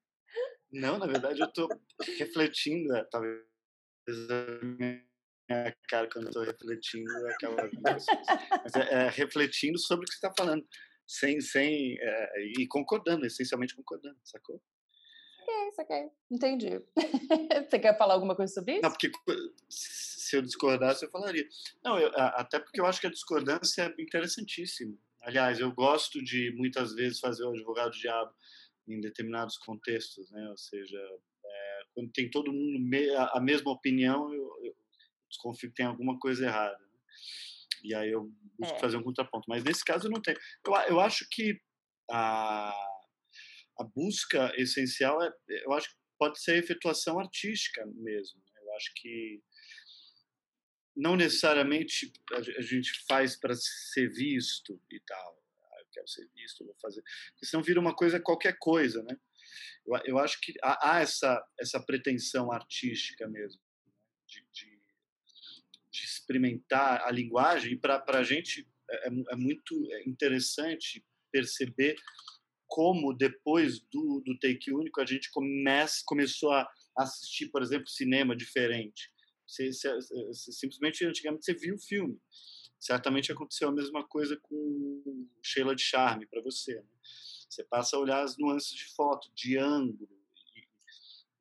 Não, 0.73 0.99
na 0.99 1.07
verdade 1.07 1.41
eu 1.41 1.47
estou 1.47 1.69
refletindo, 2.19 2.95
é, 2.95 3.05
talvez 3.05 3.43
a 4.09 4.65
minha 4.65 5.03
cara 5.89 6.09
quando 6.11 6.27
eu 6.27 6.29
estou 6.29 6.45
refletindo 6.45 7.11
acaba 7.29 7.71
Mas 7.83 8.07
é, 8.77 9.07
é, 9.07 9.09
refletindo 9.09 9.79
sobre 9.79 10.05
o 10.05 10.07
que 10.07 10.15
você 10.15 10.27
está 10.27 10.33
falando, 10.37 10.67
sem, 11.07 11.41
sem 11.41 11.99
é, 12.01 12.43
e 12.59 12.67
concordando, 12.67 13.27
essencialmente 13.27 13.75
concordando, 13.75 14.19
sacou? 14.25 14.61
saquei, 15.49 15.73
saquei. 15.73 16.11
Entendi. 16.31 16.81
você 17.69 17.79
quer 17.79 17.97
falar 17.97 18.15
alguma 18.15 18.37
coisa 18.37 18.53
sobre 18.53 18.75
isso? 18.75 18.83
Não, 18.83 18.91
porque 18.91 19.11
se 19.69 20.37
eu 20.37 20.43
discordasse, 20.43 21.05
eu 21.05 21.11
falaria. 21.11 21.47
Não, 21.83 21.99
eu, 21.99 22.11
até 22.15 22.59
porque 22.59 22.81
eu 22.81 22.87
acho 22.87 23.01
que 23.01 23.07
a 23.07 23.11
discordância 23.11 23.83
é 23.83 24.03
interessantíssima. 24.03 24.95
Aliás, 25.23 25.59
eu 25.59 25.73
gosto 25.73 26.23
de 26.23 26.53
muitas 26.57 26.95
vezes 26.95 27.19
fazer 27.19 27.45
o 27.45 27.51
advogado 27.51 27.93
diabo 27.93 28.33
em 28.89 29.01
determinados 29.01 29.57
contextos, 29.59 30.31
né? 30.31 30.49
Ou 30.49 30.57
seja, 30.57 30.99
é, 31.45 31.81
quando 31.95 32.11
tem 32.13 32.31
todo 32.31 32.53
mundo 32.53 32.79
a 33.33 33.41
mesma 33.41 33.71
opinião, 33.71 34.33
eu, 34.33 34.65
eu 34.65 34.77
desconfio 35.29 35.69
que 35.71 35.77
tem 35.77 35.87
alguma 35.87 36.19
coisa 36.19 36.47
errada. 36.47 36.79
Né? 36.79 36.99
E 37.85 37.95
aí 37.95 38.11
eu 38.11 38.31
busco 38.59 38.77
é. 38.77 38.81
fazer 38.81 38.97
um 38.97 39.03
contraponto. 39.03 39.45
Mas 39.49 39.65
nesse 39.65 39.85
caso 39.85 40.09
não 40.09 40.21
tem. 40.21 40.35
Eu, 40.67 40.73
eu 40.89 41.01
acho 41.01 41.27
que 41.31 41.61
a, 42.11 42.71
a 43.79 43.85
busca 43.95 44.53
essencial 44.57 45.23
é, 45.23 45.31
eu 45.65 45.73
acho 45.73 45.89
que 45.89 45.97
pode 46.19 46.41
ser 46.41 46.53
a 46.53 46.59
efetuação 46.59 47.19
artística 47.19 47.85
mesmo. 47.87 48.41
Né? 48.41 48.61
Eu 48.63 48.75
acho 48.75 48.93
que 48.97 49.43
não 50.97 51.15
necessariamente 51.17 52.13
a 52.33 52.61
gente 52.61 53.05
faz 53.07 53.37
para 53.37 53.55
ser 53.55 54.09
visto 54.11 54.81
e 54.91 55.01
tal. 55.01 55.39
Quero 55.99 56.09
ser 56.09 56.29
visto, 56.35 56.65
vou 56.65 56.77
fazer. 56.81 57.03
Porque 57.33 57.47
senão 57.47 57.63
vira 57.63 57.81
uma 57.81 57.95
coisa 57.95 58.21
qualquer 58.21 58.57
coisa, 58.59 59.03
né? 59.03 59.17
Eu, 59.85 59.97
eu 60.05 60.19
acho 60.19 60.41
que 60.41 60.53
há, 60.63 60.93
há, 60.93 61.01
essa, 61.01 61.45
essa 61.59 61.81
pretensão 61.81 62.53
artística 62.53 63.27
mesmo, 63.27 63.61
né? 63.85 63.93
de, 64.29 64.47
de, 64.53 64.81
de, 65.91 66.05
experimentar 66.05 67.03
a 67.05 67.11
linguagem. 67.11 67.73
E 67.73 67.77
para 67.77 68.05
a 68.07 68.23
gente 68.23 68.69
é, 68.91 69.09
é, 69.09 69.13
é 69.33 69.37
muito 69.37 69.75
interessante 70.07 71.05
perceber 71.33 71.97
como 72.67 73.13
depois 73.13 73.81
do, 73.81 74.23
do 74.25 74.39
take 74.39 74.71
único 74.73 75.01
a 75.01 75.07
gente 75.07 75.31
comece, 75.31 76.05
começou 76.05 76.53
a 76.53 76.71
assistir, 76.97 77.49
por 77.49 77.63
exemplo, 77.63 77.89
cinema 77.89 78.37
diferente 78.37 79.11
você, 79.49 79.73
você, 79.73 79.95
você, 80.27 80.53
simplesmente, 80.53 81.05
antigamente, 81.05 81.45
você 81.45 81.55
viu 81.55 81.75
o 81.75 81.81
filme. 81.81 82.21
Certamente 82.81 83.33
aconteceu 83.33 83.69
a 83.69 83.73
mesma 83.73 84.07
coisa 84.07 84.37
com 84.41 85.29
Sheila 85.43 85.75
de 85.75 85.83
Charme 85.83 86.27
para 86.27 86.41
você. 86.43 86.77
Né? 86.77 86.89
Você 87.49 87.65
passa 87.65 87.97
a 87.97 88.01
olhar 88.01 88.23
as 88.23 88.37
nuances 88.39 88.73
de 88.73 88.85
foto, 88.95 89.31
de 89.35 89.57
ângulo, 89.59 90.09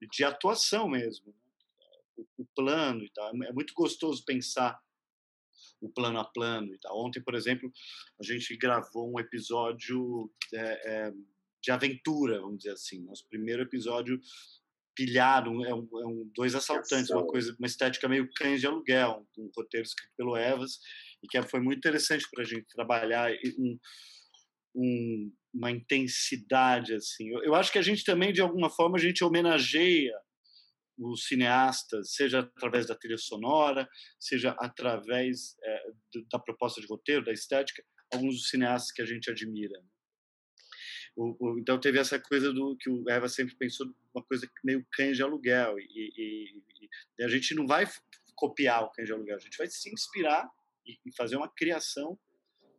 e, 0.01 0.07
de 0.07 0.23
atuação 0.23 0.89
mesmo. 0.89 1.27
Né? 1.27 1.33
O, 2.17 2.27
o, 2.39 2.45
plano 2.55 3.03
e 3.03 3.09
tal. 3.11 3.29
É 3.43 3.53
muito 3.53 3.73
gostoso 3.75 4.25
pensar 4.25 4.79
o 5.79 5.89
plano 5.89 6.19
a 6.19 6.25
plano 6.25 6.73
e 6.73 6.79
tal. 6.79 6.97
Ontem, 7.05 7.21
por 7.21 7.35
exemplo, 7.35 7.71
a 8.19 8.23
gente 8.23 8.57
gravou 8.57 9.13
um 9.13 9.19
episódio 9.19 10.31
é, 10.53 11.07
é, 11.07 11.13
de 11.61 11.71
aventura, 11.71 12.41
vamos 12.41 12.59
dizer 12.59 12.71
assim. 12.71 13.03
Nosso 13.03 13.27
primeiro 13.27 13.61
episódio 13.61 14.19
pilhado, 14.95 15.51
é 15.63 15.75
um, 15.75 16.01
é 16.01 16.07
um, 16.07 16.31
dois 16.33 16.55
assaltantes, 16.55 17.11
uma 17.11 17.23
coisa, 17.27 17.55
uma 17.59 17.67
estética 17.67 18.09
meio 18.09 18.27
cães 18.33 18.59
de 18.59 18.65
aluguel, 18.65 19.27
um, 19.37 19.43
um 19.43 19.51
roteiro 19.55 19.85
escrito 19.85 20.11
pelo 20.17 20.35
Evas 20.35 20.79
e 21.23 21.27
que 21.27 21.41
foi 21.43 21.59
muito 21.59 21.79
interessante 21.79 22.25
para 22.31 22.43
a 22.43 22.45
gente 22.45 22.65
trabalhar 22.67 23.31
um, 23.57 23.79
um, 24.75 25.33
uma 25.53 25.71
intensidade 25.71 26.93
assim. 26.93 27.29
Eu, 27.29 27.43
eu, 27.43 27.55
acho 27.55 27.71
que 27.71 27.79
a 27.79 27.83
gente 27.83 28.03
também 28.03 28.31
de 28.31 28.41
alguma 28.41 28.69
forma 28.69 28.97
a 28.97 29.01
gente 29.01 29.23
homenageia 29.23 30.13
os 30.99 31.27
cineastas, 31.27 32.13
seja 32.13 32.39
através 32.39 32.87
da 32.87 32.95
trilha 32.95 33.17
sonora, 33.17 33.87
seja 34.19 34.55
através 34.59 35.55
é, 35.63 35.83
da 36.31 36.39
proposta 36.39 36.81
de 36.81 36.87
roteiro, 36.87 37.23
da 37.23 37.31
estética, 37.31 37.83
alguns 38.11 38.35
dos 38.35 38.49
cineastas 38.49 38.91
que 38.91 39.01
a 39.01 39.05
gente 39.05 39.29
admira. 39.29 39.79
Né? 39.79 39.87
O, 41.15 41.35
o, 41.39 41.59
então 41.59 41.79
teve 41.79 41.99
essa 41.99 42.19
coisa 42.19 42.51
do 42.51 42.75
que 42.77 42.89
o 42.89 43.09
Eva 43.09 43.27
sempre 43.27 43.55
pensou 43.55 43.87
uma 44.13 44.23
coisa 44.23 44.49
meio 44.63 44.85
cães 44.91 45.17
de 45.17 45.23
aluguel 45.23 45.79
e, 45.79 46.13
e, 46.15 46.63
e, 47.19 47.23
a 47.23 47.27
gente 47.27 47.55
não 47.55 47.65
vai 47.65 47.87
copiar 48.35 48.83
o 48.83 48.91
cães 48.91 49.07
de 49.07 49.13
aluguel, 49.13 49.35
a 49.35 49.39
gente 49.39 49.57
vai 49.57 49.67
se 49.67 49.91
inspirar 49.91 50.47
e, 50.87 50.97
e 51.05 51.15
fazer 51.15 51.35
uma 51.35 51.51
criação 51.53 52.17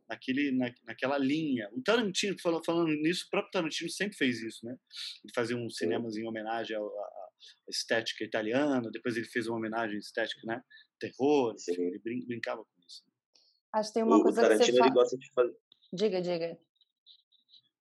naquele 0.09 0.51
na, 0.53 0.73
naquela 0.85 1.19
linha. 1.19 1.69
O 1.73 1.83
Tarantino 1.83 2.37
falando, 2.41 2.65
falando 2.65 2.89
nisso, 2.89 3.27
o 3.27 3.31
próprio 3.31 3.51
Tarantino 3.53 3.91
sempre 3.91 4.17
fez 4.17 4.41
isso, 4.41 4.65
né? 4.65 4.77
Ele 5.25 5.33
fazia 5.35 5.57
um 5.57 5.69
cinemas 5.69 6.17
em 6.17 6.27
homenagem 6.27 6.77
à, 6.77 6.81
à 6.81 7.31
estética 7.69 8.25
italiana, 8.25 8.91
depois 8.91 9.17
ele 9.17 9.27
fez 9.27 9.47
uma 9.47 9.59
homenagem 9.59 9.99
estética, 9.99 10.41
né? 10.47 10.63
Terror, 10.99 11.55
enfim, 11.55 11.83
ele 11.83 11.99
brin 11.99 12.27
brincava 12.27 12.65
com 12.65 12.87
isso. 12.87 13.05
Acho 13.75 13.91
que 13.91 13.95
tem 13.95 14.03
uma 14.03 14.19
o, 14.19 14.23
coisa 14.23 14.41
o 14.41 14.43
Tarantino, 14.43 14.67
que 14.67 14.73
você 14.73 14.83
ele 14.83 14.95
gosta 14.95 15.19
de 15.19 15.33
fazer. 15.33 15.57
Diga, 15.93 16.21
diga 16.23 16.59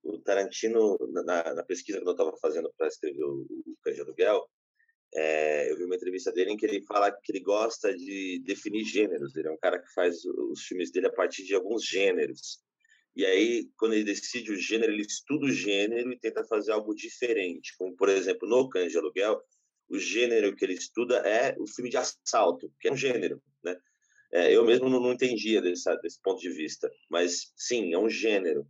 o 0.08 0.20
Tarantino, 0.20 0.98
na, 1.26 1.54
na 1.54 1.64
pesquisa 1.64 2.00
que 2.00 2.08
eu 2.08 2.12
estava 2.12 2.36
fazendo 2.38 2.72
para 2.78 2.88
escrever 2.88 3.24
o, 3.24 3.46
o 3.86 3.92
de 3.92 4.02
Aluguel, 4.02 4.50
é, 5.14 5.72
eu 5.72 5.78
vi 5.78 5.84
uma 5.84 5.96
entrevista 5.96 6.32
dele 6.32 6.52
em 6.52 6.58
que 6.58 6.66
ele 6.66 6.82
fala 6.82 7.12
que 7.12 7.32
ele 7.32 7.40
gosta 7.40 7.96
de 7.96 8.42
definir 8.46 8.84
gêneros. 8.84 9.36
Ele 9.36 9.48
é 9.48 9.52
um 9.52 9.58
cara 9.58 9.80
que 9.80 9.92
faz 9.94 10.24
os 10.26 10.62
filmes 10.64 10.92
dele 10.92 11.08
a 11.08 11.14
partir 11.14 11.44
de 11.44 11.56
alguns 11.56 11.86
gêneros. 11.86 12.60
E 13.16 13.26
aí, 13.26 13.68
quando 13.78 13.94
ele 13.94 14.04
decide 14.04 14.52
o 14.52 14.56
gênero, 14.56 14.94
ele 14.94 15.02
estuda 15.02 15.46
o 15.46 15.52
gênero 15.52 16.12
e 16.12 16.20
tenta 16.20 16.44
fazer 16.46 16.72
algo 16.72 16.94
diferente. 16.94 17.76
Como, 17.78 17.96
por 17.96 18.10
exemplo, 18.10 18.48
no 18.48 18.70
Cães 18.70 18.92
de 18.92 18.98
Aluguel, 18.98 19.42
o 19.90 19.98
gênero 19.98 20.56
que 20.56 20.64
ele 20.64 20.74
estuda 20.74 21.18
é 21.20 21.56
o 21.58 21.66
filme 21.66 21.90
de 21.90 21.98
assalto, 21.98 22.72
que 22.80 22.88
é 22.88 22.92
um 22.92 22.98
gênero, 22.98 23.42
né? 23.64 23.76
É, 24.32 24.54
eu 24.54 24.66
mesmo 24.66 24.90
não, 24.90 25.12
entendia 25.12 25.62
desse, 25.62 25.90
desse 26.02 26.22
ponto 26.22 26.40
de 26.42 26.50
vista, 26.50 26.92
mas 27.10 27.54
sim, 27.56 27.94
é 27.94 27.98
um 27.98 28.10
gênero. 28.10 28.68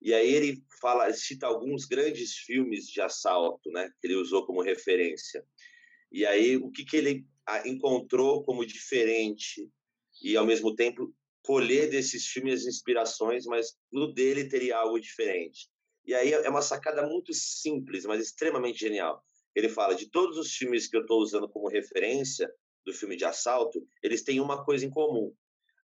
E 0.00 0.12
aí 0.12 0.34
ele 0.34 0.62
fala, 0.80 1.12
cita 1.12 1.46
alguns 1.46 1.84
grandes 1.84 2.34
filmes 2.38 2.86
de 2.86 3.00
assalto, 3.00 3.70
né, 3.70 3.88
que 4.00 4.06
ele 4.06 4.16
usou 4.16 4.44
como 4.46 4.62
referência. 4.62 5.44
E 6.14 6.24
aí 6.24 6.56
o 6.56 6.70
que 6.70 6.84
que 6.84 6.96
ele 6.96 7.26
encontrou 7.64 8.44
como 8.44 8.64
diferente 8.64 9.68
e 10.22 10.36
ao 10.36 10.46
mesmo 10.46 10.72
tempo 10.72 11.12
colher 11.42 11.90
desses 11.90 12.28
filmes 12.28 12.60
as 12.60 12.66
inspirações, 12.66 13.44
mas 13.46 13.76
no 13.90 14.14
dele 14.14 14.48
teria 14.48 14.78
algo 14.78 15.00
diferente. 15.00 15.68
E 16.06 16.14
aí 16.14 16.32
é 16.32 16.48
uma 16.48 16.62
sacada 16.62 17.04
muito 17.04 17.34
simples, 17.34 18.04
mas 18.04 18.22
extremamente 18.22 18.78
genial. 18.78 19.24
Ele 19.56 19.68
fala 19.68 19.96
de 19.96 20.08
todos 20.08 20.38
os 20.38 20.54
filmes 20.54 20.86
que 20.86 20.96
eu 20.96 21.00
estou 21.00 21.20
usando 21.20 21.48
como 21.48 21.68
referência 21.68 22.48
do 22.86 22.92
filme 22.92 23.16
de 23.16 23.24
assalto, 23.24 23.84
eles 24.00 24.22
têm 24.22 24.40
uma 24.40 24.64
coisa 24.64 24.86
em 24.86 24.90
comum. 24.90 25.34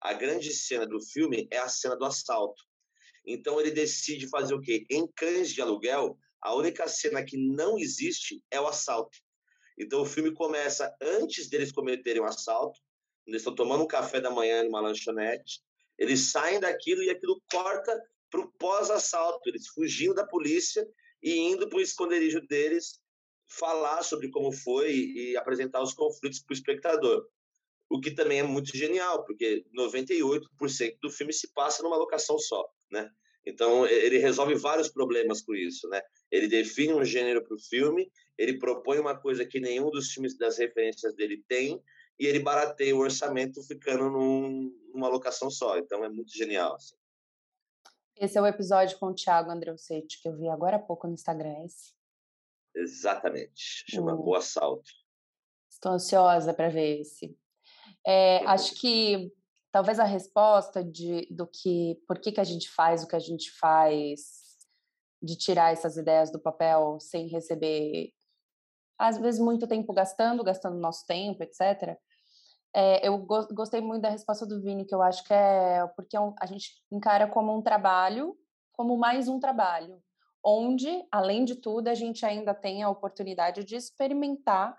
A 0.01 0.13
grande 0.13 0.55
cena 0.55 0.87
do 0.87 1.01
filme 1.01 1.49
é 1.51 1.59
a 1.59 1.69
cena 1.69 1.97
do 1.97 2.05
assalto. 2.05 2.63
Então 3.27 3.61
ele 3.61 3.73
decide 3.73 4.29
fazer 4.29 4.55
o 4.55 4.61
quê? 4.61 4.87
Em 4.89 5.09
cães 5.09 5.53
de 5.53 5.61
aluguel, 5.61 6.17
a 6.41 6.55
única 6.55 6.87
cena 6.87 7.25
que 7.25 7.37
não 7.37 7.77
existe 7.77 8.41
é 8.49 8.61
o 8.61 8.69
assalto. 8.69 9.19
Então 9.81 10.03
o 10.03 10.07
filme 10.07 10.31
começa 10.33 10.95
antes 11.01 11.49
deles 11.49 11.73
cometerem 11.73 12.21
o 12.21 12.25
um 12.25 12.29
assalto, 12.29 12.79
eles 13.27 13.41
estão 13.41 13.55
tomando 13.55 13.85
um 13.85 13.89
café 13.89 14.21
da 14.21 14.31
manhã 14.31 14.63
numa 14.63 14.81
lanchonete, 14.81 15.63
eles 15.99 16.31
saem 16.31 16.61
daquilo 16.61 17.03
e 17.03 17.09
aquilo 17.09 17.43
corta 17.51 17.99
para 18.31 18.41
o 18.41 18.53
pós-assalto, 18.59 19.49
eles 19.49 19.69
fugindo 19.69 20.15
da 20.15 20.27
polícia 20.27 20.87
e 21.23 21.39
indo 21.39 21.67
para 21.67 21.79
o 21.79 21.81
esconderijo 21.81 22.43
deles 22.47 23.01
falar 23.49 24.03
sobre 24.03 24.31
como 24.31 24.53
foi 24.53 24.93
e 24.95 25.37
apresentar 25.37 25.83
os 25.83 25.95
conflitos 25.95 26.41
para 26.41 26.53
o 26.53 26.57
espectador. 26.57 27.27
O 27.89 28.01
que 28.01 28.11
também 28.11 28.39
é 28.39 28.43
muito 28.43 28.77
genial, 28.77 29.25
porque 29.25 29.65
98% 29.77 30.99
do 31.01 31.11
filme 31.11 31.33
se 31.33 31.53
passa 31.53 31.83
numa 31.83 31.97
locação 31.97 32.39
só, 32.39 32.69
né? 32.91 33.11
Então, 33.45 33.87
ele 33.87 34.19
resolve 34.19 34.55
vários 34.55 34.89
problemas 34.89 35.43
com 35.43 35.55
isso, 35.55 35.89
né? 35.89 36.01
Ele 36.31 36.49
define 36.49 36.95
um 36.95 37.05
gênero 37.05 37.43
para 37.43 37.55
o 37.55 37.59
filme, 37.59 38.11
ele 38.39 38.59
propõe 38.59 38.99
uma 38.99 39.19
coisa 39.19 39.45
que 39.45 39.61
nenhum 39.61 39.91
dos 39.91 40.13
filmes 40.13 40.37
das 40.37 40.59
referências 40.59 41.15
dele 41.15 41.45
tem, 41.49 41.83
e 42.19 42.27
ele 42.27 42.39
barateia 42.39 42.95
o 42.95 43.01
orçamento 43.01 43.63
ficando 43.63 44.11
num, 44.11 44.71
numa 44.93 45.09
locação 45.09 45.51
só. 45.51 45.79
Então, 45.79 46.05
é 46.05 46.09
muito 46.09 46.37
genial. 46.37 46.75
Assim. 46.75 46.95
Esse 48.17 48.37
é 48.37 48.43
o 48.43 48.47
episódio 48.47 48.99
com 48.99 49.07
o 49.07 49.15
Thiago 49.15 49.51
Andreucete, 49.51 50.21
que 50.21 50.29
eu 50.29 50.37
vi 50.37 50.49
agora 50.49 50.77
há 50.77 50.81
pouco 50.81 51.07
no 51.07 51.15
Instagram, 51.15 51.49
é 51.49 51.65
esse? 51.65 51.95
Exatamente. 52.75 53.85
Chama 53.89 54.15
hum. 54.15 54.23
Boa 54.23 54.41
Salto. 54.41 54.91
Estou 55.71 55.93
ansiosa 55.93 56.53
para 56.53 56.69
ver 56.69 57.01
esse. 57.01 57.37
É, 58.07 58.45
acho 58.45 58.75
que 58.79 59.33
talvez 59.73 59.99
a 59.99 60.05
resposta 60.05 60.85
de, 60.85 61.27
do 61.31 61.47
que, 61.47 62.01
por 62.07 62.19
que, 62.19 62.33
que 62.33 62.41
a 62.41 62.45
gente 62.45 62.69
faz 62.69 63.03
o 63.03 63.09
que 63.09 63.17
a 63.17 63.21
gente 63.21 63.51
faz, 63.53 64.40
de 65.23 65.37
tirar 65.37 65.73
essas 65.73 65.97
ideias 65.97 66.31
do 66.31 66.41
papel 66.41 66.99
sem 67.01 67.29
receber, 67.29 68.11
às 68.99 69.19
vezes, 69.19 69.41
muito 69.41 69.67
tempo 69.67 69.93
gastando, 69.93 70.45
gastando 70.45 70.79
nosso 70.79 71.07
tempo, 71.07 71.43
etc. 71.43 71.99
É, 72.75 73.07
eu 73.07 73.19
go 73.19 73.47
gostei 73.53 73.81
muito 73.81 74.03
da 74.03 74.11
resposta 74.11 74.47
do 74.47 74.61
Vini, 74.61 74.85
que 74.85 74.95
eu 74.95 75.03
acho 75.03 75.25
que 75.25 75.33
é 75.35 75.87
porque 75.97 76.17
é 76.17 76.21
a 76.41 76.47
gente 76.47 76.71
encara 76.91 77.27
como 77.27 77.57
um 77.57 77.63
trabalho, 77.63 78.37
como 78.73 78.97
mais 78.97 79.29
um 79.29 79.41
trabalho, 79.41 80.03
onde, 80.45 80.89
além 81.11 81.45
de 81.45 81.57
tudo, 81.57 81.89
a 81.89 81.95
gente 81.95 82.25
ainda 82.25 82.55
tem 82.55 82.83
a 82.83 82.91
oportunidade 82.91 83.65
de 83.65 83.77
experimentar 83.77 84.79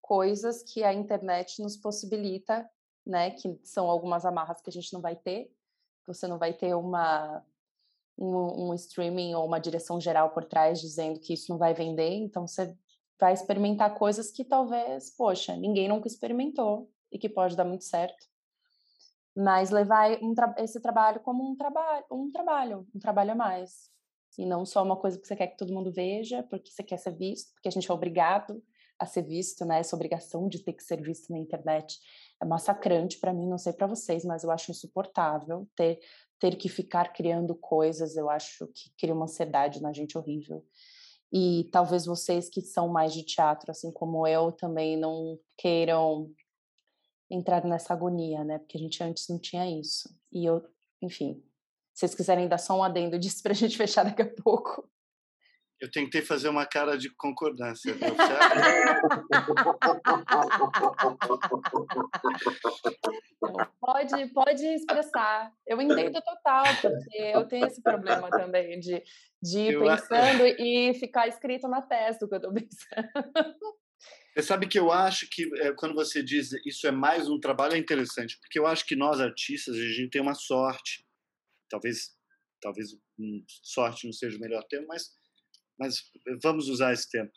coisas 0.00 0.62
que 0.62 0.82
a 0.84 0.92
internet 0.92 1.60
nos 1.62 1.76
possibilita, 1.76 2.68
né? 3.06 3.30
Que 3.30 3.58
são 3.64 3.90
algumas 3.90 4.24
amarras 4.24 4.60
que 4.62 4.70
a 4.70 4.72
gente 4.72 4.92
não 4.92 5.00
vai 5.00 5.16
ter. 5.16 5.50
Você 6.06 6.26
não 6.26 6.38
vai 6.38 6.52
ter 6.52 6.74
uma 6.74 7.44
um, 8.22 8.68
um 8.68 8.74
streaming 8.74 9.34
ou 9.34 9.44
uma 9.44 9.58
direção 9.58 10.00
geral 10.00 10.30
por 10.30 10.44
trás 10.44 10.80
dizendo 10.80 11.18
que 11.18 11.34
isso 11.34 11.50
não 11.50 11.58
vai 11.58 11.74
vender. 11.74 12.14
Então 12.14 12.46
você 12.46 12.74
vai 13.18 13.32
experimentar 13.32 13.94
coisas 13.94 14.30
que 14.30 14.44
talvez, 14.44 15.10
poxa, 15.16 15.56
ninguém 15.56 15.88
nunca 15.88 16.06
experimentou 16.06 16.90
e 17.10 17.18
que 17.18 17.28
pode 17.28 17.56
dar 17.56 17.64
muito 17.64 17.84
certo. 17.84 18.26
Mas 19.34 19.70
levar 19.70 20.22
um 20.22 20.34
tra 20.34 20.54
esse 20.58 20.80
trabalho 20.80 21.20
como 21.20 21.48
um 21.48 21.56
trabalho, 21.56 22.04
um 22.10 22.30
trabalho, 22.30 22.86
um 22.94 22.98
trabalho 22.98 23.32
a 23.32 23.34
mais. 23.34 23.90
E 24.38 24.46
não 24.46 24.64
só 24.64 24.82
uma 24.82 24.96
coisa 24.96 25.18
que 25.18 25.26
você 25.26 25.36
quer 25.36 25.48
que 25.48 25.58
todo 25.58 25.72
mundo 25.72 25.92
veja, 25.92 26.42
porque 26.44 26.70
você 26.70 26.82
quer 26.82 26.98
ser 26.98 27.14
visto, 27.16 27.52
porque 27.54 27.68
a 27.68 27.72
gente 27.72 27.90
é 27.90 27.94
obrigado 27.94 28.62
a 28.98 29.06
ser 29.06 29.22
visto, 29.22 29.64
né? 29.64 29.80
Essa 29.80 29.96
obrigação 29.96 30.48
de 30.48 30.62
ter 30.62 30.72
que 30.72 30.82
ser 30.82 31.02
visto 31.02 31.30
na 31.32 31.38
internet 31.38 31.98
é 32.40 32.44
massacrante 32.44 33.18
para 33.18 33.32
mim, 33.32 33.48
não 33.48 33.58
sei 33.58 33.72
para 33.72 33.86
vocês, 33.86 34.24
mas 34.24 34.44
eu 34.44 34.50
acho 34.50 34.70
insuportável 34.70 35.68
ter 35.74 35.98
ter 36.42 36.56
que 36.56 36.68
ficar 36.68 37.12
criando 37.12 37.54
coisas, 37.54 38.16
eu 38.16 38.28
acho 38.28 38.66
que 38.74 38.90
cria 38.98 39.14
uma 39.14 39.26
ansiedade 39.26 39.80
na 39.80 39.92
gente 39.92 40.18
horrível. 40.18 40.66
E 41.32 41.68
talvez 41.70 42.04
vocês 42.04 42.50
que 42.50 42.60
são 42.60 42.88
mais 42.88 43.14
de 43.14 43.22
teatro, 43.22 43.70
assim 43.70 43.92
como 43.92 44.26
eu, 44.26 44.50
também 44.50 44.96
não 44.96 45.38
queiram 45.56 46.32
entrar 47.30 47.64
nessa 47.64 47.92
agonia, 47.92 48.42
né? 48.42 48.58
Porque 48.58 48.76
a 48.76 48.80
gente 48.80 49.00
antes 49.04 49.28
não 49.28 49.38
tinha 49.38 49.70
isso. 49.70 50.12
E 50.32 50.44
eu, 50.44 50.60
enfim, 51.00 51.40
se 51.94 52.00
vocês 52.00 52.14
quiserem 52.16 52.48
dar 52.48 52.58
só 52.58 52.76
um 52.76 52.82
adendo 52.82 53.16
disso 53.20 53.40
para 53.40 53.52
a 53.52 53.54
gente 53.54 53.76
fechar 53.76 54.04
daqui 54.04 54.22
a 54.22 54.34
pouco. 54.42 54.90
Eu 55.82 55.90
tentei 55.90 56.22
fazer 56.22 56.48
uma 56.48 56.64
cara 56.64 56.96
de 56.96 57.10
concordância, 57.10 57.92
deu 57.98 58.14
pode, 63.80 64.26
pode 64.28 64.64
expressar. 64.64 65.52
Eu 65.66 65.82
entendo 65.82 66.22
total, 66.22 66.64
porque 66.80 67.18
eu 67.18 67.48
tenho 67.48 67.66
esse 67.66 67.82
problema 67.82 68.30
também 68.30 68.78
de, 68.78 69.02
de 69.42 69.58
ir 69.58 69.76
pensando 69.80 70.46
e 70.46 70.94
ficar 70.94 71.26
escrito 71.26 71.66
na 71.66 71.82
testa 71.82 72.26
o 72.26 72.28
que 72.28 72.34
eu 72.36 72.38
estou 72.38 72.54
pensando. 72.54 73.10
Você 74.36 74.42
sabe 74.42 74.68
que 74.68 74.78
eu 74.78 74.92
acho 74.92 75.28
que 75.28 75.50
é, 75.62 75.72
quando 75.72 75.96
você 75.96 76.22
diz 76.22 76.52
isso 76.64 76.86
é 76.86 76.92
mais 76.92 77.28
um 77.28 77.40
trabalho 77.40 77.74
é 77.74 77.78
interessante, 77.78 78.38
porque 78.38 78.56
eu 78.56 78.68
acho 78.68 78.86
que 78.86 78.94
nós 78.94 79.20
artistas 79.20 79.74
a 79.74 79.80
gente 79.80 80.10
tem 80.10 80.22
uma 80.22 80.34
sorte, 80.34 81.04
talvez 81.68 82.16
talvez 82.60 82.96
hum, 83.18 83.44
sorte 83.64 84.06
não 84.06 84.12
seja 84.12 84.38
o 84.38 84.40
melhor 84.40 84.62
termo, 84.68 84.86
mas 84.86 85.10
mas 85.82 85.96
vamos 86.42 86.68
usar 86.68 86.92
esse 86.92 87.10
termo, 87.10 87.30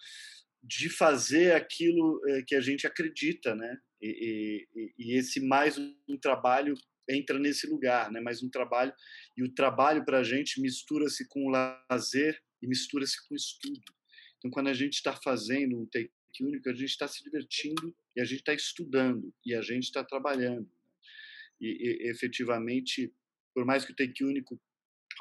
de 0.63 0.89
fazer 0.89 1.53
aquilo 1.53 2.21
eh, 2.27 2.43
que 2.45 2.55
a 2.55 2.61
gente 2.61 2.85
acredita, 2.85 3.55
né? 3.55 3.77
E, 4.01 4.67
e, 4.75 4.93
e 4.97 5.17
esse 5.17 5.39
mais 5.39 5.77
um 5.77 6.17
trabalho 6.19 6.75
entra 7.09 7.39
nesse 7.39 7.67
lugar, 7.67 8.11
né? 8.11 8.19
Mais 8.19 8.43
um 8.43 8.49
trabalho 8.49 8.93
e 9.37 9.43
o 9.43 9.53
trabalho 9.53 10.03
para 10.05 10.19
a 10.19 10.23
gente 10.23 10.61
mistura-se 10.61 11.27
com 11.27 11.45
o 11.45 11.49
lazer 11.49 12.39
e 12.61 12.67
mistura-se 12.67 13.15
com 13.27 13.33
o 13.33 13.37
estudo. 13.37 13.81
Então, 14.37 14.51
quando 14.51 14.67
a 14.67 14.73
gente 14.73 14.93
está 14.93 15.13
fazendo 15.23 15.79
um 15.79 15.85
take 15.87 16.11
único, 16.41 16.69
a 16.69 16.73
gente 16.73 16.89
está 16.89 17.07
se 17.07 17.23
divertindo 17.23 17.95
e 18.15 18.21
a 18.21 18.25
gente 18.25 18.39
está 18.39 18.53
estudando 18.53 19.33
e 19.45 19.53
a 19.55 19.61
gente 19.61 19.83
está 19.83 20.03
trabalhando. 20.03 20.61
Né? 20.61 20.89
E, 21.61 21.67
e, 21.67 22.09
efetivamente, 22.09 23.13
por 23.53 23.65
mais 23.65 23.85
que 23.85 23.91
o 23.91 23.95
take 23.95 24.23
único 24.23 24.59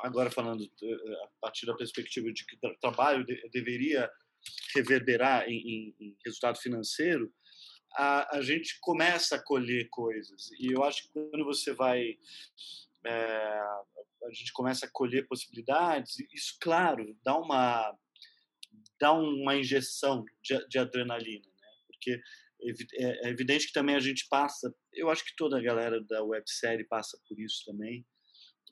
agora 0.03 0.31
falando 0.31 0.65
eh, 0.65 1.25
a 1.25 1.29
partir 1.41 1.67
da 1.67 1.75
perspectiva 1.75 2.33
de 2.33 2.45
que 2.45 2.57
o 2.67 2.79
trabalho 2.79 3.25
deveria 3.53 4.11
reverberar 4.75 5.49
em, 5.49 5.57
em, 5.57 5.97
em 6.01 6.17
resultado 6.25 6.59
financeiro, 6.59 7.33
a, 7.97 8.39
a, 8.39 8.43
gente 8.43 8.79
começa 8.81 9.37
a 9.37 9.43
colher 9.43 9.89
coisas. 9.91 10.51
E 10.59 10.73
eu 10.73 10.83
acho 10.83 11.05
que 11.05 11.09
quando 11.13 11.45
você 11.45 11.73
vai. 11.73 12.19
É, 13.07 13.61
a 14.27 14.33
gente 14.33 14.53
começa 14.53 14.87
a 14.87 14.91
colher 14.91 15.27
possibilidades, 15.27 16.17
isso, 16.33 16.57
claro, 16.59 17.15
dá 17.23 17.37
uma, 17.37 17.95
dá 18.99 19.13
uma 19.13 19.55
injeção 19.55 20.25
de, 20.43 20.67
de 20.67 20.79
adrenalina, 20.79 21.47
né? 21.47 21.69
porque 21.87 22.19
é, 22.95 23.27
é 23.27 23.29
evidente 23.29 23.67
que 23.67 23.75
também 23.75 23.95
a 23.95 24.01
gente 24.01 24.27
passa. 24.31 24.75
Eu 24.95 25.11
acho 25.11 25.23
que 25.23 25.37
toda 25.37 25.59
a 25.59 25.63
galera 25.63 26.03
da 26.05 26.25
websérie 26.25 26.89
passa 26.89 27.19
por 27.29 27.39
isso 27.39 27.63
também 27.67 28.07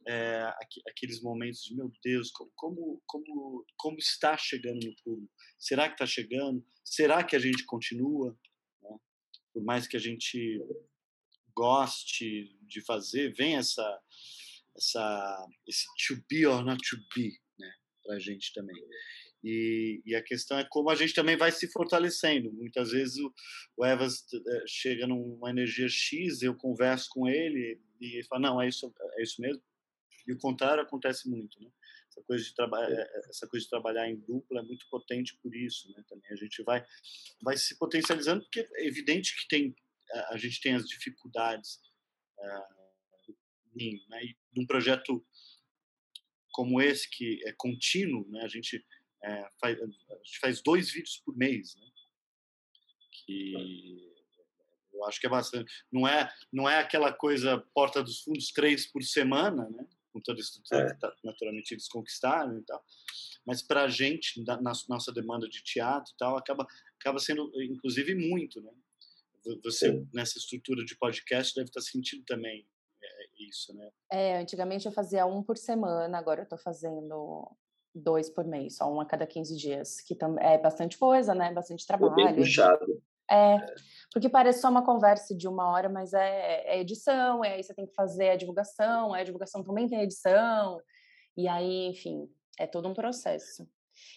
é, 0.06 0.42
aqueles 0.88 1.20
momentos 1.22 1.62
de 1.62 1.74
meu 1.74 1.90
Deus, 2.02 2.30
como, 2.54 3.02
como, 3.06 3.64
como 3.76 3.98
está 3.98 4.36
chegando 4.36 4.84
no 4.84 4.94
público? 5.04 5.32
Será 5.58 5.88
que 5.88 5.94
está 5.94 6.06
chegando? 6.06 6.64
Será 6.84 7.22
que 7.22 7.36
a 7.36 7.38
gente 7.38 7.64
continua? 7.64 8.36
Né? 8.82 8.96
Por 9.52 9.64
mais 9.64 9.86
que 9.86 9.96
a 9.96 10.00
gente 10.00 10.60
goste 11.54 12.56
de 12.62 12.80
fazer, 12.84 13.34
vem 13.34 13.56
essa, 13.56 14.00
essa 14.76 15.46
esse 15.66 15.86
to 16.06 16.22
be 16.28 16.46
or 16.46 16.64
not 16.64 16.78
to 16.88 16.96
be 17.14 17.30
né, 17.58 17.72
para 18.02 18.16
a 18.16 18.18
gente 18.18 18.52
também. 18.52 18.76
E, 19.44 20.00
e, 20.06 20.14
a 20.14 20.22
questão 20.22 20.56
é 20.58 20.64
como 20.70 20.88
a 20.88 20.94
gente 20.94 21.14
também 21.14 21.36
vai 21.36 21.50
se 21.50 21.66
fortalecendo. 21.72 22.52
Muitas 22.52 22.92
vezes 22.92 23.18
o, 23.18 23.32
o 23.76 23.84
Evas 23.84 24.24
eh, 24.32 24.64
chega 24.68 25.04
numa 25.04 25.50
energia 25.50 25.88
X, 25.88 26.42
eu 26.42 26.54
converso 26.54 27.08
com 27.10 27.28
ele 27.28 27.80
e 28.00 28.18
ele 28.18 28.24
fala, 28.24 28.42
não, 28.42 28.62
é 28.62 28.68
isso, 28.68 28.92
é 29.18 29.22
isso 29.22 29.40
mesmo, 29.40 29.60
e 30.26 30.32
o 30.32 30.38
contrário 30.38 30.82
acontece 30.82 31.28
muito, 31.28 31.60
né? 31.60 31.70
Essa 32.08 32.22
coisa 32.22 32.44
de 32.44 32.54
trabalhar, 32.54 32.90
é, 32.90 33.00
é, 33.00 33.18
essa 33.30 33.46
coisa 33.48 33.64
de 33.64 33.70
trabalhar 33.70 34.08
em 34.08 34.16
dupla 34.16 34.60
é 34.60 34.62
muito 34.62 34.86
potente 34.90 35.36
por 35.42 35.54
isso, 35.54 35.90
né? 35.92 36.04
Também 36.08 36.30
a 36.30 36.36
gente 36.36 36.62
vai 36.62 36.84
vai 37.42 37.56
se 37.56 37.78
potencializando 37.78 38.42
porque 38.42 38.68
é 38.74 38.86
evidente 38.86 39.34
que 39.36 39.48
tem 39.48 39.74
a 40.28 40.36
gente 40.36 40.60
tem 40.60 40.74
as 40.74 40.86
dificuldades 40.86 41.80
uh, 42.38 42.82
né? 44.08 44.24
E 44.24 44.36
num 44.54 44.66
projeto 44.66 45.24
como 46.52 46.80
esse 46.80 47.08
que 47.08 47.40
é 47.46 47.52
contínuo, 47.52 48.28
né? 48.28 48.42
A 48.42 48.48
gente 48.48 48.84
é, 49.24 49.50
faz, 49.60 49.80
a 49.80 49.86
gente 49.86 50.38
faz 50.40 50.62
dois 50.62 50.90
vídeos 50.92 51.16
por 51.24 51.36
mês, 51.36 51.74
né? 51.76 51.86
Que 53.24 54.12
eu 54.92 55.04
acho 55.06 55.18
que 55.18 55.26
é 55.26 55.30
bastante. 55.30 55.72
Não 55.90 56.06
é, 56.06 56.32
não 56.52 56.68
é 56.68 56.78
aquela 56.78 57.12
coisa 57.12 57.58
porta 57.74 58.02
dos 58.02 58.20
fundos 58.20 58.52
três 58.52 58.86
por 58.86 59.02
semana, 59.02 59.68
né? 59.70 59.86
Com 60.12 60.20
toda 60.20 60.38
a 60.38 60.42
estrutura 60.42 60.82
é. 60.82 60.94
que 60.94 61.00
tá, 61.00 61.12
naturalmente 61.24 61.72
eles 61.72 61.88
conquistaram 61.88 62.58
e 62.58 62.62
tal. 62.62 62.84
Mas 63.46 63.62
para 63.62 63.84
a 63.84 63.88
gente, 63.88 64.42
na 64.44 64.72
nossa 64.88 65.12
demanda 65.12 65.48
de 65.48 65.62
teatro 65.62 66.12
e 66.12 66.16
tal, 66.16 66.36
acaba, 66.36 66.66
acaba 67.00 67.18
sendo, 67.18 67.50
inclusive, 67.62 68.14
muito, 68.14 68.60
né? 68.60 68.72
Você, 69.64 69.90
Sim. 69.90 70.08
nessa 70.14 70.38
estrutura 70.38 70.84
de 70.84 70.96
podcast, 70.96 71.54
deve 71.54 71.68
estar 71.68 71.80
tá 71.80 71.84
sentindo 71.84 72.22
também 72.24 72.64
é, 73.02 73.44
isso, 73.48 73.74
né? 73.74 73.90
É, 74.10 74.38
antigamente 74.38 74.86
eu 74.86 74.92
fazia 74.92 75.26
um 75.26 75.42
por 75.42 75.56
semana, 75.56 76.16
agora 76.16 76.40
eu 76.40 76.44
estou 76.44 76.58
fazendo 76.58 77.50
dois 77.94 78.30
por 78.30 78.44
mês, 78.46 78.76
só 78.76 78.90
um 78.92 79.00
a 79.00 79.06
cada 79.06 79.26
15 79.26 79.56
dias, 79.56 80.00
que 80.00 80.16
é 80.40 80.58
bastante 80.58 80.96
coisa, 80.96 81.34
né? 81.34 81.52
Bastante 81.52 81.86
trabalho. 81.86 82.12
É 82.20 82.32
bem 82.32 82.36
puxado. 82.36 83.02
É, 83.30 83.56
porque 84.12 84.28
parece 84.28 84.60
só 84.60 84.68
uma 84.68 84.84
conversa 84.84 85.34
de 85.34 85.48
uma 85.48 85.70
hora, 85.70 85.88
mas 85.88 86.12
é, 86.12 86.76
é 86.76 86.80
edição, 86.80 87.44
é 87.44 87.54
aí 87.54 87.62
você 87.62 87.74
tem 87.74 87.86
que 87.86 87.94
fazer 87.94 88.30
a 88.30 88.36
divulgação, 88.36 89.14
a 89.14 89.22
divulgação 89.22 89.62
também 89.62 89.88
tem 89.88 90.02
edição, 90.02 90.80
e 91.36 91.48
aí, 91.48 91.86
enfim, 91.86 92.28
é 92.58 92.66
todo 92.66 92.88
um 92.88 92.94
processo. 92.94 93.66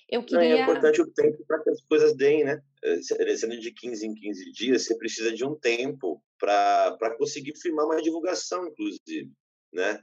Eu 0.09 0.23
queria... 0.23 0.57
É 0.57 0.61
importante 0.61 1.01
o 1.01 1.11
tempo 1.11 1.43
para 1.47 1.63
que 1.63 1.69
as 1.69 1.81
coisas 1.81 2.15
deem, 2.15 2.43
né? 2.43 2.61
Eh, 2.83 3.01
sendo 3.37 3.59
de 3.59 3.71
15 3.71 4.05
em 4.05 4.13
15 4.13 4.51
dias, 4.51 4.85
você 4.85 4.97
precisa 4.97 5.33
de 5.33 5.45
um 5.45 5.55
tempo 5.55 6.21
para 6.39 7.15
conseguir 7.17 7.53
firmar 7.57 7.85
uma 7.85 8.01
divulgação, 8.01 8.67
inclusive, 8.67 9.31
né? 9.73 10.01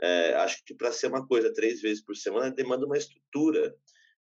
É, 0.00 0.34
acho 0.36 0.64
que 0.64 0.74
para 0.74 0.90
ser 0.90 1.06
uma 1.06 1.26
coisa 1.26 1.52
três 1.52 1.80
vezes 1.80 2.04
por 2.04 2.16
semana 2.16 2.50
demanda 2.50 2.84
uma 2.84 2.98
estrutura 2.98 3.74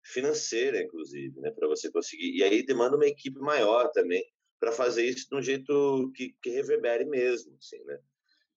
financeira, 0.04 0.82
inclusive, 0.82 1.40
né, 1.40 1.52
para 1.52 1.68
você 1.68 1.92
conseguir. 1.92 2.36
E 2.36 2.44
aí 2.44 2.66
demanda 2.66 2.96
uma 2.96 3.08
equipe 3.08 3.40
maior 3.40 3.90
também 3.92 4.24
para 4.60 4.72
fazer 4.72 5.06
isso 5.06 5.28
de 5.30 5.36
um 5.36 5.42
jeito 5.42 6.12
que, 6.16 6.36
que 6.42 6.50
reverbere 6.50 7.06
mesmo, 7.06 7.56
assim, 7.58 7.84
né? 7.86 8.00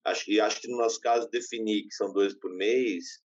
Acho, 0.04 0.30
e 0.30 0.40
acho 0.40 0.60
que 0.60 0.68
no 0.68 0.76
nosso 0.76 1.00
caso 1.00 1.28
definir 1.28 1.82
que 1.82 1.94
são 1.94 2.12
dois 2.12 2.32
por 2.32 2.52
mês 2.52 3.20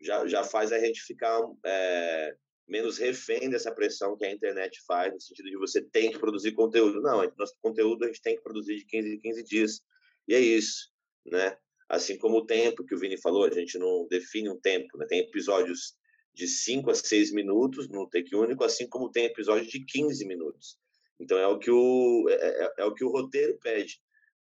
já, 0.00 0.26
já 0.26 0.42
faz 0.42 0.72
a 0.72 0.78
gente 0.78 1.02
ficar 1.02 1.38
é, 1.64 2.34
menos 2.66 2.96
refém 2.96 3.50
dessa 3.50 3.70
pressão 3.70 4.16
que 4.16 4.24
a 4.24 4.32
internet 4.32 4.80
faz, 4.86 5.12
no 5.12 5.20
sentido 5.20 5.50
de 5.50 5.58
você 5.58 5.82
tem 5.82 6.10
que 6.10 6.18
produzir 6.18 6.52
conteúdo. 6.52 7.02
Não, 7.02 7.22
nosso 7.36 7.54
conteúdo 7.60 8.04
a 8.04 8.06
gente 8.06 8.22
tem 8.22 8.36
que 8.36 8.42
produzir 8.42 8.76
de 8.76 8.86
15 8.86 9.14
em 9.14 9.20
15 9.20 9.44
dias. 9.44 9.80
E 10.26 10.34
é 10.34 10.40
isso, 10.40 10.90
né? 11.26 11.56
Assim 11.88 12.16
como 12.16 12.38
o 12.38 12.46
tempo 12.46 12.84
que 12.84 12.94
o 12.94 12.98
Vini 12.98 13.20
falou, 13.20 13.44
a 13.44 13.50
gente 13.50 13.78
não 13.78 14.06
define 14.08 14.48
um 14.48 14.58
tempo, 14.58 14.96
né? 14.96 15.04
Tem 15.06 15.20
episódios 15.20 15.94
de 16.34 16.46
5 16.48 16.90
a 16.90 16.94
6 16.94 17.32
minutos 17.32 17.88
no 17.88 18.08
take 18.08 18.34
único, 18.34 18.64
assim 18.64 18.88
como 18.88 19.10
tem 19.10 19.26
episódio 19.26 19.68
de 19.68 19.84
15 19.84 20.26
minutos. 20.26 20.78
Então 21.20 21.38
é 21.38 21.46
o 21.46 21.58
que 21.58 21.70
o 21.70 22.26
é, 22.28 22.34
é, 22.34 22.72
é, 22.78 22.84
o 22.84 22.94
que 22.94 23.04
o 23.04 23.10
roteiro 23.10 23.58
pede. 23.58 24.00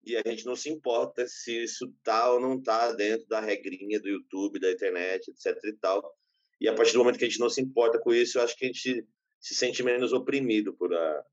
E 0.04 0.16
a 0.16 0.22
gente 0.26 0.44
não 0.46 0.54
se 0.54 0.68
importa 0.70 1.26
se 1.26 1.64
isso 1.64 1.92
tá 2.04 2.32
ou 2.32 2.40
não 2.40 2.62
tá 2.62 2.92
dentro 2.92 3.26
da 3.26 3.40
regrinha 3.40 4.00
do 4.00 4.08
YouTube, 4.08 4.60
da 4.60 4.70
internet, 4.70 5.30
etc 5.30 5.56
e 5.64 5.72
tal. 5.74 6.14
E 6.60 6.68
a 6.68 6.74
partir 6.74 6.92
do 6.92 7.00
momento 7.00 7.18
que 7.18 7.24
a 7.24 7.28
gente 7.28 7.40
não 7.40 7.50
se 7.50 7.60
importa 7.60 7.98
com 7.98 8.12
isso, 8.12 8.38
eu 8.38 8.42
acho 8.42 8.56
que 8.56 8.64
a 8.64 8.68
gente 8.68 9.06
se 9.40 9.54
sente 9.54 9.82
menos 9.82 10.12
oprimido 10.12 10.74
por 10.74 10.94
a 10.94 11.24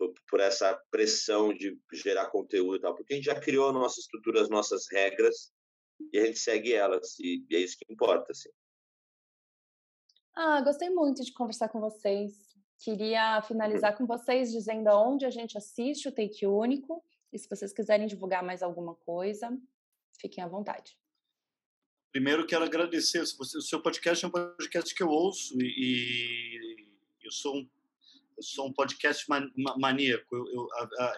por, 0.00 0.14
por 0.30 0.40
essa 0.40 0.74
pressão 0.90 1.52
de 1.52 1.78
gerar 1.92 2.30
conteúdo 2.30 2.76
e 2.76 2.80
tal, 2.80 2.94
porque 2.94 3.12
a 3.12 3.16
gente 3.16 3.26
já 3.26 3.38
criou 3.38 3.68
a 3.68 3.72
nossa 3.72 4.00
estrutura, 4.00 4.40
as 4.40 4.48
nossas 4.48 4.86
regras 4.90 5.52
e 6.10 6.18
a 6.18 6.24
gente 6.24 6.38
segue 6.38 6.72
elas 6.72 7.18
e, 7.20 7.44
e 7.50 7.56
é 7.56 7.58
isso 7.58 7.76
que 7.78 7.92
importa, 7.92 8.32
assim. 8.32 8.48
Ah, 10.34 10.60
gostei 10.62 10.90
muito 10.90 11.24
de 11.24 11.32
conversar 11.32 11.68
com 11.68 11.80
vocês. 11.80 12.48
queria 12.78 13.42
finalizar 13.42 13.96
com 13.96 14.06
vocês 14.06 14.50
dizendo 14.50 14.88
aonde 14.88 15.26
a 15.26 15.30
gente 15.30 15.58
assiste 15.58 16.08
o 16.08 16.12
Take 16.12 16.46
Único 16.46 17.04
e 17.32 17.38
se 17.38 17.48
vocês 17.48 17.72
quiserem 17.72 18.06
divulgar 18.06 18.42
mais 18.42 18.62
alguma 18.62 18.94
coisa, 18.94 19.56
fiquem 20.18 20.42
à 20.42 20.48
vontade. 20.48 20.96
Primeiro, 22.10 22.46
quero 22.46 22.64
agradecer. 22.64 23.20
O 23.20 23.44
seu 23.44 23.80
podcast 23.80 24.24
é 24.24 24.28
um 24.28 24.30
podcast 24.30 24.94
que 24.94 25.02
eu 25.02 25.08
ouço 25.08 25.54
e, 25.60 26.88
eu 27.22 27.30
sou 27.30 27.56
um, 27.56 27.68
eu 28.36 28.42
sou 28.42 28.66
um 28.66 28.72
podcast 28.72 29.26
maníaco. 29.78 30.34
Eu, 30.34 30.44
eu, 30.46 30.68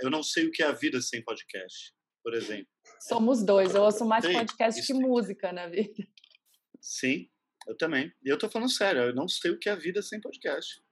eu 0.02 0.10
não 0.10 0.22
sei 0.22 0.46
o 0.46 0.50
que 0.50 0.62
é 0.62 0.66
a 0.66 0.72
vida 0.72 1.00
sem 1.00 1.22
podcast, 1.22 1.94
por 2.22 2.34
exemplo. 2.34 2.66
Somos 3.00 3.42
dois. 3.42 3.74
Eu 3.74 3.82
ouço 3.82 4.04
mais 4.04 4.26
podcast 4.26 4.86
que 4.86 4.92
música 4.92 5.50
na 5.50 5.66
vida. 5.66 6.06
Sim, 6.78 7.30
eu 7.66 7.76
também. 7.76 8.12
E 8.24 8.28
eu 8.28 8.38
tô 8.38 8.48
falando 8.48 8.70
sério. 8.70 9.02
Eu 9.02 9.14
não 9.14 9.28
sei 9.28 9.50
o 9.50 9.58
que 9.58 9.68
é 9.68 9.72
a 9.72 9.76
vida 9.76 10.02
sem 10.02 10.20
podcast. 10.20 10.82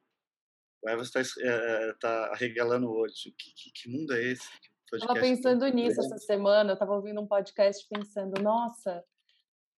O 0.83 0.89
Eva 0.89 1.03
está 1.03 1.21
é, 1.21 1.93
tá 2.01 2.31
arregalando 2.33 2.87
o 2.87 2.95
olho. 2.95 3.12
Que, 3.12 3.53
que, 3.55 3.73
que 3.73 3.89
mundo 3.89 4.14
é 4.14 4.23
esse? 4.23 4.49
Estava 4.93 5.21
pensando 5.21 5.66
nisso 5.68 6.01
essa 6.01 6.18
semana. 6.18 6.71
Eu 6.71 6.75
estava 6.75 6.95
ouvindo 6.95 7.21
um 7.21 7.27
podcast 7.27 7.87
pensando, 7.89 8.41
nossa, 8.43 9.05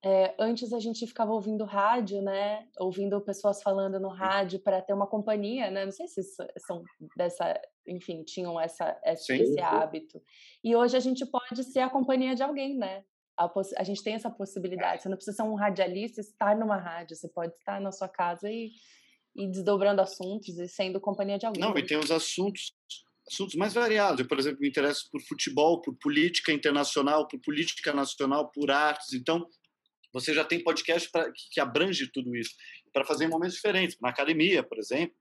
é, 0.05 0.35
antes 0.39 0.73
a 0.73 0.81
gente 0.81 1.07
ficava 1.07 1.33
ouvindo 1.33 1.65
rádio, 1.65 2.21
né? 2.23 2.67
Ouvindo 2.79 3.21
pessoas 3.21 3.63
falando 3.63 4.01
no 4.01 4.09
rádio 4.09 4.59
para 4.59 4.83
ter 4.83 4.93
uma 4.93 5.07
companhia, 5.07 5.71
né? 5.71 5.85
Não 5.85 5.93
sei 5.93 6.09
se 6.09 6.23
são 6.59 6.83
dessa, 7.17 7.61
enfim, 7.87 8.25
tinham 8.25 8.61
essa, 8.61 8.99
esse, 9.05 9.33
esse 9.33 9.61
hábito. 9.61 10.21
E 10.65 10.75
hoje 10.75 10.97
a 10.97 11.01
gente 11.01 11.25
pode 11.27 11.63
ser 11.63 11.81
a 11.81 11.91
companhia 11.91 12.35
de 12.35 12.43
alguém, 12.43 12.77
né? 12.77 13.05
A, 13.45 13.81
a, 13.81 13.85
gente 13.85 14.03
tem 14.03 14.15
essa 14.15 14.31
possibilidade. 14.31 15.03
Você 15.03 15.09
não 15.09 15.17
precisa 15.17 15.37
ser 15.37 15.43
um 15.43 15.55
radialista 15.55 16.21
estar 16.21 16.57
numa 16.57 16.77
rádio. 16.77 17.17
Você 17.17 17.29
pode 17.29 17.53
estar 17.55 17.81
na 17.81 17.93
sua 17.93 18.09
casa 18.09 18.51
e, 18.51 18.71
e 19.37 19.49
desdobrando 19.51 20.01
assuntos 20.01 20.59
e 20.59 20.69
sendo 20.69 21.01
companhia 21.01 21.39
de 21.39 21.47
alguém. 21.47 21.63
Não, 21.63 21.77
e 21.77 21.85
tem 21.85 21.99
os 21.99 22.11
assuntos 22.11 22.73
assuntos 23.29 23.55
mais 23.55 23.73
variados. 23.73 24.21
Eu, 24.21 24.29
por 24.29 24.39
exemplo, 24.39 24.61
me 24.61 24.69
interesso 24.69 25.09
por 25.11 25.21
futebol, 25.23 25.81
por 25.81 25.95
política 25.99 26.53
internacional, 26.53 27.29
por 27.29 27.41
política 27.41 27.93
nacional, 27.93 28.51
por 28.51 28.71
artes. 28.71 29.13
Então, 29.13 29.47
você 30.13 30.35
já 30.35 30.45
tem 30.45 30.63
podcast 30.63 31.11
pra, 31.11 31.31
que, 31.31 31.51
que 31.53 31.61
abrange 31.61 32.11
tudo 32.13 32.35
isso 32.37 32.55
para 32.93 33.05
fazer 33.05 33.25
em 33.25 33.29
momentos 33.29 33.55
diferentes. 33.55 33.97
Na 34.01 34.11
academia, 34.11 34.63
por 34.63 34.79
exemplo, 34.79 35.17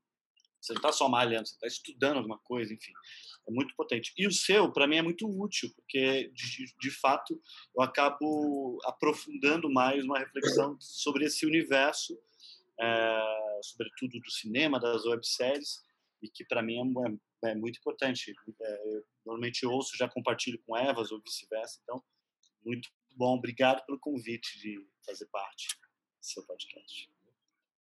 você 0.60 0.72
não 0.74 0.78
está 0.78 0.92
só 0.92 1.08
malhando, 1.08 1.48
você 1.48 1.54
está 1.54 1.66
estudando 1.66 2.18
alguma 2.18 2.38
coisa, 2.38 2.72
enfim. 2.72 2.92
É 3.46 3.50
muito 3.50 3.74
potente. 3.74 4.12
E 4.16 4.26
o 4.26 4.32
seu, 4.32 4.72
para 4.72 4.86
mim, 4.86 4.96
é 4.96 5.02
muito 5.02 5.26
útil, 5.26 5.70
porque, 5.74 6.30
de, 6.32 6.74
de 6.80 6.90
fato, 6.90 7.40
eu 7.76 7.82
acabo 7.82 8.78
aprofundando 8.84 9.70
mais 9.70 10.04
uma 10.04 10.18
reflexão 10.18 10.76
sobre 10.80 11.24
esse 11.24 11.44
universo, 11.44 12.16
é, 12.80 13.60
sobretudo 13.62 14.20
do 14.20 14.30
cinema, 14.30 14.78
das 14.78 15.04
webséries, 15.04 15.82
e 16.22 16.28
que, 16.28 16.44
para 16.44 16.62
mim, 16.62 16.78
é, 17.42 17.50
é, 17.50 17.54
muito 17.54 17.78
importante. 17.78 18.32
É, 18.60 18.96
eu 18.96 19.04
normalmente 19.26 19.66
ouço, 19.66 19.96
já 19.96 20.08
compartilho 20.08 20.60
com 20.64 20.76
Evas 20.76 21.10
ou 21.10 21.20
vice-versa, 21.20 21.80
então, 21.82 22.02
muito 22.64 22.88
bom. 23.16 23.36
Obrigado 23.36 23.84
pelo 23.84 23.98
convite 23.98 24.58
de 24.60 24.86
fazer 25.04 25.26
parte 25.26 25.68
do 25.76 26.24
seu 26.24 26.44
podcast. 26.46 27.10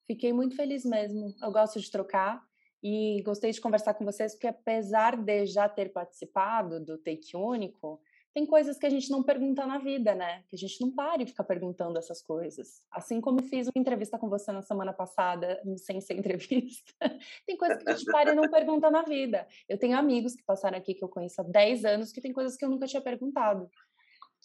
Fiquei 0.07 0.33
muito 0.33 0.55
feliz 0.55 0.85
mesmo. 0.85 1.35
Eu 1.43 1.51
gosto 1.51 1.81
de 1.81 1.91
trocar 1.91 2.47
e 2.83 3.23
gostei 3.23 3.51
de 3.51 3.61
conversar 3.61 3.95
com 3.95 4.05
vocês 4.05 4.35
porque 4.35 4.47
apesar 4.47 5.17
de 5.17 5.47
já 5.47 5.69
ter 5.69 5.93
participado 5.93 6.79
do 6.79 6.99
Take 6.99 7.37
Único, 7.37 8.01
tem 8.37 8.45
coisas 8.45 8.77
que 8.77 8.85
a 8.85 8.91
gente 8.91 9.11
não 9.11 9.23
pergunta 9.23 9.67
na 9.67 9.79
vida, 9.79 10.15
né? 10.15 10.45
Que 10.51 10.57
a 10.57 10.59
gente 10.59 10.79
não 10.83 10.91
para 10.91 11.23
e 11.23 11.27
fica 11.27 11.43
perguntando 11.43 11.99
essas 11.99 12.21
coisas. 12.21 12.83
Assim 12.91 13.19
como 13.19 13.43
fiz 13.43 13.67
uma 13.67 13.81
entrevista 13.81 14.19
com 14.19 14.29
você 14.29 14.53
na 14.53 14.61
semana 14.61 14.93
passada, 14.93 15.59
sem 15.79 16.03
ser 16.03 16.19
entrevista. 16.21 16.93
tem 17.47 17.57
coisas 17.57 17.83
que 17.83 17.89
a 17.89 17.95
gente 17.95 18.13
para 18.13 18.33
e 18.33 18.35
não 18.35 18.51
pergunta 18.51 18.91
na 18.91 19.01
vida. 19.01 19.49
Eu 19.67 19.79
tenho 19.79 19.97
amigos 19.97 20.35
que 20.35 20.43
passaram 20.43 20.77
aqui 20.77 20.93
que 20.93 21.03
eu 21.03 21.09
conheço 21.09 21.41
há 21.41 21.45
10 21.45 21.87
anos 21.87 22.13
que 22.13 22.21
tem 22.21 22.31
coisas 22.31 22.59
que 22.59 22.65
eu 22.67 22.69
nunca 22.69 22.87
tinha 22.87 23.01
perguntado 23.01 23.71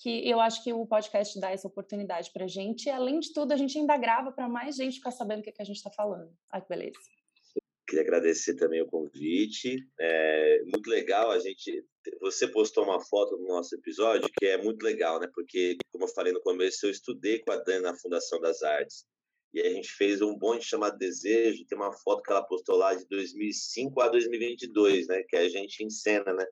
que 0.01 0.27
eu 0.27 0.39
acho 0.39 0.63
que 0.63 0.73
o 0.73 0.85
podcast 0.85 1.39
dá 1.39 1.51
essa 1.51 1.67
oportunidade 1.67 2.31
para 2.31 2.45
a 2.45 2.47
gente. 2.47 2.85
E, 2.87 2.89
além 2.89 3.19
de 3.19 3.33
tudo, 3.33 3.51
a 3.51 3.57
gente 3.57 3.77
ainda 3.77 3.95
grava 3.97 4.31
para 4.31 4.49
mais 4.49 4.75
gente 4.75 4.95
ficar 4.95 5.11
sabendo 5.11 5.41
o 5.41 5.43
que, 5.43 5.51
que 5.51 5.61
a 5.61 5.65
gente 5.65 5.77
está 5.77 5.91
falando. 5.91 6.33
Ai, 6.49 6.61
que 6.61 6.69
beleza. 6.69 6.97
Queria 7.91 8.03
agradecer 8.03 8.55
também 8.55 8.81
o 8.81 8.87
convite. 8.87 9.85
É 9.99 10.61
muito 10.63 10.89
legal 10.89 11.29
a 11.29 11.39
gente. 11.39 11.85
Você 12.21 12.47
postou 12.47 12.85
uma 12.85 13.03
foto 13.03 13.35
no 13.35 13.49
nosso 13.49 13.75
episódio 13.75 14.29
que 14.39 14.45
é 14.45 14.57
muito 14.57 14.81
legal, 14.81 15.19
né? 15.19 15.29
Porque, 15.35 15.75
como 15.91 16.05
eu 16.05 16.07
falei 16.07 16.31
no 16.31 16.39
começo, 16.39 16.85
eu 16.85 16.89
estudei 16.89 17.39
com 17.39 17.51
a 17.51 17.57
Dani 17.57 17.83
na 17.83 17.93
Fundação 17.93 18.39
das 18.39 18.63
Artes. 18.63 19.03
E 19.53 19.59
a 19.59 19.69
gente 19.69 19.89
fez 19.89 20.21
um 20.21 20.37
bonde 20.37 20.63
chamado 20.63 20.97
Desejo. 20.97 21.65
Tem 21.67 21.77
uma 21.77 21.91
foto 21.91 22.23
que 22.23 22.31
ela 22.31 22.45
postou 22.45 22.77
lá 22.77 22.93
de 22.93 23.05
2005 23.09 23.99
a 23.99 24.07
2022, 24.07 25.07
né? 25.07 25.23
Que 25.27 25.35
a 25.35 25.49
gente 25.49 25.83
encena, 25.83 26.31
né? 26.31 26.45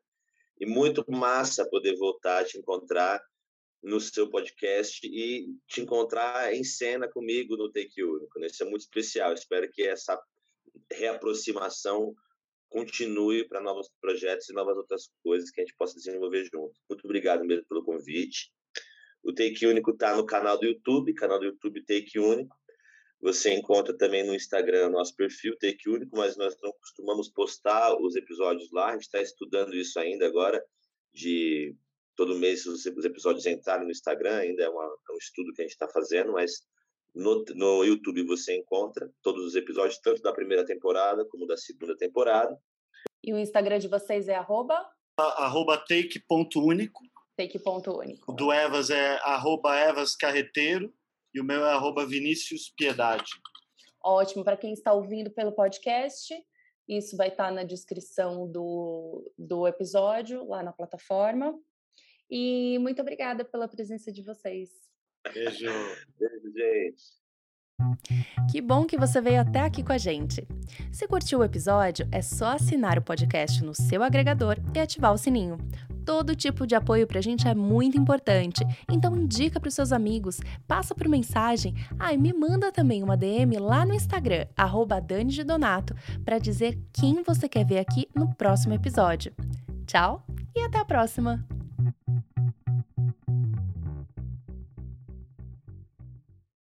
E 0.59 0.65
muito 0.65 1.09
massa 1.09 1.69
poder 1.69 1.95
voltar 1.95 2.39
a 2.39 2.43
te 2.43 2.57
encontrar 2.57 3.23
no 3.81 4.01
seu 4.01 4.29
podcast 4.29 5.07
e 5.07 5.47
te 5.69 5.79
encontrar 5.79 6.53
em 6.53 6.65
cena 6.65 7.07
comigo 7.07 7.55
no 7.55 7.71
Take 7.71 8.03
Único. 8.03 8.37
Né? 8.41 8.47
Isso 8.47 8.61
é 8.61 8.69
muito 8.69 8.81
especial. 8.81 9.33
Espero 9.33 9.71
que 9.71 9.83
essa 9.83 10.21
reaproximação 10.91 12.13
continue 12.69 13.47
para 13.47 13.61
novos 13.61 13.89
projetos 13.99 14.49
e 14.49 14.53
novas 14.53 14.77
outras 14.77 15.09
coisas 15.23 15.49
que 15.49 15.61
a 15.61 15.65
gente 15.65 15.75
possa 15.75 15.95
desenvolver 15.95 16.45
junto. 16.45 16.73
Muito 16.89 17.03
obrigado 17.05 17.43
mesmo 17.43 17.65
pelo 17.65 17.83
convite. 17.83 18.51
O 19.23 19.33
Take 19.33 19.65
Único 19.65 19.91
está 19.91 20.15
no 20.15 20.25
canal 20.25 20.57
do 20.57 20.65
YouTube, 20.65 21.13
canal 21.13 21.39
do 21.39 21.45
YouTube 21.45 21.83
Take 21.85 22.19
Único. 22.19 22.55
Você 23.21 23.53
encontra 23.53 23.95
também 23.97 24.25
no 24.25 24.33
Instagram 24.33 24.89
nosso 24.89 25.13
perfil 25.15 25.57
Take 25.57 25.89
Único, 25.89 26.15
mas 26.15 26.37
nós 26.37 26.55
não 26.61 26.71
costumamos 26.71 27.29
postar 27.29 27.95
os 27.99 28.15
episódios 28.15 28.71
lá. 28.71 28.89
A 28.89 28.93
gente 28.93 29.03
está 29.03 29.21
estudando 29.21 29.75
isso 29.75 29.99
ainda 29.99 30.25
agora, 30.25 30.63
de 31.13 31.75
todo 32.15 32.37
mês 32.37 32.65
os, 32.65 32.85
episódios 32.85 33.45
entrarem 33.45 33.85
no 33.85 33.91
Instagram, 33.91 34.37
ainda 34.37 34.63
é, 34.63 34.69
uma, 34.69 34.83
é 34.83 35.13
um 35.13 35.17
estudo 35.17 35.53
que 35.53 35.61
a 35.61 35.65
gente 35.65 35.71
está 35.71 35.87
fazendo, 35.87 36.33
mas 36.33 36.61
no, 37.19 37.43
no 37.55 37.83
YouTube 37.83 38.23
você 38.23 38.57
encontra 38.57 39.11
todos 39.21 39.45
os 39.45 39.55
episódios, 39.55 39.99
tanto 39.99 40.21
da 40.21 40.33
primeira 40.33 40.65
temporada 40.65 41.25
como 41.25 41.45
da 41.45 41.57
segunda 41.57 41.95
temporada. 41.95 42.57
E 43.23 43.33
o 43.33 43.37
Instagram 43.37 43.79
de 43.79 43.87
vocês 43.87 44.27
é 44.27 44.35
arroba? 44.35 44.89
Arroba 45.17 45.77
take.único. 45.77 47.01
Take.único. 47.35 48.31
O 48.31 48.33
do 48.33 48.51
Evas 48.51 48.89
é 48.89 49.19
arroba 49.23 49.75
Evas 49.77 50.15
Carreteiro 50.15 50.93
e 51.33 51.41
o 51.41 51.43
meu 51.43 51.65
é 51.65 51.71
arroba 51.71 52.05
Vinícius 52.05 52.73
Piedade. 52.75 53.29
Ótimo, 54.03 54.43
para 54.43 54.57
quem 54.57 54.73
está 54.73 54.93
ouvindo 54.93 55.29
pelo 55.29 55.51
podcast, 55.51 56.33
isso 56.87 57.17
vai 57.17 57.27
estar 57.27 57.47
tá 57.47 57.51
na 57.51 57.63
descrição 57.63 58.49
do, 58.49 59.31
do 59.37 59.67
episódio, 59.67 60.47
lá 60.47 60.63
na 60.63 60.71
plataforma. 60.71 61.53
E 62.31 62.77
muito 62.79 63.01
obrigada 63.01 63.43
pela 63.43 63.67
presença 63.67 64.11
de 64.11 64.23
vocês. 64.23 64.88
Beijo. 65.23 65.67
Beijo, 66.17 66.51
gente. 66.53 67.19
Que 68.51 68.61
bom 68.61 68.85
que 68.85 68.97
você 68.97 69.21
veio 69.21 69.41
até 69.41 69.61
aqui 69.61 69.83
com 69.83 69.93
a 69.93 69.97
gente. 69.97 70.45
Se 70.91 71.07
curtiu 71.07 71.39
o 71.39 71.43
episódio, 71.43 72.07
é 72.11 72.21
só 72.21 72.53
assinar 72.53 72.97
o 72.97 73.01
podcast 73.01 73.63
no 73.63 73.73
seu 73.73 74.03
agregador 74.03 74.57
e 74.73 74.79
ativar 74.79 75.13
o 75.13 75.17
sininho. 75.17 75.57
Todo 76.05 76.35
tipo 76.35 76.65
de 76.65 76.73
apoio 76.73 77.05
pra 77.05 77.21
gente 77.21 77.47
é 77.47 77.53
muito 77.53 77.97
importante, 77.97 78.65
então 78.91 79.15
indica 79.15 79.59
para 79.59 79.67
os 79.67 79.75
seus 79.75 79.91
amigos, 79.91 80.39
passa 80.67 80.95
por 80.95 81.07
mensagem, 81.07 81.75
ah, 81.99 82.11
e 82.11 82.17
me 82.17 82.33
manda 82.33 82.71
também 82.71 83.03
uma 83.03 83.15
DM 83.15 83.59
lá 83.59 83.85
no 83.85 83.93
Instagram, 83.93 84.47
arroba 84.57 84.99
Dani 84.99 85.31
de 85.31 85.43
Donato, 85.43 85.95
para 86.25 86.39
dizer 86.39 86.79
quem 86.91 87.21
você 87.21 87.47
quer 87.47 87.63
ver 87.63 87.77
aqui 87.77 88.09
no 88.15 88.33
próximo 88.33 88.73
episódio. 88.73 89.31
Tchau 89.85 90.25
e 90.55 90.61
até 90.61 90.79
a 90.79 90.85
próxima! 90.85 91.58